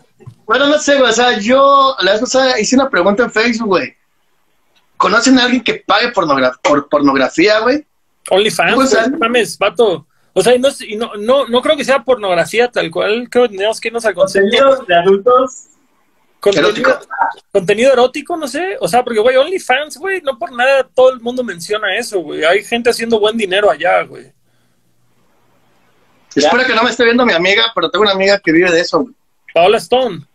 [0.53, 3.69] bueno, no sé, güey, o sea, yo la vez pasada hice una pregunta en Facebook,
[3.69, 3.97] güey.
[4.99, 7.87] ¿Conocen a alguien que pague pornogra- por pornografía, güey?
[8.31, 10.07] OnlyFans, Pues, güey, mames, vato.
[10.35, 13.29] O sea, y no, y no, no, no creo que sea pornografía tal cual.
[13.31, 14.49] Creo que tendríamos que irnos al concepto.
[14.51, 15.65] Contenidos de adultos.
[16.41, 16.99] Contenido, Erótico.
[17.53, 18.77] contenido erótico, no sé.
[18.81, 22.45] O sea, porque, güey, OnlyFans, güey, no por nada todo el mundo menciona eso, güey.
[22.45, 24.33] Hay gente haciendo buen dinero allá, güey.
[26.35, 28.81] Espero que no me esté viendo mi amiga, pero tengo una amiga que vive de
[28.81, 29.15] eso, güey.
[29.55, 30.27] Paola Stone.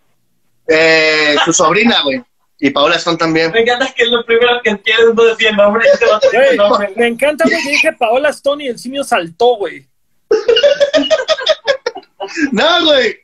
[0.67, 2.21] Eh, su sobrina, güey.
[2.59, 3.51] Y Paola Stone también.
[3.51, 5.85] Me encanta que es lo primero que entiendes, no decir el nombre.
[5.93, 6.93] Este va a decir Güey, el nombre.
[6.95, 9.85] me encanta, que dije Paola Stone y el simio saltó, güey.
[12.51, 13.15] No, güey.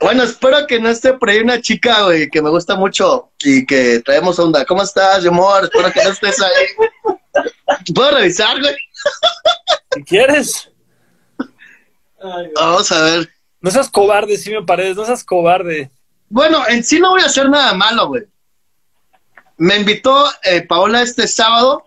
[0.00, 3.64] Bueno, espero que no esté por ahí una chica, güey, que me gusta mucho y
[3.64, 4.64] que traemos onda.
[4.66, 5.64] ¿Cómo estás, mi amor?
[5.64, 7.14] Espero que no estés ahí.
[7.94, 8.76] ¿Puedo revisar, güey?
[9.94, 10.68] Si quieres.
[12.22, 13.30] Ay, Vamos a ver.
[13.62, 15.90] No seas cobarde, simio Paredes, no seas cobarde.
[16.28, 18.24] Bueno, en sí no voy a hacer nada malo, güey.
[19.58, 21.84] Me invitó eh, Paola este sábado.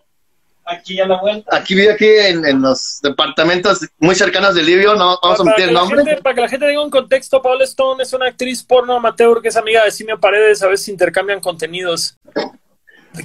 [0.65, 1.55] Aquí a la vuelta.
[1.55, 4.93] Aquí vive aquí en, en los departamentos muy cercanos de Livio.
[4.95, 6.03] No vamos a meter el la nombre.
[6.05, 9.41] gente, para que la gente tenga un contexto, Paola Stone es una actriz porno amateur
[9.41, 12.17] que es amiga de Simio Paredes, a veces intercambian contenidos.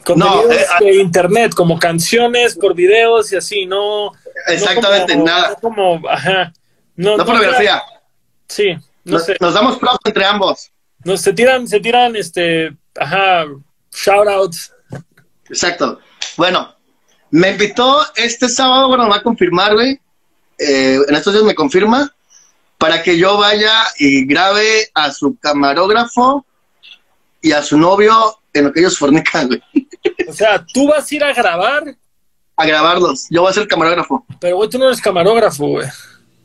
[0.05, 0.47] Contenidos
[0.81, 4.12] eh, de internet, como canciones por videos y así, no.
[4.47, 5.49] Exactamente, no como- nada.
[5.51, 6.53] No como, ajá.
[6.97, 7.83] No, No pornografía.
[8.49, 8.73] Sí,
[9.05, 9.37] no Nos, sé.
[9.41, 10.71] nos damos props entre ambos.
[11.05, 13.45] No, se tiran, se tiran, este, ajá,
[13.93, 14.73] shout outs.
[15.49, 15.99] Exacto.
[16.37, 16.75] Bueno,
[17.31, 20.01] me invitó este sábado, bueno, me va a confirmar, güey.
[20.59, 22.15] Eh, en estos días me confirma
[22.79, 26.45] para que yo vaya y grabe a su camarógrafo
[27.41, 29.63] y a su novio en lo que ellos fornican, güey.
[30.29, 31.97] O sea, tú vas a ir a grabar,
[32.57, 33.27] A grabarlos.
[33.31, 34.25] Yo voy a ser camarógrafo.
[34.41, 35.89] pero güey, tú no eres camarógrafo, güey.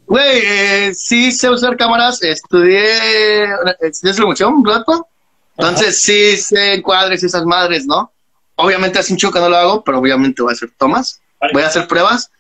[0.10, 2.22] Güey, eh, sí sé usar cámaras.
[2.24, 3.44] Estudié,
[3.80, 5.08] estudié iluminación un rato.
[5.56, 8.12] Entonces sí sé encuadres y esas madres, ¿no?
[8.56, 11.22] Obviamente hace un chico que no lo hago, pero obviamente voy a hacer tomas.
[11.54, 12.32] Voy a hacer pruebas.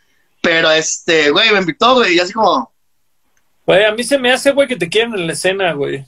[0.42, 2.74] Pero este, güey, me invitó, güey, y así como,
[3.68, 6.04] Güey, a mí se me hace, güey, que te quieren en la escena, güey.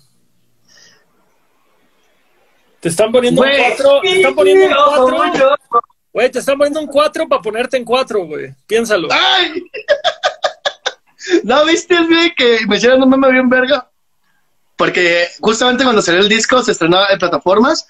[2.79, 5.49] Te están poniendo Güey, un cuatro, te están poniendo un cuatro, mucho.
[6.11, 8.55] güey, te están poniendo un cuatro para ponerte en cuatro, güey.
[8.65, 9.09] Piénsalo.
[9.11, 9.63] ¡Ay!
[11.43, 13.89] ¿No viste, güey, que me hicieron un meme bien verga?
[14.75, 17.87] Porque justamente cuando salió el disco, se estrenó en plataformas,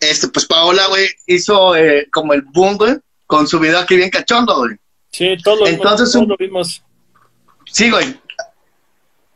[0.00, 4.10] este, pues Paola, güey, hizo eh, como el boom, güey, con su video aquí bien
[4.10, 4.76] cachondo, güey.
[5.10, 5.66] Sí, todos lo.
[5.68, 6.82] Entonces, todos un- lo vimos.
[7.70, 8.18] Sí, güey.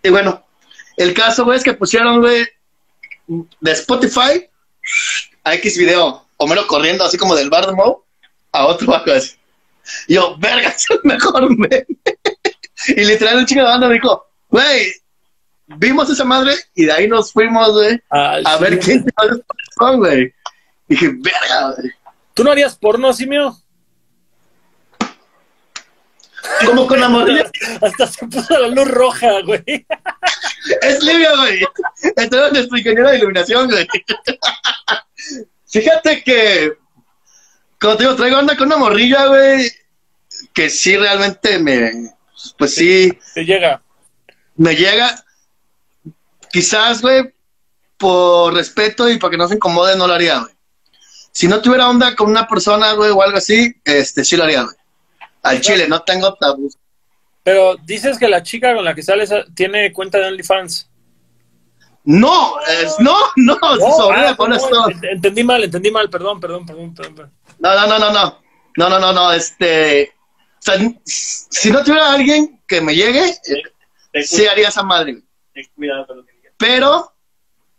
[0.03, 0.45] Y bueno,
[0.97, 2.47] el caso, güey, es que pusieron, güey,
[3.27, 4.49] de Spotify
[5.45, 8.05] a X video, Homero corriendo así como del bar de Mo
[8.53, 9.37] a otro bajo así.
[10.09, 11.87] Yo, verga, es el mejor meme.
[12.89, 14.93] Y literal el chico de banda me dijo, güey,
[15.67, 19.05] vimos esa madre y de ahí nos fuimos, güey, Al a ver quién
[19.79, 20.33] son, güey.
[20.87, 21.93] Dije, verga, güey.
[22.35, 23.57] ¿Tú no harías porno, simio?
[26.65, 27.51] Como con la morrilla.
[27.83, 29.63] Hasta se puso la luz roja, güey.
[30.83, 31.61] Es Livia, güey.
[32.17, 33.89] Este es nuestro ingeniero de iluminación, güey.
[35.67, 36.75] Fíjate que,
[37.81, 39.71] como te digo, traigo onda con una morrilla, güey,
[40.53, 42.11] que sí realmente me,
[42.59, 43.83] pues sí, Te llega.
[44.57, 45.25] me llega.
[46.51, 47.35] Quizás, güey,
[47.97, 50.55] por respeto y para que no se incomode, no lo haría, güey.
[51.33, 54.63] Si no tuviera onda con una persona, güey, o algo así, este, sí lo haría,
[54.63, 54.75] güey.
[55.43, 56.71] Al chile, no tengo tabú.
[57.45, 60.89] Pero dices que la chica con la que sales tiene cuenta de OnlyFans.
[62.05, 64.87] No, es, no, no, su sobrina ah, con no, esto.
[64.87, 67.15] ent- entendí mal, entendí mal, perdón, perdón, perdón, perdón.
[67.15, 67.33] perdón.
[67.59, 68.43] No, no, no, no, no.
[68.77, 69.33] No, no, no, no.
[69.33, 70.13] Este.
[70.75, 73.63] O sea, si no tuviera alguien que me llegue, eh,
[74.13, 75.23] Ten sí haría esa madre.
[75.75, 76.53] cuidado con lo que digas.
[76.57, 77.13] Pero,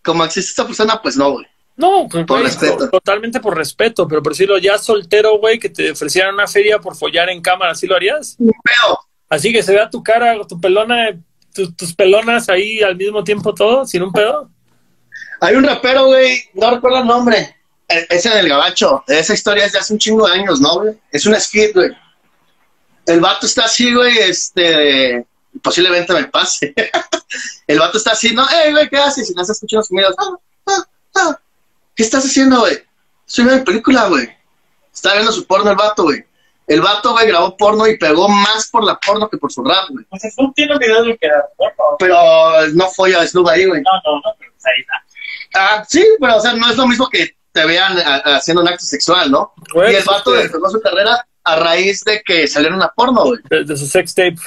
[0.03, 1.45] como existe esta persona, pues no, güey.
[1.77, 2.77] No, Por güey, respeto.
[2.77, 6.77] to- Totalmente por respeto, pero por decirlo, ya soltero, güey, que te ofrecieran una feria
[6.79, 8.35] por follar en cámara, ¿sí lo harías?
[8.37, 8.99] Pero,
[9.31, 11.17] Así que se vea tu cara, tu pelona,
[11.53, 14.49] tu- tus pelonas ahí al mismo tiempo todo, sin un pedo.
[15.39, 17.55] hay un rapero, güey, no recuerdo el nombre.
[17.87, 19.03] Eh, Es en el gabacho.
[19.07, 20.95] Esa historia es de hace un chingo de años, ¿no, güey?
[21.11, 21.91] Es un skit, güey.
[23.09, 25.25] El vato está así, güey, este.
[25.63, 26.73] Posiblemente me pase.
[27.67, 28.47] el vato está así, ¿no?
[28.49, 29.29] ¡Ey, güey, qué haces!
[29.29, 30.15] Y no estás escuchando sonidos.
[30.17, 30.37] Ah,
[30.67, 30.83] ah,
[31.15, 31.39] ah.
[31.95, 32.77] ¿Qué estás haciendo, güey?
[33.27, 34.29] Estoy viendo película, güey.
[34.93, 36.23] Está viendo su porno el vato, güey.
[36.67, 39.89] El vato, güey, grabó porno y pegó más por la porno que por su rap,
[39.89, 40.05] güey.
[40.05, 41.73] Pues Snoop tiene un video de que era porno.
[41.97, 42.15] Pero
[42.73, 43.81] no fue a Snoop ahí, güey.
[43.81, 45.03] No, no, no, pero pues ahí está.
[45.55, 48.67] Ah, sí, pero o sea, no es lo mismo que te vean a- haciendo un
[48.67, 49.51] acto sexual, ¿no?
[49.75, 53.39] Y el vato este- despegó su carrera a raíz de que salieron una porno, güey.
[53.49, 54.37] De, de su sex tape.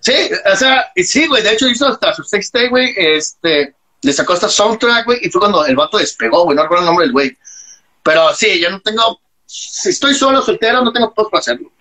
[0.00, 0.12] Sí,
[0.52, 4.34] o sea, y sí, güey, de hecho hizo hasta su sextape, güey, este, le sacó
[4.34, 7.12] hasta soundtrack, güey, y fue cuando el vato despegó, güey, no recuerdo el nombre del
[7.12, 7.36] güey.
[8.02, 11.72] Pero sí, yo no tengo, si estoy solo, soltero, no tengo post para hacerlo.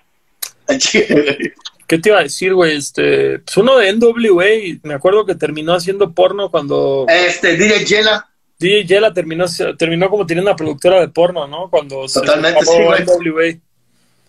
[1.86, 2.78] ¿Qué te iba a decir, güey?
[2.78, 8.34] Este, pues uno de NWA, me acuerdo que terminó haciendo porno cuando Este, DJ Yela,
[8.58, 9.46] DJ Yela terminó,
[9.78, 11.70] terminó como teniendo una productora de porno, ¿no?
[11.70, 13.60] Cuando se Totalmente, acabó sí, NWA.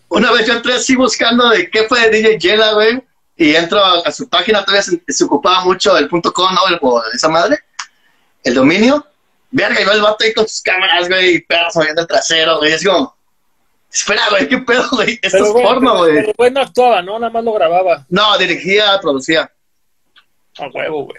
[0.09, 3.03] Una vez yo entré así buscando de qué fue de DJ Yela, güey,
[3.37, 6.67] y entro a, a su página, todavía se, se ocupaba mucho el punto .com, ¿no?
[6.67, 7.59] El- o esa madre,
[8.43, 9.05] el dominio.
[9.51, 12.57] Verga, y va el vato ahí con sus cámaras, güey, y perros moviendo el trasero,
[12.57, 13.15] güey, es como,
[13.91, 16.15] espera, güey, qué pedo, güey, esto es güey, porno, pero- güey.
[16.15, 17.17] pero güey no actuaba, ¿no?
[17.19, 18.05] Nada más lo grababa.
[18.09, 19.49] No, dirigía, producía.
[20.57, 21.17] A huevo, güey.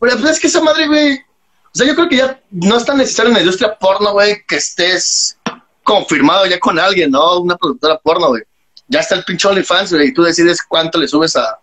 [0.00, 1.14] Pero pues, es que esa madre, güey.
[1.14, 4.42] O sea, yo creo que ya no es tan necesario en la industria porno, güey,
[4.46, 5.38] que estés
[5.82, 7.40] confirmado ya con alguien, ¿no?
[7.40, 8.42] Una productora porno, güey.
[8.88, 11.58] Ya está el pinche OnlyFans, güey, y tú decides cuánto le subes a,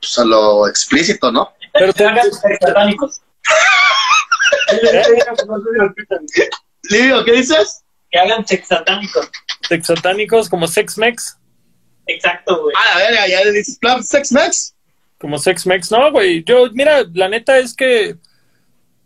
[0.00, 1.52] pues, a lo explícito, ¿no?
[1.72, 3.20] Pero Que hagan sex satánicos.
[6.90, 7.82] Livio, ¿qué dices?
[8.10, 9.30] Que hagan sex satánicos.
[9.68, 11.38] Sex satánicos como Sex Mex.
[12.08, 12.74] Exacto, güey.
[12.76, 14.74] A la verga, ya le dices, plan, sex max.
[15.18, 15.90] Como Sex Mex.
[15.90, 16.42] No, güey.
[16.44, 18.16] Yo, mira, la neta es que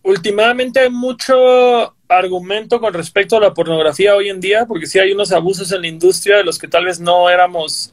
[0.02, 5.12] últimamente hay mucho argumento con respecto a la pornografía hoy en día, porque sí hay
[5.12, 7.92] unos abusos en la industria de los que tal vez no éramos.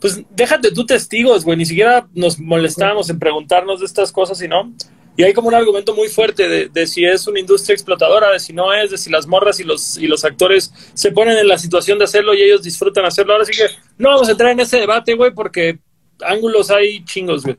[0.00, 1.56] Pues déjate tú testigos, güey.
[1.56, 4.72] Ni siquiera nos molestábamos en preguntarnos de estas cosas y no.
[5.16, 8.38] Y hay como un argumento muy fuerte de, de si es una industria explotadora, de
[8.38, 11.48] si no es, de si las morras y los, y los actores se ponen en
[11.48, 13.32] la situación de hacerlo y ellos disfrutan hacerlo.
[13.32, 13.66] Ahora sí que
[13.96, 15.78] no vamos a entrar en ese debate, güey, porque
[16.20, 17.56] ángulos hay chingos, güey.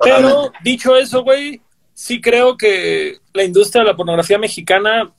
[0.00, 1.60] Pero dicho eso, güey,
[1.98, 5.10] sí creo que la industria de la pornografía mexicana,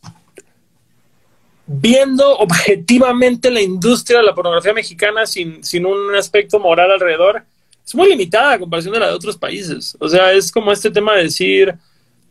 [1.67, 7.43] viendo objetivamente la industria de la pornografía mexicana sin, sin un aspecto moral alrededor,
[7.85, 9.97] es muy limitada a comparación de la de otros países.
[9.99, 11.75] O sea, es como este tema de decir,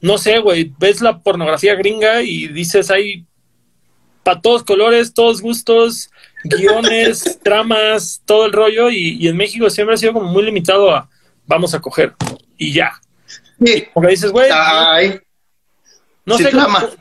[0.00, 3.26] no sé, güey, ves la pornografía gringa y dices, hay
[4.22, 6.10] para todos colores, todos gustos,
[6.42, 10.90] guiones, tramas, todo el rollo, y, y en México siempre ha sido como muy limitado
[10.90, 11.06] a
[11.46, 12.14] vamos a coger
[12.56, 12.98] y ya.
[13.64, 13.86] Sí.
[13.92, 14.50] Porque dices, güey,
[16.24, 16.50] no sé,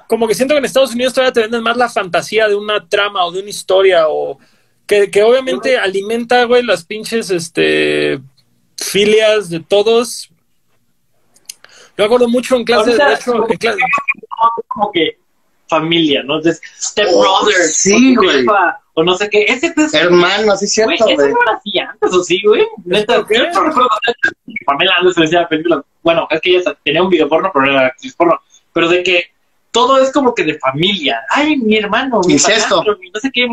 [0.07, 2.87] como, que siento que en Estados Unidos todavía te venden más la fantasía de una
[2.87, 4.39] trama o de una historia o
[4.85, 8.21] que, que obviamente alimenta, güey, las pinches este
[8.77, 10.29] filias de todos.
[11.97, 13.79] Yo me acuerdo mucho en clase de en clase-
[14.67, 15.17] como que
[15.67, 16.37] familia, ¿no?
[16.37, 18.37] Entonces, Step Brothers, sí, o güey.
[18.39, 19.43] jefa, o no sé qué.
[19.43, 21.33] Ese pues, hermano, sí es güey, cierto, eso güey.
[21.33, 22.65] no era así antes, ¿o sí, güey?
[22.85, 27.03] Neta, yo no recuerdo que Pamela Anderson decía la película, bueno, es que ella tenía
[27.03, 28.39] un video porno, pero era actriz porno,
[28.71, 29.25] pero de que
[29.71, 31.19] todo es como que de familia.
[31.29, 32.77] Ay, mi hermano, mi Incesto.
[32.77, 33.45] padrastro, mi no sé qué.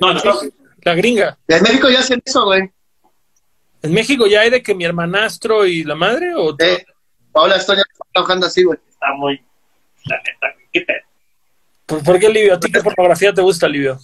[0.00, 0.12] No,
[0.82, 1.38] la gringa.
[1.46, 2.68] En México ya hacen eso, güey.
[3.82, 6.34] ¿En México ya hay de que mi hermanastro y la madre?
[6.34, 6.84] ¿O Eh,
[7.30, 8.78] Paula Estoña está trabajando así, güey.
[8.88, 9.40] Está muy...
[10.06, 10.84] La neta, qué.
[11.86, 12.54] ¿Por, por qué, Livio?
[12.54, 14.00] ¿A ti qué pornografía te gusta, Livio?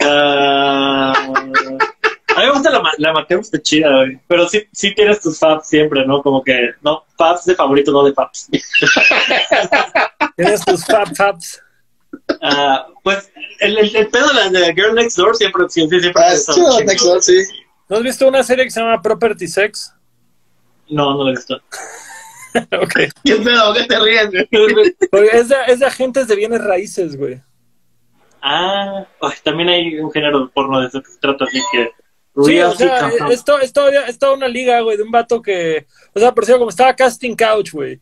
[0.00, 0.83] Ah,
[2.70, 4.18] la, la amateur, está chida, güey.
[4.28, 6.22] Pero sí, sí tienes tus faps siempre, ¿no?
[6.22, 8.48] Como que, no, faps de favorito, no de faps.
[10.36, 11.62] ¿Tienes tus fab faps?
[12.42, 13.30] Ah, pues
[13.60, 16.22] el, el, el pedo de la de Girl Next Door siempre, siempre, siempre.
[16.24, 16.80] Ah, es chido.
[16.80, 17.38] Next Door, sí.
[17.88, 19.92] ¿No has visto una serie que se llama Property Sex?
[20.88, 21.56] No, no lo he visto.
[22.54, 22.94] ok.
[23.24, 23.74] ¿Qué pedo?
[23.74, 24.28] ¿Qué te ríes,
[25.32, 27.40] es de, es de agentes de bienes raíces, güey.
[28.42, 31.90] ah, ay, también hay un género de porno de eso que se trata así que.
[32.44, 33.32] Sí, o sea, Control.
[33.32, 35.86] esto, esto, es toda una liga, güey, de un vato que.
[36.14, 38.00] O sea, por cierto, como estaba Casting Couch, güey.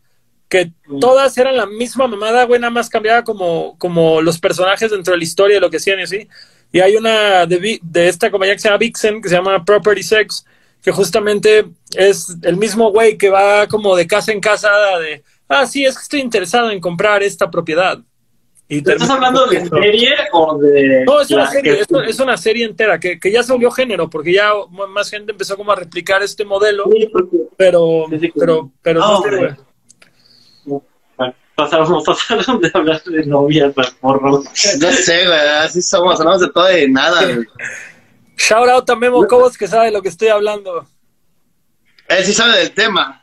[0.49, 0.99] Que Mm.
[0.99, 5.17] todas eran la misma mamada, güey, nada más cambiaba como, como los personajes dentro de
[5.19, 6.27] la historia, lo que hacían y así.
[6.71, 10.01] Y hay una de, de esta compañía que se llama Vixen, que se llama Property
[10.03, 10.45] Sex,
[10.81, 11.65] que justamente
[11.95, 14.69] es el mismo güey que va como de casa en casa
[14.99, 15.23] de.
[15.47, 17.99] Ah, sí, es que estoy interesado en comprar esta propiedad.
[18.69, 21.03] Y ¿Estás hablando de serie o de.?
[21.05, 24.09] no, es una serie, es, es una serie entera que, que ya se volvió género,
[24.09, 24.51] porque ya
[24.89, 29.03] más gente empezó como a replicar este modelo, Sí, porque- pero, Sí, sí, pero, pero
[29.03, 29.55] Ah, no güey.
[30.65, 30.85] Bueno,
[31.55, 34.29] Pasaron, pasaron de hablar de novias porno.
[34.79, 37.45] No sé, güey, así somos, hablamos de todo y de nada, güey.
[38.37, 40.87] Shout out a Memo Cobos que sabe de lo que estoy hablando.
[42.07, 43.22] Él sí sabe del tema.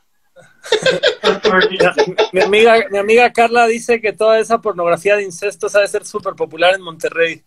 [2.33, 6.35] Mi amiga, mi amiga Carla dice que toda esa pornografía de incesto sabe ser súper
[6.35, 7.43] popular en Monterrey.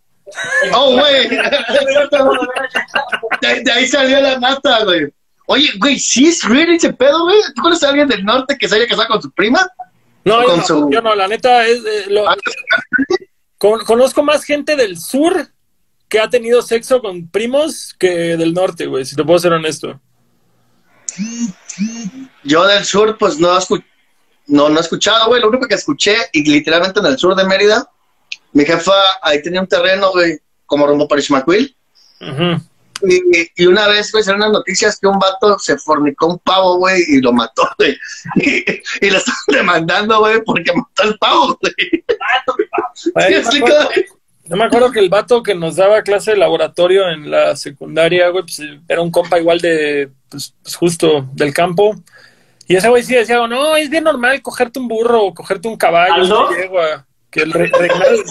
[0.72, 1.28] Oh, güey.
[3.40, 5.12] De, de ahí salió la nata, güey.
[5.46, 7.36] Oye, güey, ¿sí es real ese pedo, güey?
[7.54, 9.60] ¿Tú conoces a alguien del norte que se haya casado con su prima?
[10.24, 11.78] No, yo no, su- yo no, la neta es...
[11.84, 12.36] eh, lo- Ah,
[13.58, 15.48] con- conozco más gente del sur
[16.08, 20.00] que ha tenido sexo con primos que del norte, güey, si te puedo ser honesto.
[22.42, 23.84] Yo del sur, pues no, escu-
[24.46, 25.40] no, no he escuchado, güey.
[25.40, 27.88] Lo único que escuché, y literalmente en el sur de Mérida,
[28.52, 28.92] mi jefa
[29.22, 31.76] ahí tenía un terreno, güey, como rumbo para Ismaquil.
[33.02, 36.76] Y, y una vez, güey, salieron las noticias que un vato se fornicó un pavo,
[36.78, 37.96] güey, y lo mató, güey.
[38.36, 38.64] Y,
[39.06, 41.74] y lo están demandando, güey, porque mató al pavo, güey.
[43.16, 43.60] Ay, Sí,
[44.44, 47.56] así me acuerdo, que- que el vato que nos daba clase de laboratorio en la
[47.56, 51.94] secundaria, güey, pues era un compa igual de, pues, pues, justo del campo.
[52.66, 55.76] Y ese güey sí decía, no, es bien normal cogerte un burro o cogerte un
[55.76, 56.48] caballo, ¿Aldo?
[56.48, 57.06] una yegua".
[57.30, 58.22] Que el Re- Reinaldo,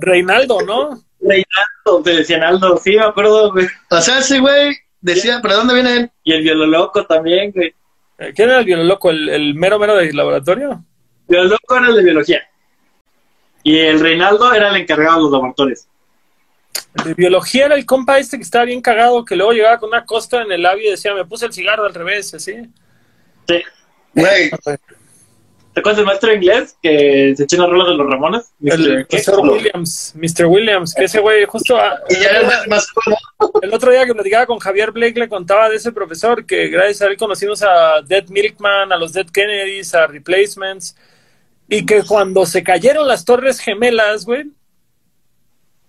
[0.00, 1.02] Reinaldo, ¿no?
[1.20, 3.66] Reinaldo, te decían Aldo, sí, me acuerdo, güey.
[3.90, 6.10] O sea, ese güey decía, ¿pero de dónde viene él?
[6.24, 7.74] Y el Viololoco también, güey.
[8.18, 9.10] Eh, ¿Quién era el biolólogo?
[9.10, 10.82] ¿El, el mero mero del laboratorio?
[11.28, 12.42] Viololoco era el de biología.
[13.68, 15.86] Y el Reinaldo era el encargado de los laboratorios.
[16.94, 19.90] El de biología era el compa este que estaba bien cagado, que luego llegaba con
[19.90, 22.54] una costa en el labio y decía, me puse el cigarro al revés, así.
[23.46, 23.62] Sí.
[24.14, 24.50] Güey,
[25.74, 28.54] ¿Te acuerdas del maestro de inglés que se echó una rola de los Ramones?
[28.64, 29.38] El Mr.
[29.38, 30.46] Williams, Mr.
[30.46, 31.78] Williams, que ese güey justo
[32.08, 32.86] y ya era más, más
[33.60, 37.02] el otro día que platicaba con Javier Blake le contaba de ese profesor que gracias
[37.02, 40.96] a él conocimos a Dead Milkman, a los Dead Kennedys, a Replacements
[41.68, 44.46] y que cuando se cayeron las torres gemelas, güey,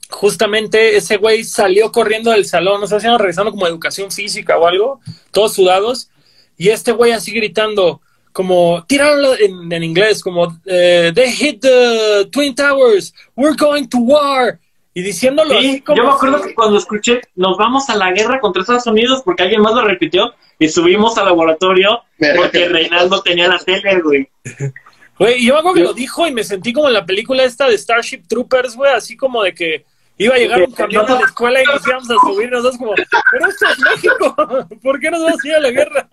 [0.10, 4.58] justamente ese güey salió corriendo del salón, no sé si regresando como a educación física
[4.58, 5.00] o algo,
[5.32, 6.10] todos sudados,
[6.58, 8.02] y este güey así gritando,
[8.34, 14.00] como, tiraron en, en inglés, como, eh, they hit the Twin Towers, we're going to
[14.00, 14.60] war,
[14.94, 18.12] y diciéndolo así Sí, como yo me acuerdo que cuando escuché nos vamos a la
[18.12, 22.02] guerra contra Estados Unidos porque alguien más lo repitió y subimos al laboratorio
[22.36, 24.30] porque Reinaldo tenía la tele, güey.
[25.20, 27.06] Güey, y yo me acuerdo que Yo- lo dijo y me sentí como en la
[27.06, 29.86] película esta de Starship Troopers, güey, así como de que
[30.18, 32.94] iba a llegar un camión a la escuela y nos íbamos a subir nosotros como,
[32.96, 34.36] pero esto es México,
[34.82, 36.10] ¿por qué nos vamos a ir a la guerra?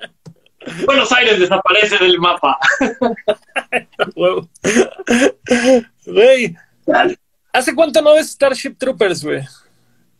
[0.85, 2.59] Buenos Aires desaparece del mapa.
[4.17, 4.49] Huevo.
[6.07, 6.57] Güey,
[7.53, 9.43] ¿hace cuánto no ves Starship Troopers, güey?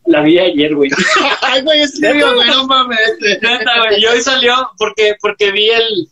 [0.07, 0.91] La vi ayer, güey.
[1.43, 2.99] Ay, güey, es serio, güey, no mames.
[3.21, 4.01] Neta, güey.
[4.01, 6.09] Y hoy salió porque, porque vi el,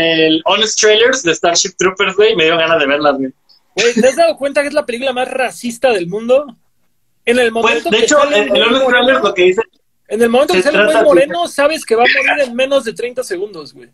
[0.00, 3.32] el Honest Trailers de Starship Troopers, güey, y me dio ganas de verlas, güey.
[3.74, 6.46] Güey, ¿te has dado cuenta que es la película más racista del mundo?
[7.24, 9.62] En el Pues, momento de que hecho, el, el Honest Trailers lo que dice
[10.08, 12.84] en el momento que sale un de- moreno, sabes que va a morir en menos
[12.84, 13.90] de 30 segundos, güey.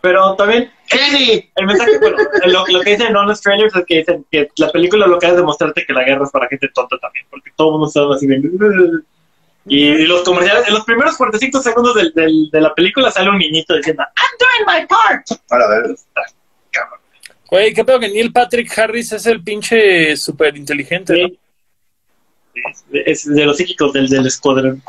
[0.00, 2.16] Pero también, Kenny, el mensaje, bueno,
[2.46, 5.26] lo, lo que dicen en Honest Trailers es que dicen que la película lo que
[5.26, 7.86] hace es demostrarte que la guerra es para gente tonta también, porque todo el mundo
[7.86, 8.42] está así bien.
[9.66, 13.30] Y, y los comerciales, en los primeros 45 segundos del, del- de la película sale
[13.30, 15.24] un niñito diciendo, I'm doing my part.
[15.48, 15.94] para ver.
[17.48, 21.28] Güey, qué pedo que Neil Patrick Harris es el pinche súper inteligente, ¿no?
[21.28, 21.38] Sí.
[22.92, 24.82] Es de los psíquicos del, del escuadrón.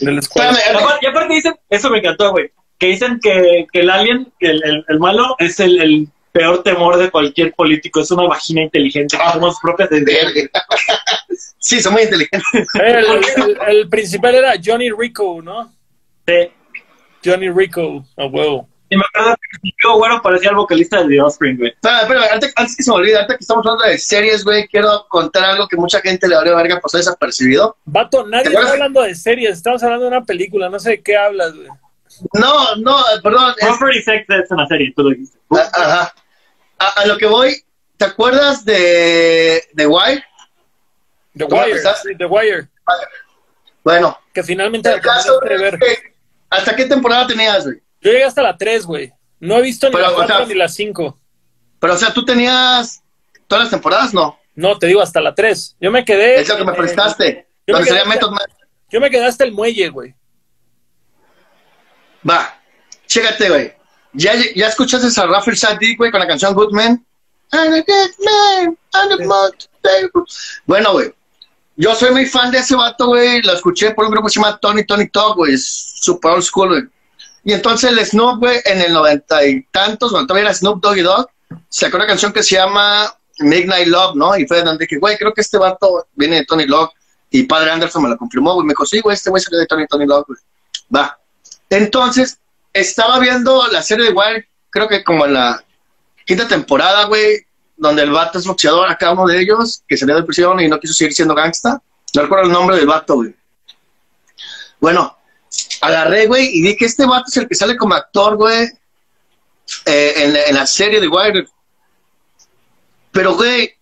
[0.00, 0.50] De la escuela.
[0.52, 4.48] Espérame, Y aparte dicen, eso me encantó, güey, que dicen que, que el alien, que
[4.50, 8.62] el, el- el malo, es el, el peor temor de cualquier político, es una vagina
[8.62, 9.38] inteligente, Ah.
[9.40, 10.34] sus propias decisiones.
[10.34, 10.64] verga.
[11.62, 12.42] Sí, son muy inteligentes.
[12.74, 15.70] El, el- el principal era Johnny Rico, ¿no?
[16.26, 16.50] Sí.
[17.24, 18.66] Johnny Rico, a huevo.
[18.88, 21.70] Y me acuerdo que el tío güero parecía el vocalista de The Offspring, güey.
[21.70, 24.66] Espérame, espérame, antes, antes que se me olvide, ahorita que estamos hablando de series, güey,
[24.68, 27.76] quiero contar algo que mucha gente le habría verga pasó desapercibido.
[27.84, 31.02] Vato, nadie ¿Te está hablando de series, estamos hablando de una película, no sé de
[31.02, 31.68] qué hablas, güey.
[32.34, 33.54] No, no, eh, perdón.
[33.58, 35.38] es- Property Sex es una serie, tú lo dijiste.
[35.50, 36.14] a- ajá.
[36.78, 37.62] A, a lo que voy,
[37.96, 40.24] ¿te acuerdas de, de Wire?
[41.36, 41.80] The ¿Cómo Wire,
[42.18, 42.68] The Wire,
[43.84, 45.78] Bueno, que finalmente el caso de es ver.
[45.78, 46.14] que,
[46.50, 47.76] ¿hasta qué temporada tenías, güey?
[48.00, 49.12] Yo llegué hasta la 3, güey.
[49.40, 51.18] No he visto ni Pero, la o 4 sea- ni la 5.
[51.78, 53.02] Pero, o sea, ¿tú tenías
[53.46, 54.12] todas las temporadas?
[54.12, 54.38] No.
[54.54, 55.76] No, te digo, hasta la 3.
[55.80, 56.40] Yo me quedé.
[56.40, 57.46] Es lo que me eh, prestaste.
[57.66, 58.46] yo me quedé sería hasta- Method Man.
[58.90, 60.14] Yo me quedé hasta el muelle, güey.
[62.28, 62.60] Va,
[63.06, 63.74] chécate, güey.
[64.12, 67.04] ¿Ya, ¿Ya escuchaste a Rafael Sadiq, güey, con la canción Good Man?
[67.52, 70.32] I'm a good man, I'm most favorite.
[70.66, 71.12] Bueno, güey,
[71.76, 73.42] yo soy muy fan de ese vato, güey.
[73.42, 75.54] Lo escuché por un grupo que se llama Tony Tony Talk, güey.
[75.54, 76.82] Es super old school, güey.
[77.42, 81.00] Y entonces el Snoop, güey, en el noventa y tantos, cuando todavía era Snoop Doggy
[81.00, 81.26] Dogg,
[81.68, 84.36] sacó una canción que se llama Midnight Love, ¿no?
[84.36, 86.94] Y fue donde dije, güey, creo que este vato viene de Tony Locke.
[87.30, 88.66] Y Padre Anderson me lo confirmó, güey.
[88.66, 90.38] Me dijo, sí, güey, este güey salió de Tony Tony Locke, güey.
[90.94, 91.18] Va.
[91.70, 92.38] Entonces,
[92.72, 95.64] estaba viendo la serie de Wire, creo que como en la
[96.26, 100.24] quinta temporada, güey, donde el vato es boxeador, acá uno de ellos, que salió de
[100.24, 101.80] prisión y no quiso seguir siendo gangsta.
[102.14, 103.34] No recuerdo el nombre del vato, güey.
[104.80, 105.16] Bueno,
[105.80, 108.68] agarré, güey, y vi que este vato es el que sale como actor, güey,
[109.86, 110.14] eh,
[110.48, 111.46] en, la- serie de Wire.
[113.12, 113.74] Pero, güey,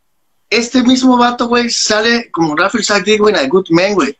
[0.50, 4.16] este mismo vato, güey, sale como Rafael Sagdi, güey, en The Good Man, güey.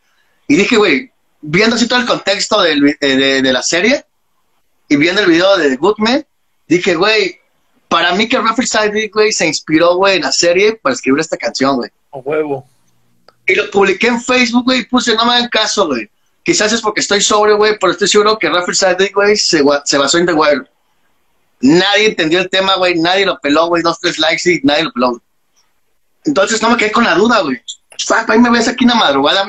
[0.47, 4.05] Y dije, güey, viendo así todo el contexto del eh, de, de la serie
[4.89, 6.27] y viendo el video de The Good Man,
[6.66, 7.39] dije, güey,
[7.89, 11.36] para mí que Rafael Sagdi, güey, se inspiró, güey, en la serie para escribir esta
[11.36, 11.90] canción, güey.
[12.12, 12.66] A huevo.
[13.47, 16.09] Y lo publiqué en Facebook, güey, y puse, no me hagan caso, güey.
[16.43, 19.98] Quizás es porque estoy sobrio, güey, pero estoy seguro que Rafael Sadik, güey, se, se
[19.98, 20.62] basó en The Wire.
[21.60, 24.93] Nadie entendió el tema, güey, nadie lo peló, güey, dos, tres likes y nadie lo
[24.93, 25.10] peló.
[25.10, 25.23] güey.
[26.24, 27.60] Entonces no me quedé con la duda, güey.
[28.28, 29.44] Ahí me ves aquí en la madrugada,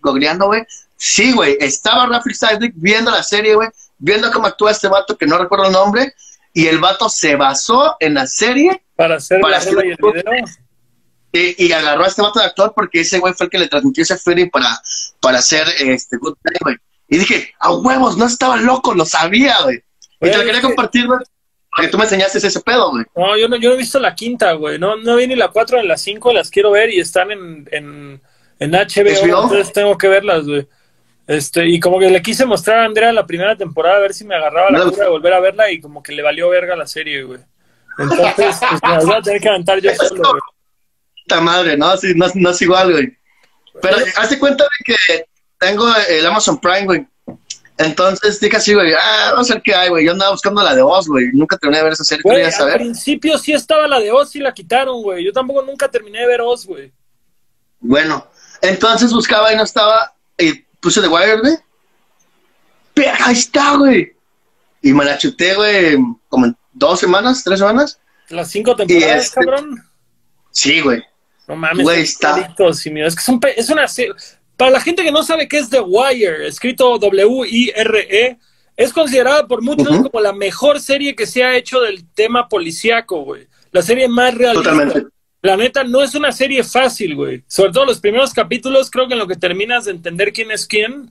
[0.00, 0.64] googleando, güey.
[1.06, 3.68] Sí, güey, estaba Rafael Sadik viendo la serie, güey,
[3.98, 6.14] viendo cómo actúa este vato que no recuerdo el nombre,
[6.54, 10.22] y el vato se basó en la serie Para hacer Para hacer y el video.
[11.32, 13.68] y, y agarró a este vato de actor porque ese güey fue el que le
[13.68, 14.80] transmitió ese feeling para,
[15.20, 16.76] para hacer este Good Day, güey.
[17.08, 19.82] Y dije, a huevos, no estaba loco, lo sabía, güey.
[20.22, 21.18] Y te lo quería que- compartir, güey,
[21.76, 23.04] porque tú me enseñaste ese pedo, güey.
[23.14, 24.78] No, yo no, yo no he visto la quinta, güey.
[24.78, 27.68] No, no vi ni la cuatro ni la cinco, las quiero ver y están en,
[27.72, 28.22] en,
[28.60, 29.42] en HBO, HBO.
[29.42, 30.66] entonces tengo que verlas, güey.
[31.26, 34.24] Este, y como que le quise mostrar a Andrea la primera temporada a ver si
[34.24, 36.86] me agarraba la cura de volver a verla y como que le valió verga la
[36.86, 37.40] serie, güey.
[37.98, 40.42] Entonces, pues me voy a tener que aventar yo solo, güey.
[41.22, 43.16] Puta madre, no, sí, no, no es igual, güey.
[43.80, 45.24] Pero hazte cuenta de que
[45.58, 47.06] tengo el Amazon Prime, güey.
[47.76, 50.04] Entonces dije así, güey, ah, vamos a ver qué hay, güey.
[50.04, 51.30] Yo andaba buscando la de Oz, güey.
[51.32, 52.76] Nunca terminé de ver esa serie, Güey, al saber.
[52.76, 55.24] principio sí estaba la de Oz y la quitaron, güey.
[55.24, 56.92] Yo tampoco nunca terminé de ver Oz, güey.
[57.80, 58.28] Bueno,
[58.62, 61.56] entonces buscaba y no estaba, y puse The Wire, güey.
[62.92, 64.12] Pero ahí está, güey.
[64.82, 65.96] Y me la chuté, güey,
[66.28, 67.98] como en dos semanas, tres semanas.
[68.28, 69.82] Las cinco temporadas, este- cabrón.
[70.50, 71.02] Sí, güey.
[71.48, 72.78] No mames, Güey, está- adictos.
[72.86, 73.86] Es que es, un pe- es una
[74.56, 78.38] Para la gente que no sabe qué es The Wire, escrito W-I-R-E,
[78.76, 83.22] es considerada por muchos como la mejor serie que se ha hecho del tema policíaco,
[83.24, 83.48] güey.
[83.72, 84.70] La serie más realista.
[84.70, 85.06] Totalmente.
[85.44, 87.44] La neta, no es una serie fácil, güey.
[87.46, 90.66] Sobre todo los primeros capítulos, creo que en lo que terminas de entender quién es
[90.66, 91.10] quién,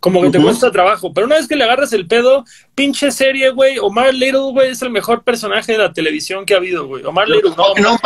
[0.00, 1.12] como que te cuesta trabajo.
[1.12, 3.76] Pero una vez que le agarras el pedo, pinche serie, güey.
[3.78, 7.04] Omar Little, güey, es el mejor personaje de la televisión que ha habido, güey.
[7.04, 7.98] Omar Little, no, No,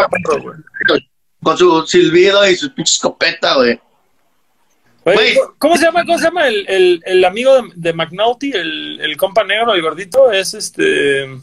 [0.42, 1.08] güey.
[1.40, 3.78] Con su silbido y su pinche escopeta, güey.
[5.04, 5.38] Güey, Güey.
[5.58, 6.04] ¿Cómo se llama?
[6.04, 9.82] ¿Cómo se llama el, el, el amigo de, de McNulty, el, el compa negro, el
[9.82, 10.32] gordito?
[10.32, 11.38] Es este.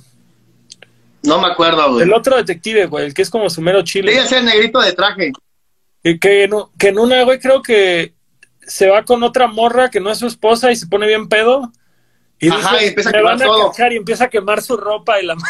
[1.26, 2.04] No me acuerdo, güey.
[2.04, 4.12] El otro detective, güey, el que es como su mero chile.
[4.14, 5.32] Sí, ese negrito de traje.
[6.04, 8.14] Que, que, en, u- que en una, güey, creo que
[8.62, 11.72] se va con otra morra que no es su esposa y se pone bien pedo.
[12.40, 13.72] Y Ajá, dice, y empieza a "Me quemar van a todo".
[13.92, 15.36] y empieza a quemar su ropa y la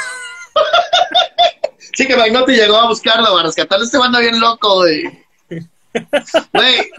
[1.94, 3.86] Sí, que Magnotti llegó a buscarlo, a rescatarlo.
[3.86, 5.04] Este bando bien loco, güey.
[6.54, 6.92] Güey,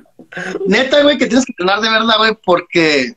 [0.66, 3.12] neta, güey, que tienes que entrenar de verla, güey, porque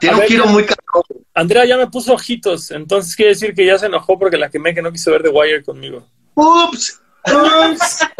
[0.00, 1.04] tiene un ver, giro ya- muy caro.
[1.34, 4.74] Andrea ya me puso ojitos, entonces quiere decir que ya se enojó porque la quemé
[4.74, 6.06] que no quiso ver The Wire conmigo.
[6.34, 8.06] Ups, ups.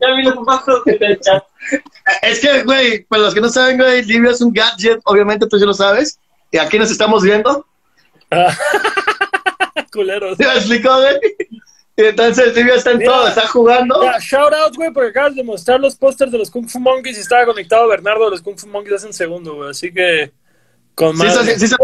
[0.00, 1.42] Ya vi los pasos que te echan.
[2.22, 5.58] Es que, güey, para los que no saben, güey, Livio es un gadget, obviamente tú
[5.58, 6.18] ya lo sabes.
[6.50, 7.66] Y aquí nos estamos viendo.
[8.30, 8.56] Ah.
[9.92, 10.36] Culeros.
[10.36, 11.16] ¿Sí me explicó, güey?
[11.96, 13.12] Y entonces Livio está en Mira.
[13.12, 14.02] todo, está jugando.
[14.02, 17.18] Ya, shout out, güey, porque acabas de mostrar los pósters de los Kung Fu Monkeys
[17.18, 19.70] y estaba conectado Bernardo de los Kung Fu Monkeys hace un segundo, güey.
[19.70, 20.32] Así que.
[20.94, 21.54] Con Sí, madre.
[21.54, 21.74] sí, sí, sí.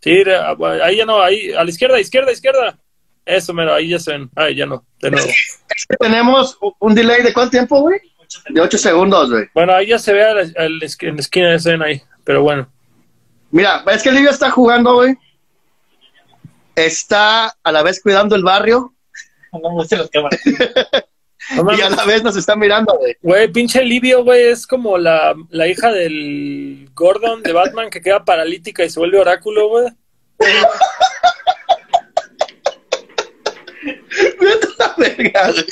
[0.00, 2.78] Sí, era- ahí ya no, ahí, a la izquierda, izquierda, izquierda.
[3.24, 4.30] Eso, mero, ahí ya se ven.
[4.34, 5.28] Ahí ya no, de nuevo.
[5.28, 8.00] Es que tenemos un delay de cuánto tiempo, güey?
[8.48, 9.44] De 8 segundos, güey.
[9.54, 10.68] Bueno, ahí ya se ve a la- a
[11.18, 12.02] esquina, ya se ven ahí.
[12.24, 12.68] Pero bueno.
[13.50, 15.14] Mira, es que Livio está jugando, güey.
[16.74, 18.94] Está a la vez cuidando el barrio
[19.52, 20.40] No muestren las cámaras.
[21.50, 23.16] No y a la vez nos está mirando, güey.
[23.20, 28.24] Güey, pinche Livio, güey, es como la, la hija del Gordon de Batman que queda
[28.24, 29.88] paralítica y se vuelve oráculo, güey.
[34.78, 35.64] La verga, güey.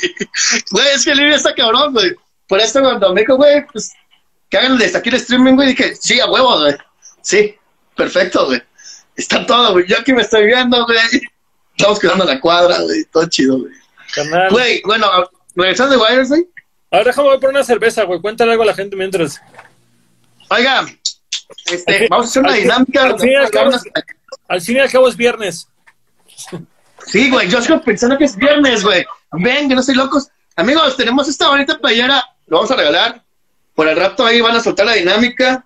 [0.71, 2.13] Güey, es que Livio está cabrón, güey.
[2.47, 3.91] Por esto cuando me dijo, güey, pues
[4.49, 6.75] que hagan desde aquí el streaming, güey, dije, sí, a huevo, güey.
[7.21, 7.55] Sí,
[7.95, 8.61] perfecto, güey.
[9.15, 9.87] Está todo, güey.
[9.87, 10.97] Yo aquí me estoy viendo, güey.
[11.77, 13.05] Estamos cuidando la cuadra, güey.
[13.05, 13.73] Todo chido, güey.
[14.49, 15.07] Güey, bueno,
[15.55, 16.47] regresando de Wires, güey.
[16.89, 18.19] Ahora déjame voy por una cerveza, güey.
[18.21, 19.41] Cuéntale algo a la gente mientras.
[20.49, 20.85] Oiga,
[21.65, 23.03] este, vamos a hacer una dinámica.
[23.03, 23.71] al fin y al cabo-
[24.47, 25.67] Al fin y al cabo es viernes.
[27.07, 29.05] Sí, güey, yo estoy pensando que es viernes, güey.
[29.31, 30.27] Ven, que no estoy locos.
[30.55, 32.23] Amigos, tenemos esta bonita playera.
[32.47, 33.23] Lo vamos a regalar.
[33.73, 35.65] Por el rato ahí van a soltar la dinámica.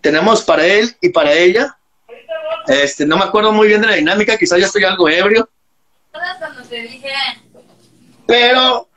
[0.00, 1.76] Tenemos para él y para ella.
[2.68, 5.48] Este, no me acuerdo muy bien de la dinámica, quizás ya estoy algo ebrio.
[6.12, 7.12] ¿Recuerdas cuando te dije?
[8.26, 8.88] Pero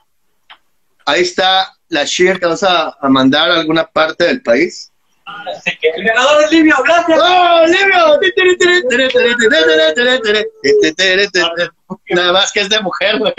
[1.07, 4.91] ahí está la share que vas a, a mandar a alguna parte del país?
[5.25, 7.19] Así que el ganador es Livio, gracias.
[7.21, 8.19] ¡Oh, Livio!
[12.09, 13.33] Nada más que es de mujer, güey.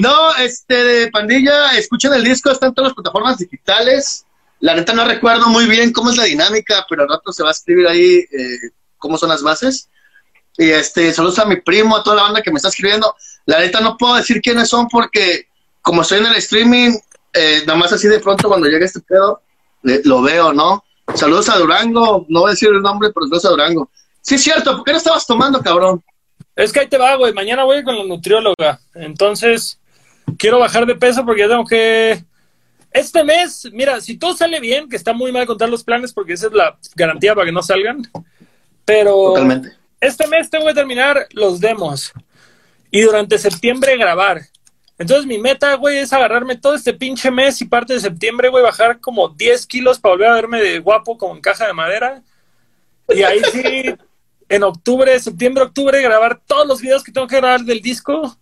[0.00, 4.24] No, este, de pandilla, escuchen el disco, está en todas las plataformas digitales.
[4.60, 7.50] La neta no recuerdo muy bien cómo es la dinámica, pero al rato se va
[7.50, 9.90] a escribir ahí eh, cómo son las bases.
[10.56, 13.14] Y este, saludos a mi primo, a toda la banda que me está escribiendo.
[13.46, 15.46] La neta no puedo decir quiénes son porque
[15.82, 16.92] como estoy en el streaming,
[17.32, 19.40] eh, nada más así de pronto cuando llegue este pedo,
[19.82, 20.84] le- lo veo, ¿no?
[21.14, 23.90] Saludos a Durango, no voy a decir el nombre, pero saludos a Durango.
[24.20, 26.02] Sí, es cierto, ¿por qué no estabas tomando, cabrón?
[26.56, 27.32] Es que ahí te va, güey.
[27.32, 28.80] Mañana voy con la nutrióloga.
[28.94, 29.78] Entonces,
[30.38, 32.24] quiero bajar de peso porque ya tengo que.
[32.90, 36.32] Este mes, mira, si todo sale bien, que está muy mal contar los planes porque
[36.32, 38.02] esa es la garantía para que no salgan.
[38.84, 39.72] Pero Totalmente.
[40.00, 42.12] este mes tengo que terminar los demos
[42.90, 44.42] y durante septiembre grabar.
[44.98, 48.62] Entonces mi meta, güey, es agarrarme todo este pinche mes y parte de septiembre, güey,
[48.62, 52.22] bajar como 10 kilos para volver a verme de guapo como en caja de madera.
[53.08, 53.94] Y ahí sí,
[54.48, 58.36] en octubre, septiembre, octubre, grabar todos los videos que tengo que grabar del disco.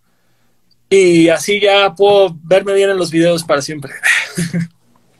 [0.89, 3.93] Y así ya puedo verme bien en los videos para siempre.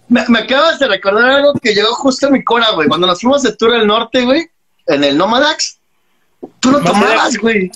[0.07, 2.87] Me, me acabas de recordar algo que llegó justo a mi cora, güey.
[2.87, 4.47] Cuando nos fuimos de tour al norte, güey,
[4.85, 5.79] en el Nomadax,
[6.59, 7.71] tú no Más tomabas, güey.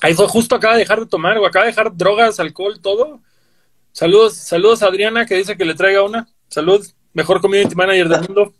[0.00, 3.20] Ahí fue justo, acaba de dejar de tomar, güey, acaba de dejar drogas, alcohol, todo.
[3.92, 6.28] Saludos, saludos a Adriana que dice que le traiga una.
[6.48, 8.52] Salud, mejor community manager del mundo.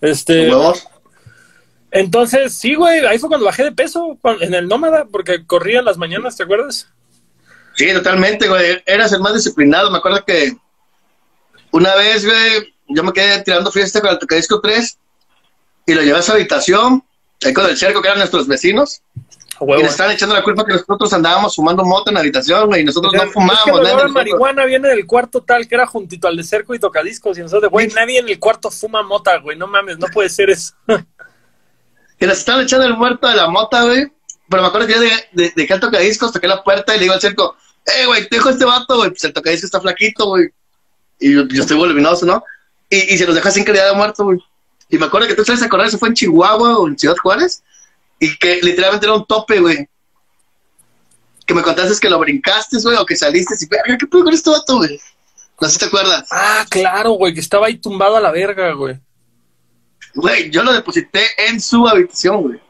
[0.00, 0.86] Este, Huevos.
[1.90, 5.84] entonces, sí, güey, ahí fue cuando bajé de peso, en el nómada, porque corría en
[5.84, 6.88] las mañanas, ¿te acuerdas?
[7.74, 8.82] Sí, totalmente, güey.
[8.86, 9.90] Eras el más disciplinado.
[9.90, 10.56] Me acuerdo que
[11.70, 14.98] una vez, güey, yo me quedé tirando fiesta con el Tocadisco 3
[15.86, 17.04] y lo llevé a su habitación,
[17.44, 19.02] ahí con el cerco, que eran nuestros vecinos,
[19.60, 19.82] A y huevo.
[19.82, 22.84] le estaban echando la culpa que nosotros andábamos fumando moto en la habitación, güey, y
[22.84, 23.66] nosotros Es no que fumábamos.
[23.66, 24.14] el nada olor a en el cerco.
[24.14, 27.38] marihuana viene del cuarto tal que era juntito al de cerco y tocadiscos.
[27.38, 29.56] Y nosotros, güey, nadie en el cuarto fuma mota, güey.
[29.56, 30.74] No mames, no puede ser eso.
[32.18, 34.10] que nos estaban echando el muerto de la mota, güey.
[34.48, 37.02] Pero me acuerdo que yo de, de, dejé el tocadiscos, toqué la puerta y le
[37.04, 39.10] digo al cerco, eh, güey, te dejo este vato, güey.
[39.10, 40.48] Pues el tocadiscos está flaquito, güey.
[41.20, 42.42] Y yo, yo estoy voluminoso, ¿no?
[42.88, 44.38] Y, y se los dejó sin calidad de muerto, güey.
[44.88, 47.62] Y me acuerdo que tú sabes acordar, se fue en Chihuahua o en Ciudad Juárez.
[48.20, 49.88] Y que literalmente era un tope, güey.
[51.46, 54.34] Que me contaste que lo brincaste, güey, o que saliste y, verga, ¿qué pedo con
[54.34, 55.00] este vato, güey?
[55.60, 56.26] No sé si te acuerdas.
[56.30, 59.00] Ah, claro, güey, que estaba ahí tumbado a la verga, güey.
[60.14, 62.60] Güey, yo lo deposité en su habitación, güey.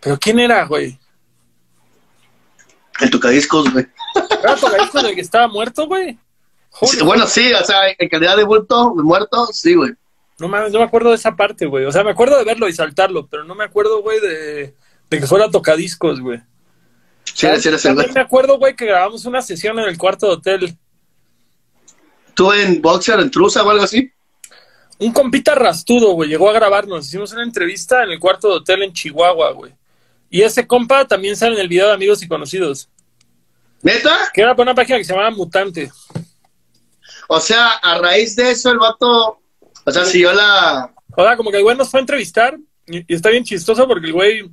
[0.00, 0.98] Pero ¿quién era, güey?
[3.00, 3.86] El tocadiscos, güey.
[4.42, 6.18] ¿Era tocadiscos del que estaba muerto, güey?
[6.82, 9.92] Sí, bueno, sí, o sea, en calidad de bulto, de muerto, sí, güey.
[10.40, 11.84] No mames, no me acuerdo de esa parte, güey.
[11.84, 14.74] O sea, me acuerdo de verlo y saltarlo, pero no me acuerdo, güey, de,
[15.10, 16.40] de que fuera tocadiscos, güey.
[17.24, 20.26] Sí, sí, sí, sí, También me acuerdo, güey, que grabamos una sesión en el cuarto
[20.26, 20.78] de hotel.
[22.34, 24.10] ¿Tú en boxer, en truza o algo así?
[24.98, 27.06] Un compita rastudo, güey, llegó a grabarnos.
[27.06, 29.74] Hicimos una entrevista en el cuarto de hotel en Chihuahua, güey.
[30.28, 32.88] Y ese compa también sale en el video de Amigos y Conocidos.
[33.82, 34.30] ¿Neta?
[34.32, 35.90] Que era por una página que se llamaba Mutante.
[37.28, 39.40] O sea, a raíz de eso el vato,
[39.84, 40.92] o sea, siguió la...
[41.16, 43.86] O sea, como que el güey nos fue a entrevistar y, y está bien chistoso
[43.86, 44.50] porque el güey,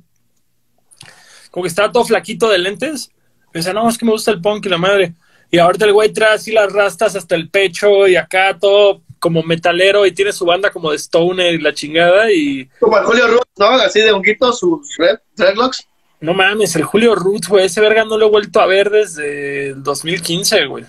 [1.50, 3.10] como que estaba todo flaquito de lentes.
[3.54, 5.14] Y dice, no, es que me gusta el punk y la madre.
[5.50, 9.42] Y ahorita el güey trae así las rastas hasta el pecho y acá todo como
[9.42, 12.30] metalero y tiene su banda como de stoner y la chingada.
[12.30, 13.66] Y Como el Julio Ruth, ¿no?
[13.66, 15.86] Así de honguito, sus red, dreadlocks.
[16.20, 19.68] no mames, el Julio Ruth, güey, ese verga no lo he vuelto a ver desde
[19.68, 20.84] el 2015, güey.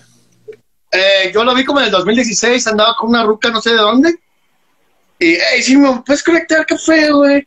[0.92, 3.76] Eh, yo lo vi como en el 2016, andaba con una ruca no sé de
[3.76, 4.14] dónde.
[5.20, 7.46] Y, hey, sí, me puedes conectar café, güey.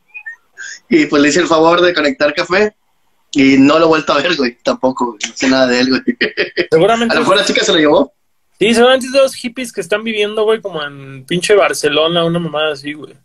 [0.89, 2.75] Y pues le hice el favor de conectar café.
[3.31, 5.19] Y no lo he vuelto a ver, güey, tampoco, güey.
[5.27, 6.01] No sé nada de él, güey.
[6.71, 7.13] Seguramente.
[7.13, 8.13] A lo mejor la chica se lo llevó.
[8.59, 12.93] Sí, seguramente los hippies que están viviendo, güey, como en pinche Barcelona, una mamada así,
[12.93, 13.15] güey.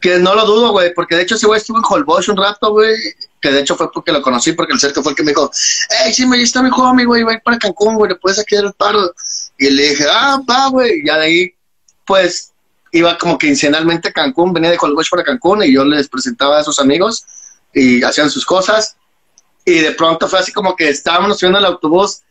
[0.00, 2.70] Que no lo dudo, güey, porque de hecho ese güey estuvo en Holbox un rato,
[2.70, 2.96] güey.
[3.40, 5.50] Que de hecho fue porque lo conocí, porque el cerco fue el que me dijo,
[5.90, 8.38] hey, sí, me está mi homie, güey, va a ir para Cancún, güey, le puedes
[8.38, 9.14] aquí dar el paro.
[9.58, 11.00] Y le dije, ah, va, güey.
[11.00, 11.54] Y ya de ahí,
[12.06, 12.54] pues,
[12.96, 16.64] iba como quincenalmente a Cancún, venía de Holbox para Cancún y yo les presentaba a
[16.64, 17.24] sus amigos
[17.72, 18.96] y hacían sus cosas.
[19.64, 22.22] Y de pronto fue así como que estábamos subiendo el autobús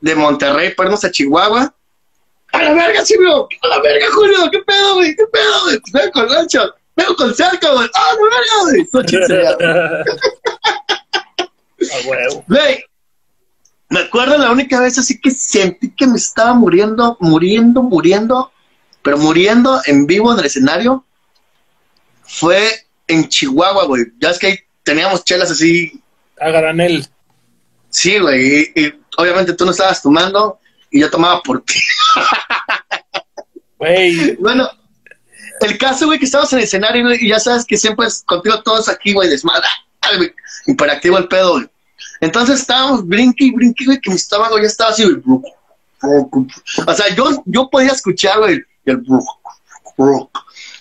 [0.00, 1.74] de Monterrey para irnos a Chihuahua.
[2.52, 3.30] A la verga, sí, güey.
[3.30, 4.50] A la verga, Julio.
[4.50, 5.14] ¿Qué pedo, güey?
[5.14, 5.80] ¿Qué pedo, güey?
[5.92, 6.28] Vengo con.
[6.96, 7.88] Vengo con cerca, güey.
[7.94, 10.04] ¡Ah, la verga, güey!
[12.48, 12.84] Güey,
[13.88, 18.50] me acuerdo la única vez así que sentí que me estaba muriendo, muriendo, muriendo,
[19.08, 21.02] pero muriendo en vivo en el escenario.
[22.24, 24.04] Fue en Chihuahua, güey.
[24.20, 25.98] Ya es que ahí teníamos chelas así
[26.38, 27.08] A granel.
[27.88, 30.60] Sí, güey, y, y obviamente tú no estabas tomando
[30.90, 31.80] y yo tomaba por ti.
[33.78, 34.68] Güey, Bueno,
[35.62, 38.62] el caso, güey, que estabas en el escenario, y ya sabes que siempre es contigo
[38.62, 40.34] todos aquí, güey, güey,
[40.66, 41.66] Imperactivo el pedo, güey.
[42.20, 45.42] Entonces estábamos brinque y brinque, güey, que mi estómago ya estaba así, güey.
[46.02, 49.02] O sea, yo, yo podía escuchar, güey, el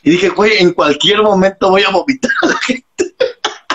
[0.03, 3.15] y dije, güey, en cualquier momento voy a vomitar a la gente.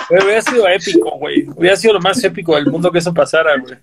[0.09, 1.47] güey, hubiera sido épico, güey.
[1.55, 3.75] Hubiera sido lo más épico del mundo que eso pasara, güey.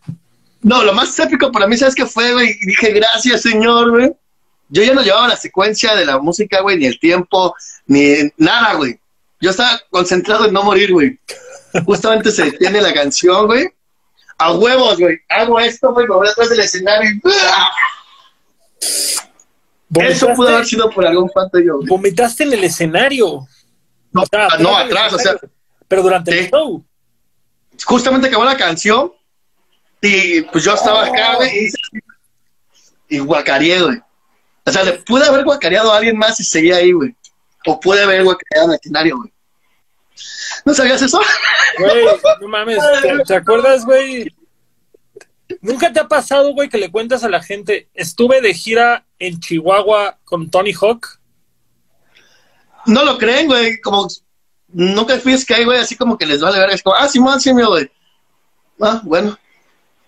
[0.62, 2.56] No, lo más épico para mí, ¿sabes qué fue, güey?
[2.60, 4.12] Y dije, gracias, señor, güey.
[4.68, 7.54] Yo ya no llevaba la secuencia de la música, güey, ni el tiempo,
[7.86, 8.98] ni nada, güey.
[9.40, 11.18] Yo estaba concentrado en no morir, güey.
[11.84, 13.68] Justamente se detiene la canción, güey.
[14.38, 15.18] A huevos, güey.
[15.28, 17.20] Hago esto, güey, me voy atrás del escenario y...
[19.94, 21.80] Eso pudo haber sido por algún falta yo.
[21.86, 23.46] Vomitaste en el escenario.
[24.12, 25.36] No, O sea, no, atrás, o sea,
[25.88, 26.84] Pero durante el show.
[27.84, 29.12] justamente acabó la canción
[30.00, 31.66] y pues yo estaba acá, güey,
[33.08, 33.98] y, y guacareé, güey.
[34.64, 37.14] O sea, le pude haber guacareado a alguien más y seguía ahí, güey.
[37.66, 39.32] O pude haber guacareado en el escenario, güey.
[40.64, 41.20] ¿No sabías eso?
[41.78, 42.04] Güey,
[42.40, 42.78] no mames.
[43.00, 44.28] ¿Te, te acuerdas, güey?
[45.60, 49.40] ¿Nunca te ha pasado, güey, que le cuentas a la gente, estuve de gira en
[49.40, 51.18] Chihuahua con Tony Hawk?
[52.86, 53.80] No lo creen, güey.
[53.80, 54.08] Como
[54.68, 56.70] nunca fui Sky, güey, así como que les vale ver.
[56.70, 57.90] Es como, ah, Simón, sí, mi güey.
[58.80, 59.38] Ah, bueno.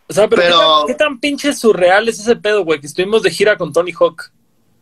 [0.09, 2.81] O sea, pero, Pero- ¿qué, tan, qué tan pinche surreal es ese pedo, güey?
[2.81, 4.31] Que estuvimos de gira con Tony Hawk.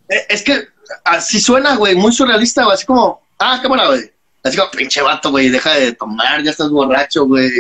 [0.08, 0.66] Eh, Es que
[1.04, 2.74] así suena, güey, muy surrealista, güey.
[2.74, 4.10] Así como, ah, cámara, güey.
[4.42, 7.50] Así como, pinche vato, güey, deja de tomar, ya estás borracho, güey.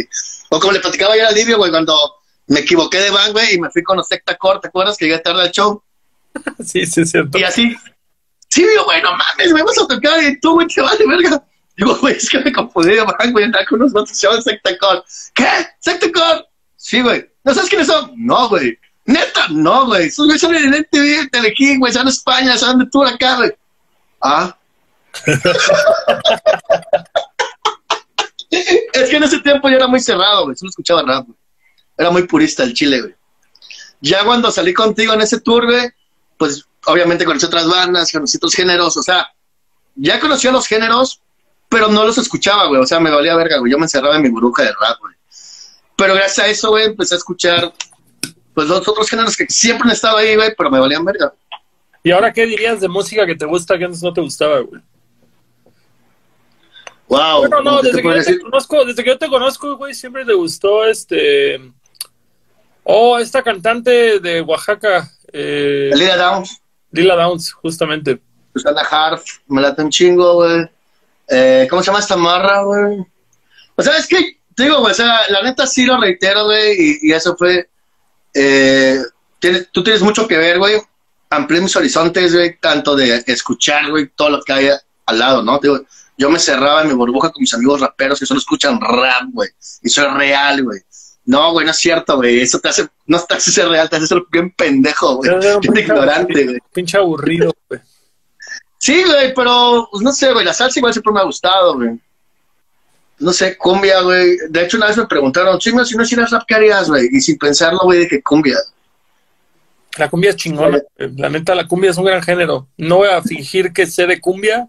[0.48, 1.94] O como le platicaba ayer a Livio, güey, cuando
[2.50, 5.04] me equivoqué de van, güey, y me fui con los Secta Core, ¿te acuerdas que
[5.04, 5.82] llegué tarde al show?
[6.64, 7.38] Sí, sí, es cierto.
[7.38, 7.76] Y así,
[8.48, 11.44] sí, digo, güey, no mames, me vas a tocar y tú, güey, te vale verga.
[11.76, 14.42] Digo, güey, es que me confundí de van, güey, andaba con unos vatos se llaman
[14.42, 15.02] Secta Core.
[15.32, 15.46] ¿Qué?
[15.78, 16.44] ¿Secta Core?
[16.76, 17.30] Sí, güey.
[17.44, 18.12] ¿No sabes quiénes son?
[18.16, 18.76] No, güey.
[19.04, 20.08] Neta, no, güey.
[20.08, 23.52] Esos güeyes son en NTV, Telequín, güey, son de España, son de tour acá, güey.
[24.20, 24.56] Ah.
[28.50, 30.56] es que en ese tiempo yo era muy cerrado, güey.
[30.56, 31.39] Solo escuchaba rap, güey.
[32.00, 33.14] Era muy purista el chile, güey.
[34.00, 35.90] Ya cuando salí contigo en ese tour, güey,
[36.38, 39.28] pues obviamente conocí otras bandas, conocí otros géneros, o sea,
[39.96, 41.20] ya conocía los géneros,
[41.68, 42.80] pero no los escuchaba, güey.
[42.80, 43.70] O sea, me valía verga, güey.
[43.70, 45.14] Yo me encerraba en mi burbuja de rap, güey.
[45.94, 47.74] Pero gracias a eso, güey, empecé a escuchar,
[48.54, 51.34] pues, los otros géneros que siempre han estado ahí, güey, pero me valían verga.
[52.02, 54.80] ¿Y ahora qué dirías de música que te gusta que antes no te gustaba, güey?
[57.08, 57.40] Wow.
[57.40, 58.42] Bueno, no, ¿qué te desde que puedo yo te decir?
[58.42, 61.60] conozco, desde que yo te conozco, güey, siempre te gustó este.
[62.92, 66.60] Oh, esta cantante de Oaxaca, eh, Lila Downs,
[66.90, 68.20] Lila Downs, justamente.
[68.52, 70.68] Susana Harf, me late un chingo, güey.
[71.28, 72.98] Eh, ¿Cómo se llama esta marra, güey?
[73.76, 76.74] O sea, es que, te digo, güey, o sea, la neta sí lo reitero, güey,
[76.76, 77.68] y, y eso fue.
[78.34, 78.98] Eh,
[79.38, 80.80] tienes- tú tienes mucho que ver, güey.
[81.30, 84.68] Amplié mis horizontes, güey, tanto de escuchar, güey, todo lo que hay
[85.06, 85.60] al lado, ¿no?
[85.60, 85.84] Te Digo,
[86.18, 89.48] yo me cerraba en mi burbuja con mis amigos raperos que solo escuchan rap, güey.
[89.82, 90.80] Y eso es real, güey.
[91.30, 92.40] No, güey, no es cierto, güey.
[92.40, 95.30] Eso te hace, no te hace ser real, te hace ser bien pendejo, güey.
[95.38, 96.58] Bien pinche ignorante, güey.
[96.72, 97.80] Pinche aburrido, güey.
[98.78, 101.90] Sí, güey, pero pues, no sé, güey, la salsa igual siempre me ha gustado, güey.
[103.20, 104.38] No sé, cumbia, güey.
[104.48, 107.08] De hecho, una vez me preguntaron, chingos, si no hicieras rap, ¿qué harías, güey?
[107.12, 108.56] Y sin pensarlo, güey, dije cumbia.
[109.98, 110.80] La cumbia es chingona.
[110.98, 111.14] güey.
[111.16, 112.66] La neta, la cumbia es un gran género.
[112.76, 114.68] No voy a fingir que sé de cumbia,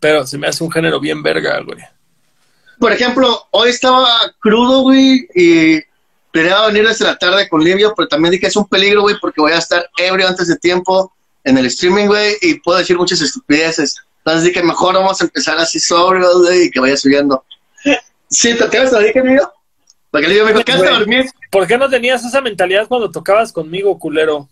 [0.00, 1.78] pero se me hace un género bien verga, güey.
[2.78, 5.80] Por ejemplo, hoy estaba crudo, güey, y
[6.30, 9.40] planeaba venir desde la tarde con Livio, pero también dije, es un peligro, güey, porque
[9.40, 11.12] voy a estar ebrio antes de tiempo
[11.44, 13.96] en el streaming, güey, y puedo decir muchas estupideces.
[14.18, 17.44] Entonces dije, mejor vamos a empezar así sobrio, güey, y que vaya subiendo.
[18.30, 18.92] Sí, ¿te acuerdas?
[18.92, 19.52] Lo dije, Livio.
[20.10, 21.26] Porque Livio me dijo, ¿qué a dormir?
[21.50, 24.48] ¿Por qué no tenías esa mentalidad cuando tocabas conmigo, culero?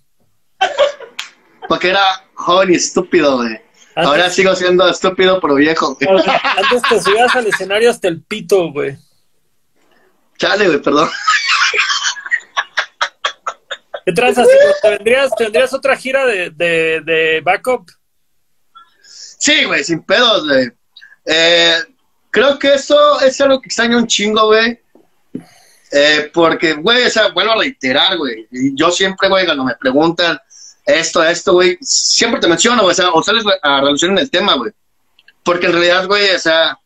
[1.68, 3.60] Porque era joven y estúpido, güey.
[3.96, 5.94] Antes, Ahora sigo siendo estúpido, pero viejo.
[5.98, 6.08] güey.
[6.42, 8.94] antes te subías al escenario hasta el pito, güey.
[10.36, 11.08] Chale, güey, perdón.
[14.04, 14.46] ¿Qué tranzas?
[14.82, 17.90] ¿Te vendrías, tendrías otra gira de, de, de backup?
[19.02, 20.70] Sí, güey, sin pedos, güey.
[21.24, 21.78] Eh,
[22.30, 24.78] creo que eso es algo que extraño un chingo, güey.
[25.90, 28.46] Eh, porque, güey, o sea, vuelvo a reiterar, güey.
[28.74, 30.38] Yo siempre, güey, cuando me preguntan
[30.86, 34.54] esto, esto, güey, siempre te menciono, o sea, o sales a relación en el tema,
[34.54, 34.72] güey.
[35.42, 36.78] Porque en realidad, güey, o sea,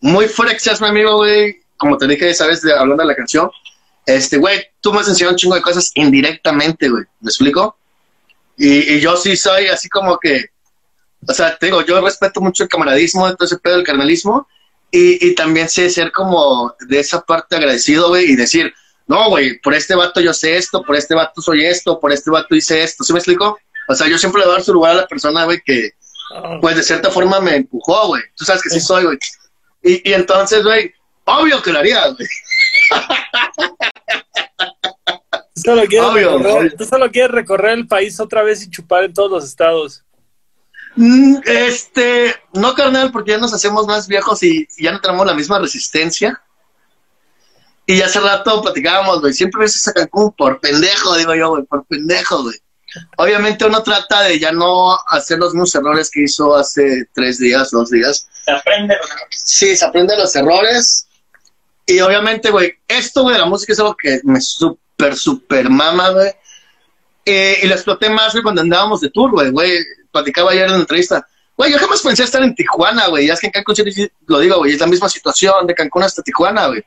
[0.00, 3.16] muy que seas mi amigo, güey, como te dije esa vez de- hablando de la
[3.16, 3.50] canción,
[4.06, 7.76] este, güey, tú me has enseñado un chingo de cosas indirectamente, güey, ¿me explico?
[8.56, 10.46] Y, y yo sí soy así como que,
[11.26, 14.46] o sea, te digo, yo respeto mucho el camaradismo, todo ese pedo del carnalismo,
[14.90, 18.74] y, y también sé ser como de esa parte agradecido, güey, y decir,
[19.10, 22.30] no, güey, por este vato yo sé esto, por este vato soy esto, por este
[22.30, 23.58] vato hice esto, ¿sí me explico?
[23.88, 25.90] O sea, yo siempre le voy a dar su lugar a la persona, güey, que,
[26.32, 28.22] Ah, pues de cierta forma me empujó, güey.
[28.36, 29.18] Tú sabes que sí soy, güey.
[29.82, 32.28] Y, y entonces, güey, obvio que lo haría, güey.
[35.54, 36.76] tú, solo quieres Obvio, recorrer, obvio.
[36.76, 40.04] tú solo quieres recorrer el país otra vez y chupar en todos los estados.
[40.94, 45.26] Mm, Este, no, carnal, porque ya nos hacemos más viejos y, y ya no tenemos
[45.26, 46.40] la misma resistencia.
[47.90, 51.84] Y hace rato platicábamos, güey, siempre ves a Cancún por pendejo, digo yo, güey, por
[51.86, 52.56] pendejo, güey.
[53.16, 57.72] Obviamente uno trata de ya no hacer los mismos errores que hizo hace tres días,
[57.72, 58.28] dos días.
[58.44, 58.94] Se aprende.
[58.94, 59.08] ¿no?
[59.30, 61.08] Sí, se aprende los errores.
[61.84, 66.30] Y obviamente, güey, esto, güey, la música es algo que me súper, súper mama, güey.
[67.24, 69.80] Eh, y lo exploté más, güey, cuando andábamos de tour, güey, güey.
[70.12, 71.26] Platicaba ayer en la entrevista.
[71.56, 73.26] Güey, yo jamás pensé estar en Tijuana, güey.
[73.26, 76.04] Ya es que en Cancún, sí, lo digo, güey, es la misma situación de Cancún
[76.04, 76.84] hasta Tijuana, güey.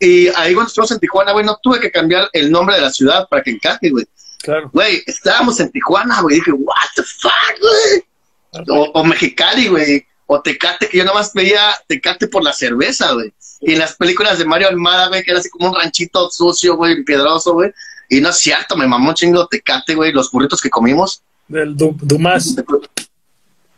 [0.00, 2.90] Y ahí cuando estuvimos en Tijuana, güey, no tuve que cambiar el nombre de la
[2.90, 4.06] ciudad para que encaje, güey.
[4.42, 4.70] Claro.
[4.72, 6.36] Güey, estábamos en Tijuana, güey.
[6.36, 8.64] Dije, what the fuck, güey.
[8.70, 10.04] O, o Mexicali, güey.
[10.26, 13.32] O Tecate, que yo nomás veía Tecate por la cerveza, güey.
[13.60, 16.76] Y en las películas de Mario Almada, güey, que era así como un ranchito sucio,
[16.76, 17.72] güey, piedroso, güey.
[18.08, 21.22] Y no es cierto, me mamó un chingo Tecate, güey, los burritos que comimos.
[21.48, 22.54] Del Du- Dumas.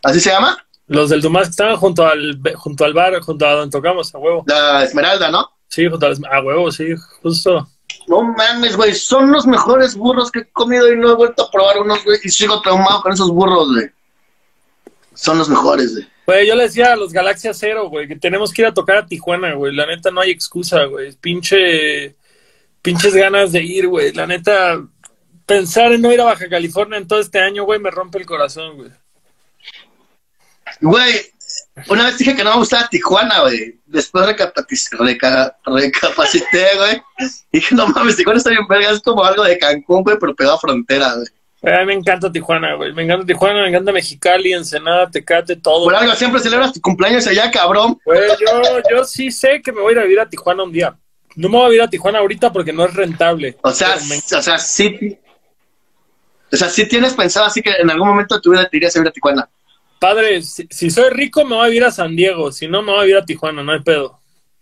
[0.02, 0.58] ¿Así se llama?
[0.88, 4.18] Los del Dumas que estaban junto al, junto al bar, junto a donde tocamos, a
[4.18, 4.44] huevo.
[4.46, 5.48] La Esmeralda, ¿no?
[5.70, 7.68] Sí, junto al, a huevo, sí, justo.
[8.08, 11.50] No mames, güey, son los mejores burros que he comido y no he vuelto a
[11.50, 12.18] probar unos, güey.
[12.24, 13.88] Y sigo traumado con esos burros, güey.
[15.14, 16.08] Son los mejores, güey.
[16.26, 18.96] Güey, yo le decía a los Galaxia Cero, güey, que tenemos que ir a tocar
[18.96, 19.74] a Tijuana, güey.
[19.74, 21.12] La neta no hay excusa, güey.
[21.12, 22.16] Pinche,
[22.82, 24.12] pinches ganas de ir, güey.
[24.12, 24.80] La neta,
[25.46, 28.26] pensar en no ir a Baja California en todo este año, güey, me rompe el
[28.26, 28.90] corazón, güey.
[30.80, 31.14] Güey,
[31.88, 33.78] una vez dije que no me gustaba Tijuana, güey.
[33.86, 34.52] Después reca-
[35.66, 37.02] recapacité, güey.
[37.52, 38.90] Dije, no mames, Tijuana está bien verga.
[38.90, 41.26] Es como algo de Cancún, güey, pero pegado a frontera, güey.
[41.74, 42.92] A mí me encanta Tijuana, güey.
[42.94, 45.84] Me encanta Tijuana, me encanta Mexicali, Ensenada, Tecate, todo.
[45.84, 47.98] Por algo siempre celebras tu cumpleaños allá, cabrón.
[48.04, 50.72] Güey, yo, yo sí sé que me voy a ir a vivir a Tijuana un
[50.72, 50.96] día.
[51.36, 53.56] No me voy a vivir a Tijuana ahorita porque no es rentable.
[53.62, 55.18] O sea, me- o sea, sí.
[56.52, 58.94] O sea, sí tienes pensado así que en algún momento de tu vida te irías
[58.96, 59.48] a vivir a Tijuana.
[60.00, 62.50] Padre, si, si soy rico me voy a vivir a San Diego.
[62.50, 64.18] Si no, me voy a vivir a Tijuana, no hay pedo.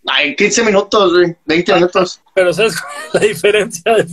[0.07, 1.37] Ay, en 15 minutos, güey.
[1.47, 2.21] 20 minutos.
[2.35, 4.07] Pero ¿sabes cuál es la diferencia de,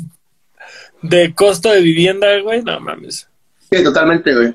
[1.01, 2.61] de costo de vivienda, güey?
[2.61, 3.27] No mames.
[3.71, 4.53] Sí, totalmente, güey.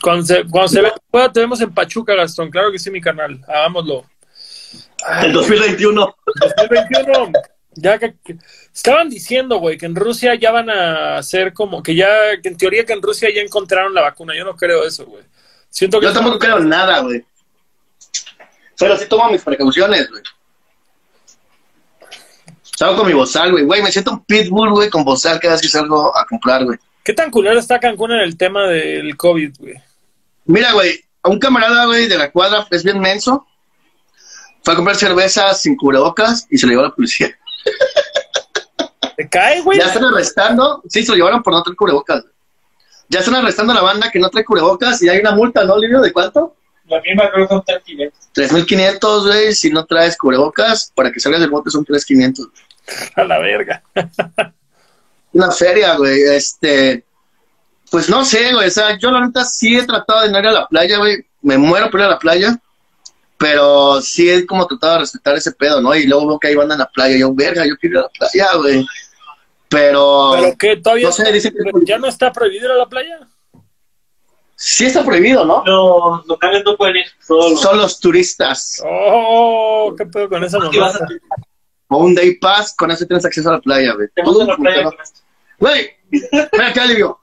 [0.00, 2.50] Cuando se, cuando se pueda, te vemos en Pachuca, Gastón.
[2.50, 3.38] Claro que sí, mi canal.
[3.46, 4.06] Hagámoslo.
[5.22, 6.16] El 2021.
[6.40, 7.32] 2021.
[7.74, 8.36] Ya que, que-
[8.74, 12.08] estaban diciendo, güey, que en Rusia ya van a hacer como que ya,
[12.42, 14.34] que en teoría que en Rusia ya encontraron la vacuna.
[14.36, 15.22] Yo no creo eso, güey.
[15.68, 17.24] Siento que Yo tampoco creo en nada, güey.
[18.78, 20.22] Pero sí tomo mis precauciones, güey.
[22.76, 23.64] Salgo con mi bozal, güey.
[23.64, 26.78] Güey, me siento un pitbull, güey, con bozal cada vez que salgo a comprar, güey.
[27.04, 29.74] ¿Qué tan culero está Cancún en el tema del COVID, güey?
[30.46, 33.46] Mira, güey, a un camarada, güey, de la cuadra, es bien menso.
[34.62, 37.36] Fue a comprar cerveza sin cubrebocas y se lo llevó la policía.
[39.16, 39.78] ¿Te cae, güey?
[39.78, 40.82] Ya están arrestando.
[40.88, 42.24] Sí, se lo llevaron por no traer cubrebocas.
[43.08, 45.76] Ya están arrestando a la banda que no trae cubrebocas y hay una multa, ¿no,
[45.78, 46.00] Livio?
[46.00, 46.56] ¿De cuánto?
[46.86, 48.12] La misma creo que son 3.500.
[48.34, 50.92] 3.500, güey, si no traes cubrebocas.
[50.94, 52.50] Para que salgas del bote son 3.500.
[53.16, 53.82] A la verga.
[55.32, 56.22] Una feria, güey.
[56.22, 57.04] Este,
[57.90, 58.68] pues no sé, güey.
[58.68, 61.24] O sea, yo la neta sí he tratado de no ir a la playa, güey.
[61.42, 62.58] Me muero por ir a la playa.
[63.40, 65.94] Pero sí he como tratado de respetar ese pedo, ¿no?
[65.96, 67.16] Y luego veo que hay banda en la playa.
[67.16, 68.86] Yo, verga, yo quiero ir a la playa, güey.
[69.70, 70.76] Pero, ¿Pero qué?
[70.76, 73.18] ¿Todavía no sé, dicen que ya no está prohibido ir a la playa?
[74.56, 75.62] sí está prohibido, ¿no?
[75.64, 77.06] Los locales no pueden ir.
[77.26, 78.82] Solo Son los turistas.
[78.86, 81.06] Oh, ¿qué pedo con esa Si vas mamá?
[81.06, 81.44] a-
[81.88, 84.08] O un day pass, con eso tienes acceso a la playa, güey.
[84.14, 85.20] te vas a la playa con esto.
[85.58, 87.18] Güey, ven acá, Livio.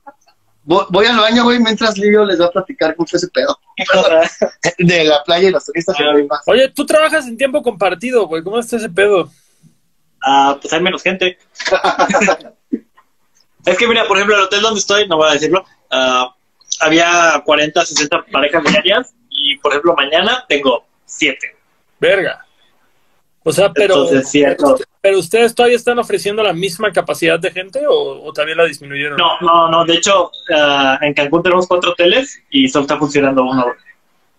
[0.67, 3.57] Voy, voy al baño, güey, mientras Livio les va a platicar cómo fue ese pedo.
[4.77, 5.97] De la playa y los turistas.
[5.97, 6.41] y el day pass.
[6.45, 8.43] Oye, tú trabajas en tiempo compartido, güey.
[8.43, 9.31] ¿Cómo está ese pedo?
[10.21, 11.37] Ah, pues hay menos gente.
[13.65, 16.35] es que mira, por ejemplo, el hotel donde estoy, no voy a decirlo, ah,
[16.81, 21.55] había 40, 60 parejas diarias y, por ejemplo, mañana tengo 7.
[21.97, 22.45] Verga.
[23.47, 24.77] O sea, pero, Entonces, cierto.
[24.99, 29.17] pero ustedes todavía están ofreciendo la misma capacidad de gente o, o también la disminuyeron?
[29.17, 29.85] No, no, no.
[29.85, 33.67] De hecho, ah, en Cancún tenemos cuatro hoteles y solo está funcionando uno.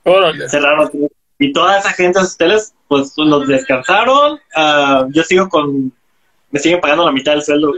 [0.04, 0.46] Órale.
[0.50, 0.90] Cerraron.
[1.38, 4.38] Y toda esa gente de esos hoteles, pues los descansaron.
[4.54, 5.90] Ah, yo sigo con.
[6.50, 7.72] Me siguen pagando la mitad del sueldo.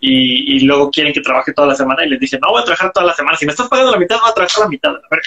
[0.00, 2.64] Y, y luego quieren que trabaje toda la semana y les dicen, no voy a
[2.64, 3.36] trabajar toda la semana.
[3.36, 4.90] Si me estás pagando la mitad, voy a trabajar la mitad.
[4.90, 5.22] A ver.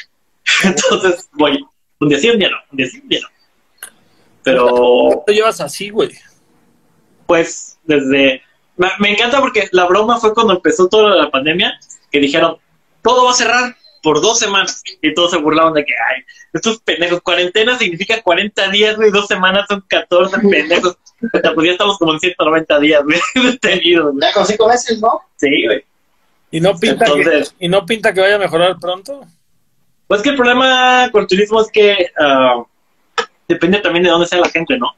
[0.65, 1.65] Entonces voy.
[2.01, 2.57] Un día sí, un día no.
[2.69, 3.36] Un día sí, un día no.
[4.51, 6.11] Pero, Te llevas así, güey.
[7.25, 8.41] pues, desde...
[8.75, 11.79] Me, me encanta porque la broma fue cuando empezó toda la pandemia,
[12.11, 12.57] que dijeron,
[13.01, 14.83] todo va a cerrar por dos semanas.
[15.01, 16.21] Y todos se burlaban de que, ay,
[16.53, 20.97] estos pendejos, cuarentena significa 40 días, güey, dos semanas son 14 pendejos.
[21.31, 23.19] Pues ya estamos como en 190 días, güey,
[23.51, 24.13] detenidos.
[24.21, 25.21] Ya con cinco meses, ¿no?
[25.37, 25.83] Sí, güey.
[26.51, 29.25] Y no pinta, Entonces- que, y no pinta que vaya a mejorar pronto.
[30.07, 32.63] Pues que el problema con el turismo es que ah,
[33.47, 34.95] depende también de dónde sea la gente, ¿no?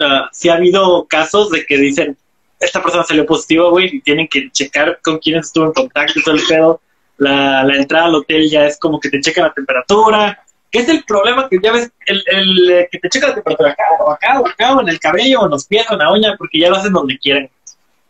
[0.00, 2.16] Ah, sí ha habido casos de que dicen,
[2.60, 6.34] esta persona salió positiva, güey, y tienen que checar con quiénes estuvo en contacto todo
[6.34, 6.80] el pedo.
[7.18, 10.44] La, la entrada al hotel ya es como que te checan la temperatura.
[10.70, 11.48] ¿Qué es el problema?
[11.48, 14.46] Que ya ves, el, el eh, que te checa la temperatura acá, o acá, o
[14.46, 16.68] acá, o en el cabello, o en los pies, o en la uña, porque ya
[16.68, 17.50] lo hacen donde quieren.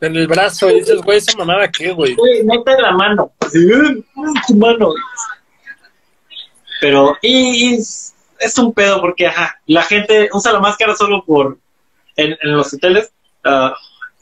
[0.00, 2.14] En el brazo, y dices, güey, esa mamada, ¿qué, güey?
[2.14, 3.32] Güey, neta en la mano.
[3.40, 4.02] Así, "Eh,
[4.46, 4.92] tu mano.
[6.80, 7.78] Pero, y, y
[8.38, 11.58] es, un pedo porque, ajá, la gente usa la máscara solo por.
[12.16, 13.12] En, en los hoteles,
[13.44, 13.74] ah,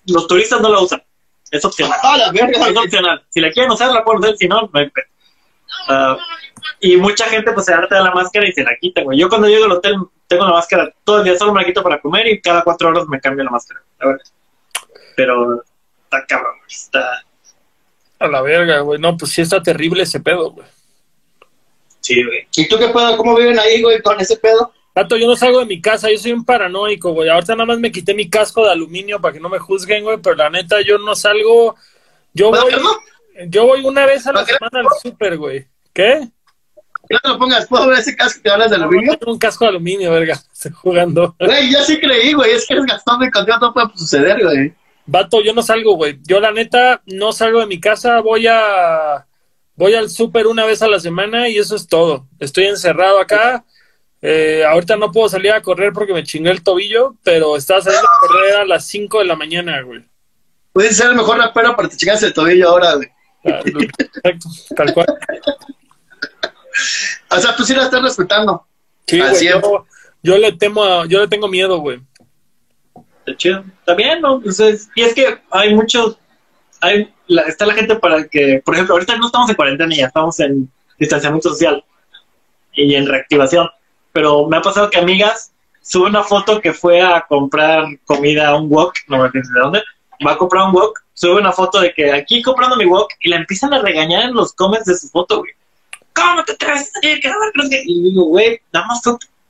[0.06, 1.02] los turistas no la usan.
[1.50, 1.98] Es opcional.
[2.02, 2.68] ¡Ah, la verga!
[2.68, 3.24] Es opcional.
[3.30, 4.36] Si la quieren usar, la pueden usar.
[4.36, 5.06] Si no, no hay pedo.
[5.88, 6.16] Ah,
[6.80, 9.18] y mucha gente, pues, se harta de la máscara y se la quita, güey.
[9.18, 11.82] Yo cuando llego al hotel, tengo la máscara todo el día, solo me la quito
[11.82, 13.80] para comer y cada cuatro horas me cambio la máscara.
[14.00, 14.24] La verdad.
[15.16, 15.64] Pero,
[16.04, 17.22] está cabrón, está.
[18.18, 18.98] A la verga, güey.
[18.98, 20.66] No, pues sí está terrible ese pedo, güey.
[22.06, 22.46] Sí, güey.
[22.54, 23.16] ¿Y tú qué pedo?
[23.16, 24.72] ¿Cómo viven ahí, güey, con ese pedo?
[24.92, 27.28] Tato, yo no salgo de mi casa, yo soy un paranoico, güey.
[27.28, 30.18] Ahorita nada más me quité mi casco de aluminio para que no me juzguen, güey,
[30.18, 31.74] pero la neta yo no salgo.
[32.32, 35.66] Yo ¿Puedo voy, yo voy una vez a la semana al súper, güey.
[35.92, 36.28] ¿Qué?
[37.10, 39.18] No lo pongas, ¿puedo ver ese casco que hablas de aluminio?
[39.18, 40.34] Tengo un casco de aluminio, verga.
[40.52, 41.34] Estoy jugando.
[41.40, 44.72] Güey, yo sí creí, güey, es que eres Gastón y contigo no puede suceder, güey.
[45.06, 46.20] Vato, yo no salgo, güey.
[46.22, 49.25] Yo la neta no salgo de mi casa, voy a
[49.76, 52.26] voy al súper una vez a la semana y eso es todo.
[52.38, 53.64] Estoy encerrado acá.
[54.22, 58.08] Eh, ahorita no puedo salir a correr porque me chingué el tobillo, pero estaba saliendo
[58.08, 60.04] a correr a las 5 de la mañana, güey.
[60.72, 63.08] Puedes ser el mejor rapero para te chingas el tobillo ahora, güey.
[63.44, 65.06] Ah, Perfecto, tal cual.
[67.30, 68.66] O sea, tú sí la estás respetando.
[69.06, 69.86] Sí, güey, yo,
[70.22, 72.00] yo le temo, a- yo le tengo miedo, güey.
[73.24, 73.64] Está chido.
[73.84, 74.40] También, ¿no?
[74.40, 76.18] Pues es- y es que hay muchos,
[76.80, 80.06] hay, la- está la gente para que, por ejemplo, ahorita no estamos en cuarentena, ya
[80.06, 81.84] estamos en distanciamiento social
[82.72, 83.68] y en reactivación,
[84.12, 88.56] pero me ha pasado que amigas sube una foto que fue a comprar comida a
[88.56, 89.82] un wok, no me acuerdo de dónde,
[90.26, 93.28] va a comprar un wok, sube una foto de que aquí comprando mi wok y
[93.28, 95.52] la empiezan a regañar en los comments de su foto, güey.
[96.14, 99.02] ¿Cómo te atreves a que-?" Y digo, güey, nada más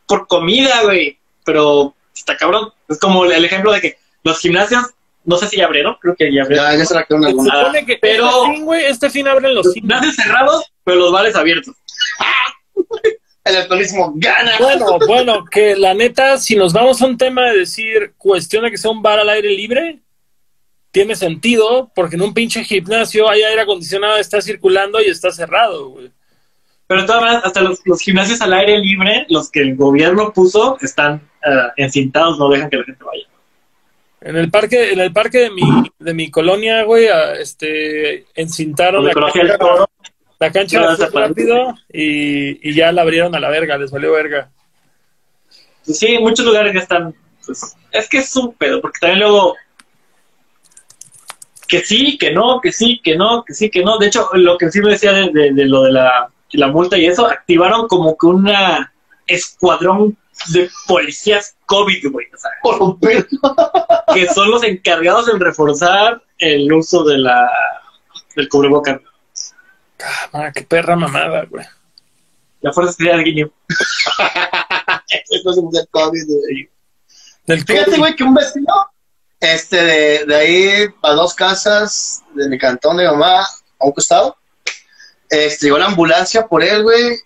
[0.07, 1.19] por comida, güey.
[1.45, 2.73] Pero está cabrón.
[2.89, 4.87] Es como el ejemplo de que los gimnasios,
[5.27, 6.67] no sé si ya abrieron, creo que ya abrieron.
[6.67, 9.83] Ya, ya se Se supone que pero- este fin, güey, este fin abren los cines.
[9.83, 11.75] gimnasios cerrados, pero los bares abiertos.
[13.45, 14.53] El alcoholismo gana.
[14.59, 18.73] Bueno, bueno, que la neta, si nos vamos a un tema de decir cuestión de
[18.73, 20.01] que sea un bar al aire libre,
[20.91, 25.91] tiene sentido, porque en un pinche gimnasio hay aire acondicionado, está circulando y está cerrado,
[25.91, 26.11] güey.
[26.89, 30.79] Pero todas maneras, hasta los, los gimnasios al aire libre, los que el gobierno puso,
[30.81, 33.27] están ah, encintados, no dejan que la gente vaya.
[34.27, 35.63] En el parque, en el parque de mi,
[36.01, 37.07] de mi colonia, güey,
[37.39, 39.57] este, encintaron la cancha,
[40.41, 44.11] la cancha No, de rápido y, y ya la abrieron a la verga, les valió
[44.13, 44.51] verga.
[45.85, 47.15] Pues sí, muchos lugares ya están.
[47.47, 49.55] pues, es que es un pedo, porque también luego.
[51.69, 53.99] Que sí, que no, que sí, que no, que sí, que no.
[53.99, 56.99] De hecho, lo que sí me decía de, de- de lo de la, la multa
[56.99, 58.93] y eso, activaron como que una
[59.27, 60.17] escuadrón
[60.49, 62.27] de policías COVID, güey.
[62.35, 63.27] O sea, Por un pedo.
[64.15, 67.51] que son los encargados de reforzar el uso de la
[68.35, 69.01] del cubrebocas.
[70.33, 71.65] Ah, qué perra mamada, güey.
[72.61, 73.53] La fuerza especial de Guineo.
[75.09, 76.69] Eso es COVID, güey.
[77.47, 77.99] Del Fíjate, COVID.
[77.99, 78.75] güey, que un vecino,
[79.41, 84.37] este, de, de ahí a dos casas de mi cantón de mamá, a un costado,
[85.31, 87.19] este, llegó la ambulancia por él, güey,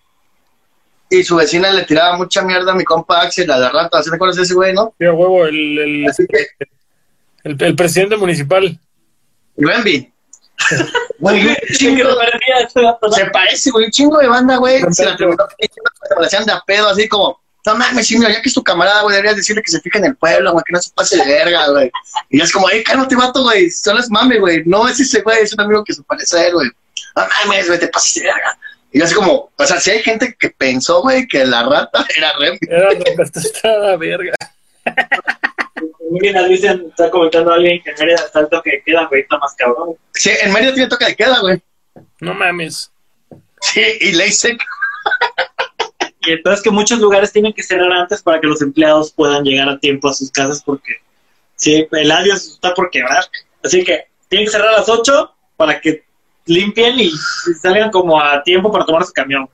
[1.10, 4.10] y su vecina le tiraba mucha mierda a mi compa Axel, la de rata, ¿sí
[4.10, 4.94] te acuerdas de ese güey, no?
[4.98, 6.46] Sí, a huevo, el, el, Así que,
[7.42, 8.78] el, el presidente municipal.
[9.56, 10.12] Renby.
[11.18, 12.10] Güey, chingo
[13.12, 14.82] Se parece, güey, un chingo de banda, güey.
[14.90, 15.46] Se la preguntó,
[16.18, 18.62] la hacían de a pedo, así como, no mames, sí, mira, ya que es tu
[18.62, 21.18] camarada, güey, deberías decirle que se fije en el pueblo, güey, que no se pase
[21.18, 21.90] de verga, güey.
[22.30, 25.42] Y es como, ay, cálmate, vato, güey, solo es mame, güey, no es ese güey,
[25.42, 26.70] es un amigo que se parece a él, güey.
[27.16, 28.58] No mames, güey, te pases de verga.
[28.92, 32.04] Y yo así como, o sea, si hay gente que pensó, güey, que la rata
[32.16, 32.58] era Remy.
[32.62, 34.34] Era la verga.
[36.10, 39.38] Miren, dicen, está comentando alguien que en Mérida está el toque que queda, güey, está
[39.38, 39.94] más cabrón.
[40.12, 41.62] Sí, en medio tiene toque de queda, güey.
[42.20, 42.90] No mames.
[43.60, 44.64] Sí, y ley seca.
[46.22, 49.68] Y entonces que muchos lugares tienen que cerrar antes para que los empleados puedan llegar
[49.68, 50.94] a tiempo a sus casas porque
[51.54, 53.24] sí, el adiós está por quebrar.
[53.62, 56.04] Así que tienen que cerrar a las 8 para que
[56.46, 57.10] limpien y
[57.60, 59.48] salgan como a tiempo para tomar su camión.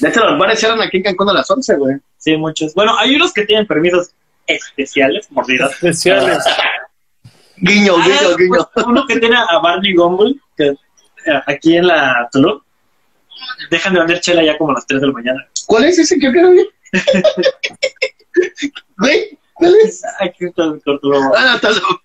[0.00, 1.96] De hecho, los bares cierran aquí en Cancún a las 11, güey.
[2.18, 2.74] Sí, muchos.
[2.74, 4.10] Bueno, hay unos que tienen permisos
[4.46, 5.72] especiales, mordidas.
[5.72, 6.38] Especiales.
[7.60, 8.70] Guiño, Ah, guiño, guiño.
[8.72, 10.76] pues, uno que tiene a Barney Gumble, que eh,
[11.46, 12.60] aquí en la Tulum,
[13.68, 15.48] dejan de vender chela ya como a las 3 de la mañana.
[15.66, 16.66] ¿Cuál es ese que yo quiero ver?
[18.98, 20.02] Güey, ¿cuál es?
[20.20, 21.10] Aquí está el corto.
[21.36, 22.00] Ah, no, está loco.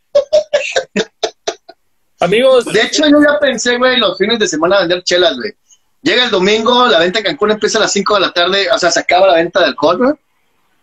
[2.24, 5.54] Amigos, De hecho, yo ya pensé, güey, los fines de semana vender chelas, güey.
[6.02, 8.78] Llega el domingo, la venta en Cancún empieza a las 5 de la tarde, o
[8.78, 10.14] sea, se acaba la venta de alcohol, güey.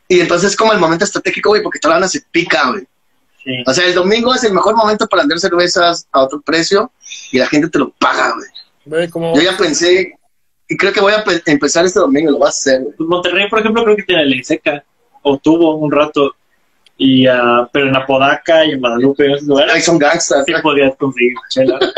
[0.08, 2.84] Y entonces es como el momento estratégico, güey, porque toda la banda se pica, güey.
[3.44, 3.62] Sí.
[3.66, 6.90] O sea, el domingo es el mejor momento para vender cervezas a otro precio
[7.32, 8.34] y la gente te lo paga,
[8.86, 9.08] güey.
[9.10, 10.14] como Yo ya pensé,
[10.68, 12.94] y creo que voy a pe- empezar este domingo, lo voy a hacer, güey.
[12.98, 14.82] Monterrey, por ejemplo, creo que tiene ley seca,
[15.22, 16.34] o tuvo un rato,
[17.02, 20.44] y ah, pero en Apodaca y en Guadalupe, en esos lugares, Ahí son gangsters.
[20.46, 21.78] sí podías conseguir chela.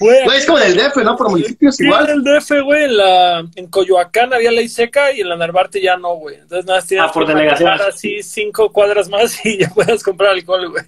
[0.00, 1.14] Güey, Güey, es como del DF, ¿no?
[1.14, 2.08] Por municipios Sí, igual.
[2.08, 5.78] en el DF, güey, en, la, en Coyoacán había ley seca y en la Narvarte
[5.78, 6.36] ya no, güey.
[6.36, 10.02] Entonces nada, más tienes Ah, por que manejar así cinco cuadras más y ya puedes
[10.02, 10.84] comprar alcohol, güey.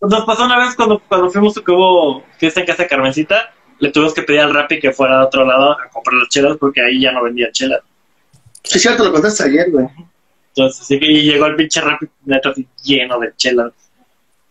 [0.00, 3.90] Nos pasó una vez cuando, cuando fuimos que hubo fiesta en casa de Carmencita, le
[3.90, 6.80] tuvimos que pedir al Rappi que fuera a otro lado a comprar las chelas porque
[6.80, 7.80] ahí ya no vendían chelas.
[8.62, 9.86] Sí, cierto, lo contaste ayer, güey.
[10.56, 12.08] Entonces, sí que y llegó el pinche Rappi
[12.84, 13.72] lleno de chelas.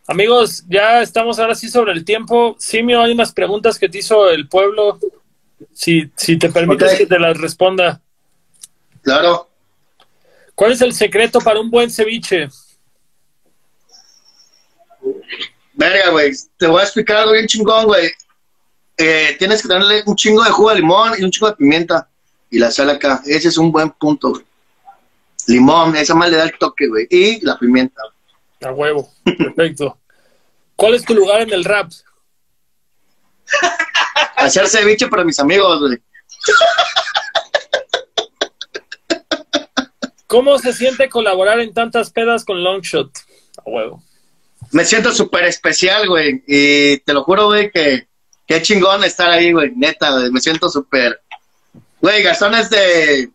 [0.05, 2.57] Amigos, ya estamos ahora sí sobre el tiempo.
[2.59, 4.99] Simio, hay unas preguntas que te hizo el pueblo.
[5.71, 8.01] Si, si te permites que te las responda.
[9.01, 9.49] Claro.
[10.55, 12.49] ¿Cuál es el secreto para un buen ceviche?
[15.73, 16.33] Verga, güey.
[16.57, 18.11] Te voy a explicar algo bien chingón, güey.
[18.97, 22.09] Eh, tienes que darle un chingo de jugo de limón y un chingo de pimienta.
[22.51, 23.21] Y la sal acá.
[23.25, 24.43] Ese es un buen punto, güey.
[25.47, 27.07] Limón, esa más le da el toque, güey.
[27.09, 28.01] Y la pimienta.
[28.61, 29.11] A huevo.
[29.23, 29.97] Perfecto.
[30.75, 31.91] ¿Cuál es tu lugar en el rap?
[34.37, 35.99] Hacer ceviche para mis amigos, güey.
[40.27, 43.11] ¿Cómo se siente colaborar en tantas pedas con Longshot?
[43.57, 44.03] A huevo.
[44.71, 46.43] Me siento súper especial, güey.
[46.47, 48.07] Y te lo juro, güey, que
[48.47, 49.71] qué chingón estar ahí, güey.
[49.75, 50.31] Neta, güey.
[50.31, 51.21] Me siento súper.
[52.01, 53.29] Güey, Gastón es de.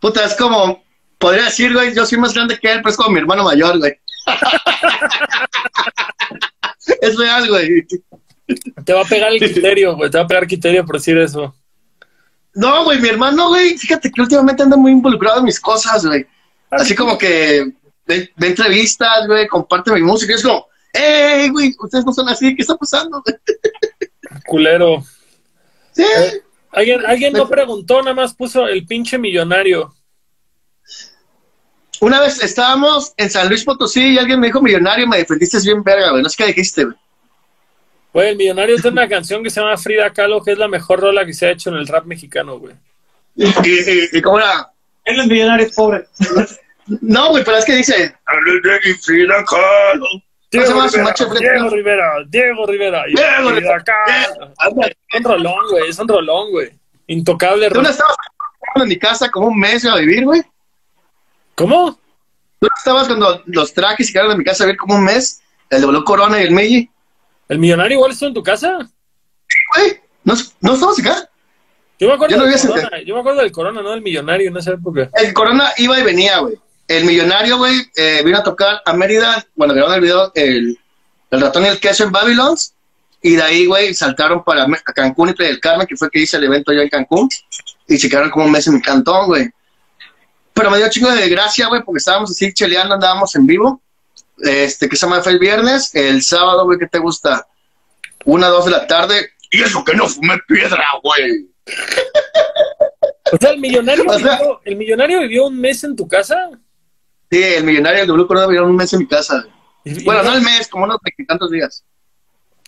[0.00, 0.84] Puta, es como.
[1.18, 3.78] Podría decir, güey, yo soy más grande que él, pero es como mi hermano mayor,
[3.78, 3.98] güey.
[7.00, 7.86] es real, güey.
[8.84, 10.10] Te va a pegar el criterio, güey.
[10.10, 11.54] Te va a pegar criterio por decir eso.
[12.54, 16.26] No, güey, mi hermano, güey, fíjate que últimamente anda muy involucrado en mis cosas, güey.
[16.70, 17.72] Así como que
[18.06, 20.32] ve, ve entrevistas, güey, comparte mi música.
[20.32, 23.22] Y es como, hey, güey, ustedes no son así, ¿qué está pasando?
[23.22, 23.36] güey?"
[24.46, 25.04] Culero.
[25.92, 26.02] Sí.
[26.02, 26.42] Eh,
[26.76, 29.94] Alguien, alguien no preguntó, nada más puso el pinche millonario.
[32.00, 35.82] Una vez estábamos en San Luis Potosí y alguien me dijo millonario, me defendiste bien
[35.82, 36.22] verga, güey.
[36.22, 36.96] No sé qué dijiste, güey.
[38.12, 41.00] Güey, el millonario tiene una canción que se llama Frida Kahlo, que es la mejor
[41.00, 42.74] rola que se ha hecho en el rap mexicano, güey.
[43.34, 44.70] Y, y, y cómo era.
[45.04, 46.06] Él es millonario, es pobre.
[46.86, 48.14] No, güey, pero es que dice.
[49.02, 50.06] Frida Kahlo.
[50.52, 51.50] ¿Cómo se llama su macho frente?
[51.52, 53.04] Diego Rivera, Diego Rivera.
[53.08, 53.84] y Diego Rivera.
[53.84, 54.52] Kahlo.
[54.86, 56.70] Es un rolón, güey, es un rolón, güey.
[57.08, 58.16] Intocable Tú no estabas
[58.76, 60.42] en mi casa como un mes a vivir, güey.
[61.56, 61.98] ¿Cómo?
[62.60, 65.40] Tú estabas cuando los trajes quedaron en mi casa a vivir como un mes.
[65.70, 66.88] El de Blue Corona y el Meiji.
[67.48, 68.78] ¿El millonario igual estuvo en tu casa?
[69.74, 71.28] Güey, ¿no, no estabas acá?
[71.98, 74.48] Yo me acuerdo, Yo no del corona, yo me acuerdo del Corona, no del millonario
[74.48, 75.08] en esa época.
[75.14, 76.56] El Corona iba y venía, güey.
[76.88, 79.46] El millonario, güey, eh, vino a tocar a Mérida.
[79.54, 80.78] Bueno, grabaron el video el,
[81.30, 82.74] el ratón y el queso en Babylons.
[83.22, 86.20] Y de ahí, güey, saltaron para a Cancún y Playa del Carmen, que fue que
[86.20, 87.30] hice el evento allá en Cancún.
[87.88, 89.48] Y se quedaron como un mes en mi cantón, güey.
[90.56, 93.82] Pero me dio chingo de gracia, güey, porque estábamos así cheleando, andábamos en vivo.
[94.38, 95.94] Este, que se llama fue el viernes.
[95.94, 97.46] El sábado, güey, ¿qué te gusta?
[98.24, 99.30] Una, dos de la tarde.
[99.50, 101.46] Y eso que no fumé piedra, güey.
[103.32, 106.48] O sea, el millonario, O sea- vivió, el millonario vivió un mes en tu casa.
[107.28, 109.44] Sí, el millonario del Blue Corona vivieron un mes en mi casa.
[109.84, 110.04] güey.
[110.04, 111.84] Bueno, no el mes, como unos veintitantos días.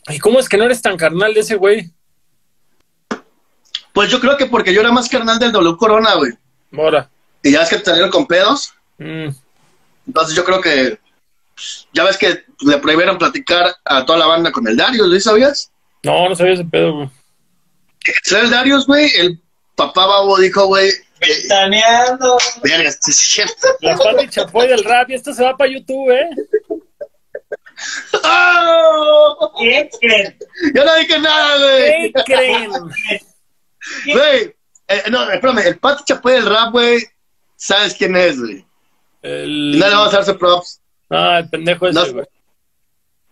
[0.09, 1.93] ¿Y cómo es que no eres tan carnal de ese güey?
[3.93, 6.33] Pues yo creo que porque yo era más carnal del W Corona, güey.
[6.73, 7.09] Mora.
[7.43, 8.73] Y ya ves que te salieron con pedos.
[8.99, 9.29] Mm.
[10.07, 10.99] Entonces yo creo que.
[11.93, 15.71] Ya ves que le prohibieron platicar a toda la banda con el Darius, ¿lo sabías?
[16.05, 17.11] No, no sabía ese pedo, güey.
[18.41, 19.41] El Darius, güey, el
[19.75, 20.89] papá babo dijo, güey.
[20.89, 22.39] eh, Ventaneando.
[22.63, 23.69] Verga, sí es cierto.
[23.81, 26.29] La Pati Chapoy del rap, y esto se va para YouTube, ¿eh?
[28.25, 29.53] ¡Oh!
[29.59, 30.39] ¿Qué creen?
[30.75, 32.25] Yo no dije nada, ¿Qué güey.
[32.25, 32.71] creen?
[34.07, 34.55] Güey,
[34.91, 37.05] Eh, no, espérame, el Pati Chapoy del rap, güey,
[37.59, 38.65] ¿sabes quién es, güey?
[39.21, 39.75] El...
[39.75, 40.81] Y no le vamos a darse props.
[41.11, 42.13] Ah, el pendejo ese, No.
[42.15, 42.27] güey.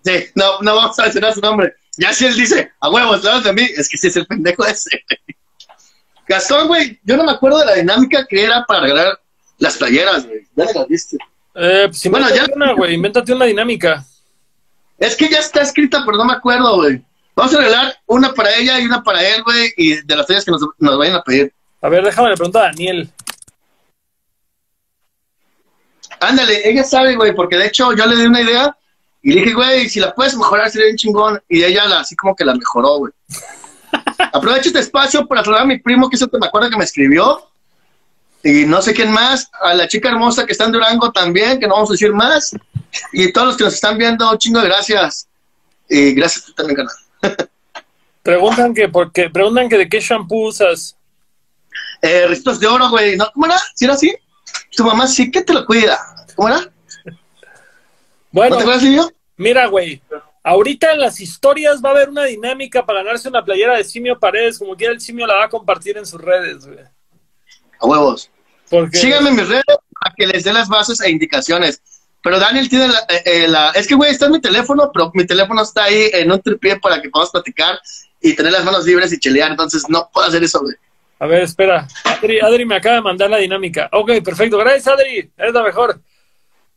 [0.04, 1.72] Sí, no, no vamos a mencionar su nombre.
[1.96, 4.64] Ya si él dice, a huevos, hablas de mí, es que sí es el pendejo
[4.66, 4.90] ese.
[5.08, 5.36] güey.
[6.28, 9.20] Gastón, güey, yo no me acuerdo de la dinámica que era para regalar
[9.58, 10.46] las playeras, güey.
[10.56, 11.16] Ya las viste.
[11.54, 14.04] Eh, pues Bueno, invéntate ya- una, güey, invéntate una dinámica.
[14.98, 17.02] Es que ya está escrita, pero no me acuerdo, güey.
[17.34, 20.44] Vamos a regalar una para ella y una para él, güey, y de las tallas
[20.44, 21.52] que nos, nos vayan a pedir.
[21.82, 23.10] A ver, déjame le pregunto a Daniel.
[26.20, 28.76] Ándale, ella sabe, güey, porque de hecho yo le di una idea
[29.22, 31.42] y le dije, güey, si la puedes mejorar sería bien chingón.
[31.48, 33.12] Y ella la, así como que la mejoró, güey.
[34.32, 36.76] Aprovecho este espacio para saludar a mi primo, que es el que me acuerdo que
[36.76, 37.48] me escribió.
[38.44, 41.66] Y no sé quién más, a la chica hermosa que está en Durango también, que
[41.66, 42.54] no vamos a decir más.
[43.12, 45.26] Y todos los que nos están viendo, un chingo de gracias.
[45.88, 47.48] Y gracias tú también, canal.
[48.22, 50.96] Preguntan que, porque, preguntan que de qué shampoo usas.
[52.02, 53.16] Eh, ricitos de oro, güey.
[53.16, 53.30] ¿No?
[53.32, 53.56] ¿Cómo era?
[53.74, 54.14] ¿Sí era así?
[54.76, 55.98] Tu mamá sí que te lo cuida.
[56.34, 56.70] ¿Cómo era?
[58.30, 59.12] Bueno, ¿No te acuerdas, Silvio?
[59.36, 60.02] mira, güey.
[60.42, 64.18] Ahorita en las historias va a haber una dinámica para ganarse una playera de Simio
[64.18, 64.58] Paredes.
[64.58, 66.78] Como quiera, el Simio la va a compartir en sus redes, güey.
[67.80, 68.30] A huevos.
[68.70, 71.80] Porque, Síganme en mis redes para que les dé las bases e indicaciones.
[72.22, 75.10] Pero Daniel tiene la, eh, eh, la- Es que, güey, está en mi teléfono, pero
[75.14, 77.78] mi teléfono está ahí en un tripié para que podamos platicar
[78.20, 79.50] y tener las manos libres y chelear.
[79.52, 80.74] Entonces, no puedo hacer eso, güey.
[81.18, 81.88] A ver, espera.
[82.04, 83.88] Adri, Adri me acaba de mandar la dinámica.
[83.92, 84.58] Ok, perfecto.
[84.58, 85.30] Gracias, Adri.
[85.36, 86.00] Eres la mejor.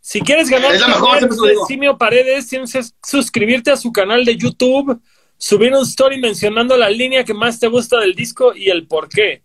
[0.02, 1.56] Si quieres ganar Es la mejor, de.
[1.68, 4.99] Simio Paredes, tienes que suscribirte a su canal de YouTube,
[5.38, 9.10] subir un story mencionando la línea que más te gusta del disco y el por
[9.10, 9.44] qué.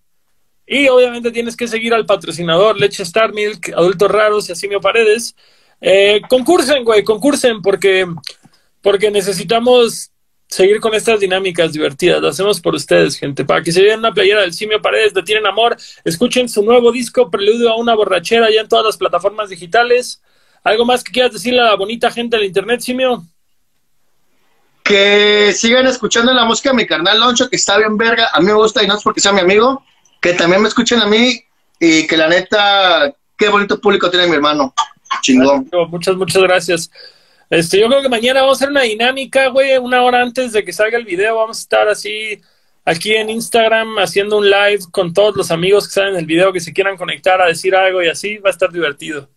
[0.66, 4.80] Y obviamente tienes que seguir al patrocinador Leche Star Milk, Adultos Raros y a Simio
[4.80, 5.34] Paredes.
[5.80, 8.06] Eh, concursen, güey, concursen porque,
[8.80, 10.12] porque necesitamos
[10.48, 12.20] seguir con estas dinámicas divertidas.
[12.20, 13.44] Lo hacemos por ustedes, gente.
[13.44, 16.92] Para que se lleven una playera del Simio Paredes de Tienen Amor, escuchen su nuevo
[16.92, 20.22] disco Preludio a una borrachera ya en todas las plataformas digitales.
[20.62, 23.24] ¿Algo más que quieras decirle a la bonita gente del internet, Simio?
[24.82, 28.28] Que sigan escuchando la música de mi carnal Loncho, que está bien verga.
[28.32, 29.82] A mí me gusta y no es porque sea mi amigo.
[30.20, 31.42] Que también me escuchen a mí
[31.80, 34.72] y que la neta, qué bonito público tiene mi hermano.
[35.22, 35.68] Chingón.
[35.88, 36.90] Muchas, muchas gracias.
[37.54, 40.64] Este, yo creo que mañana vamos a hacer una dinámica, güey, una hora antes de
[40.64, 41.36] que salga el video.
[41.36, 42.42] Vamos a estar así
[42.84, 46.52] aquí en Instagram haciendo un live con todos los amigos que salen en el video
[46.52, 49.28] que se quieran conectar a decir algo y así va a estar divertido.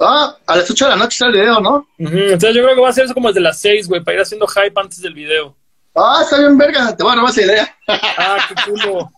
[0.00, 1.88] Ah, a las 8 de la noche está el video, ¿no?
[1.98, 4.22] Entonces yo creo que va a ser eso como desde las 6, güey, para ir
[4.22, 5.56] haciendo hype antes del video.
[5.94, 6.96] Ah, está bien verga.
[6.96, 7.76] Te voy a robar esa idea.
[7.86, 9.12] Ah, qué culo.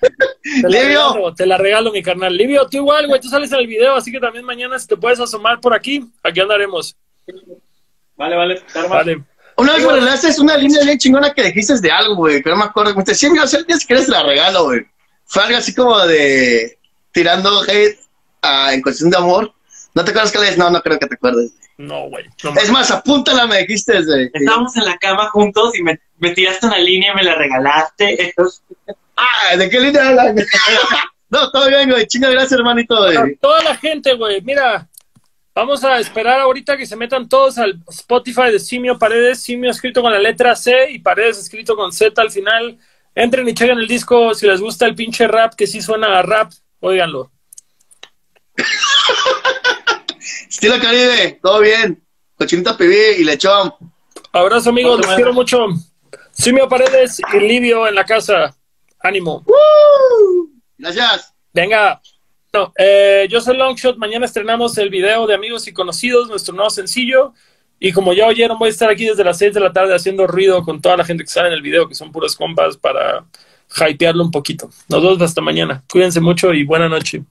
[0.00, 1.12] Te la, Livio.
[1.12, 2.36] regalo, te la regalo, mi carnal.
[2.36, 4.96] Livio, tú igual, güey, tú sales en el video, así que también mañana si te
[4.96, 6.96] puedes asomar por aquí, aquí andaremos.
[8.16, 8.62] Vale, vale.
[8.88, 9.24] Vale.
[9.56, 12.56] Una vez me regalaste una línea bien chingona que dijiste de algo, güey, que no
[12.56, 12.94] me acuerdo.
[12.94, 14.86] Me decía, sí, mira, si quieres te la regalo, güey.
[15.26, 16.78] Fue algo así como de
[17.12, 17.98] tirando hate
[18.42, 19.52] ah, en cuestión de amor.
[19.94, 21.52] ¿No te acuerdas que le No, no creo que te acuerdes.
[21.78, 22.26] No, güey.
[22.44, 24.30] No, Es más, apúntala, me dijiste, güey.
[24.32, 28.22] Estábamos en la cama juntos y me, me tiraste una línea y me la regalaste.
[28.28, 28.62] Entonces,
[29.16, 30.36] Ah, ¿de qué línea hablan?
[31.28, 32.06] no, todo bien, güey.
[32.06, 33.36] Chinga, gracias, hermanito, güey.
[33.36, 34.88] toda la gente, güey, mira,
[35.54, 40.00] vamos a esperar ahorita que se metan todos al Spotify de Simio Paredes, Simio escrito
[40.00, 42.78] con la letra C y Paredes escrito con Z al final.
[43.14, 46.22] Entren y chequen el disco si les gusta el pinche rap que sí suena a
[46.22, 47.30] rap, óiganlo.
[50.60, 52.02] Estilo Caribe, todo bien.
[52.36, 53.72] Cochinita pibí y lechón.
[54.30, 55.68] Abrazo amigos, los quiero mucho.
[56.32, 58.54] Simio Paredes y Livio en la casa.
[58.98, 59.42] Ánimo.
[60.76, 61.32] Gracias.
[61.54, 62.02] Venga.
[62.52, 63.96] No, eh, yo soy Longshot.
[63.96, 67.32] Mañana estrenamos el video de Amigos y Conocidos, nuestro nuevo sencillo.
[67.78, 70.26] Y como ya oyeron, voy a estar aquí desde las 6 de la tarde haciendo
[70.26, 73.24] ruido con toda la gente que sale en el video, que son puros compas, para
[73.88, 74.68] hypearlo un poquito.
[74.90, 75.82] Nos vemos hasta mañana.
[75.90, 77.24] Cuídense mucho y buena noche.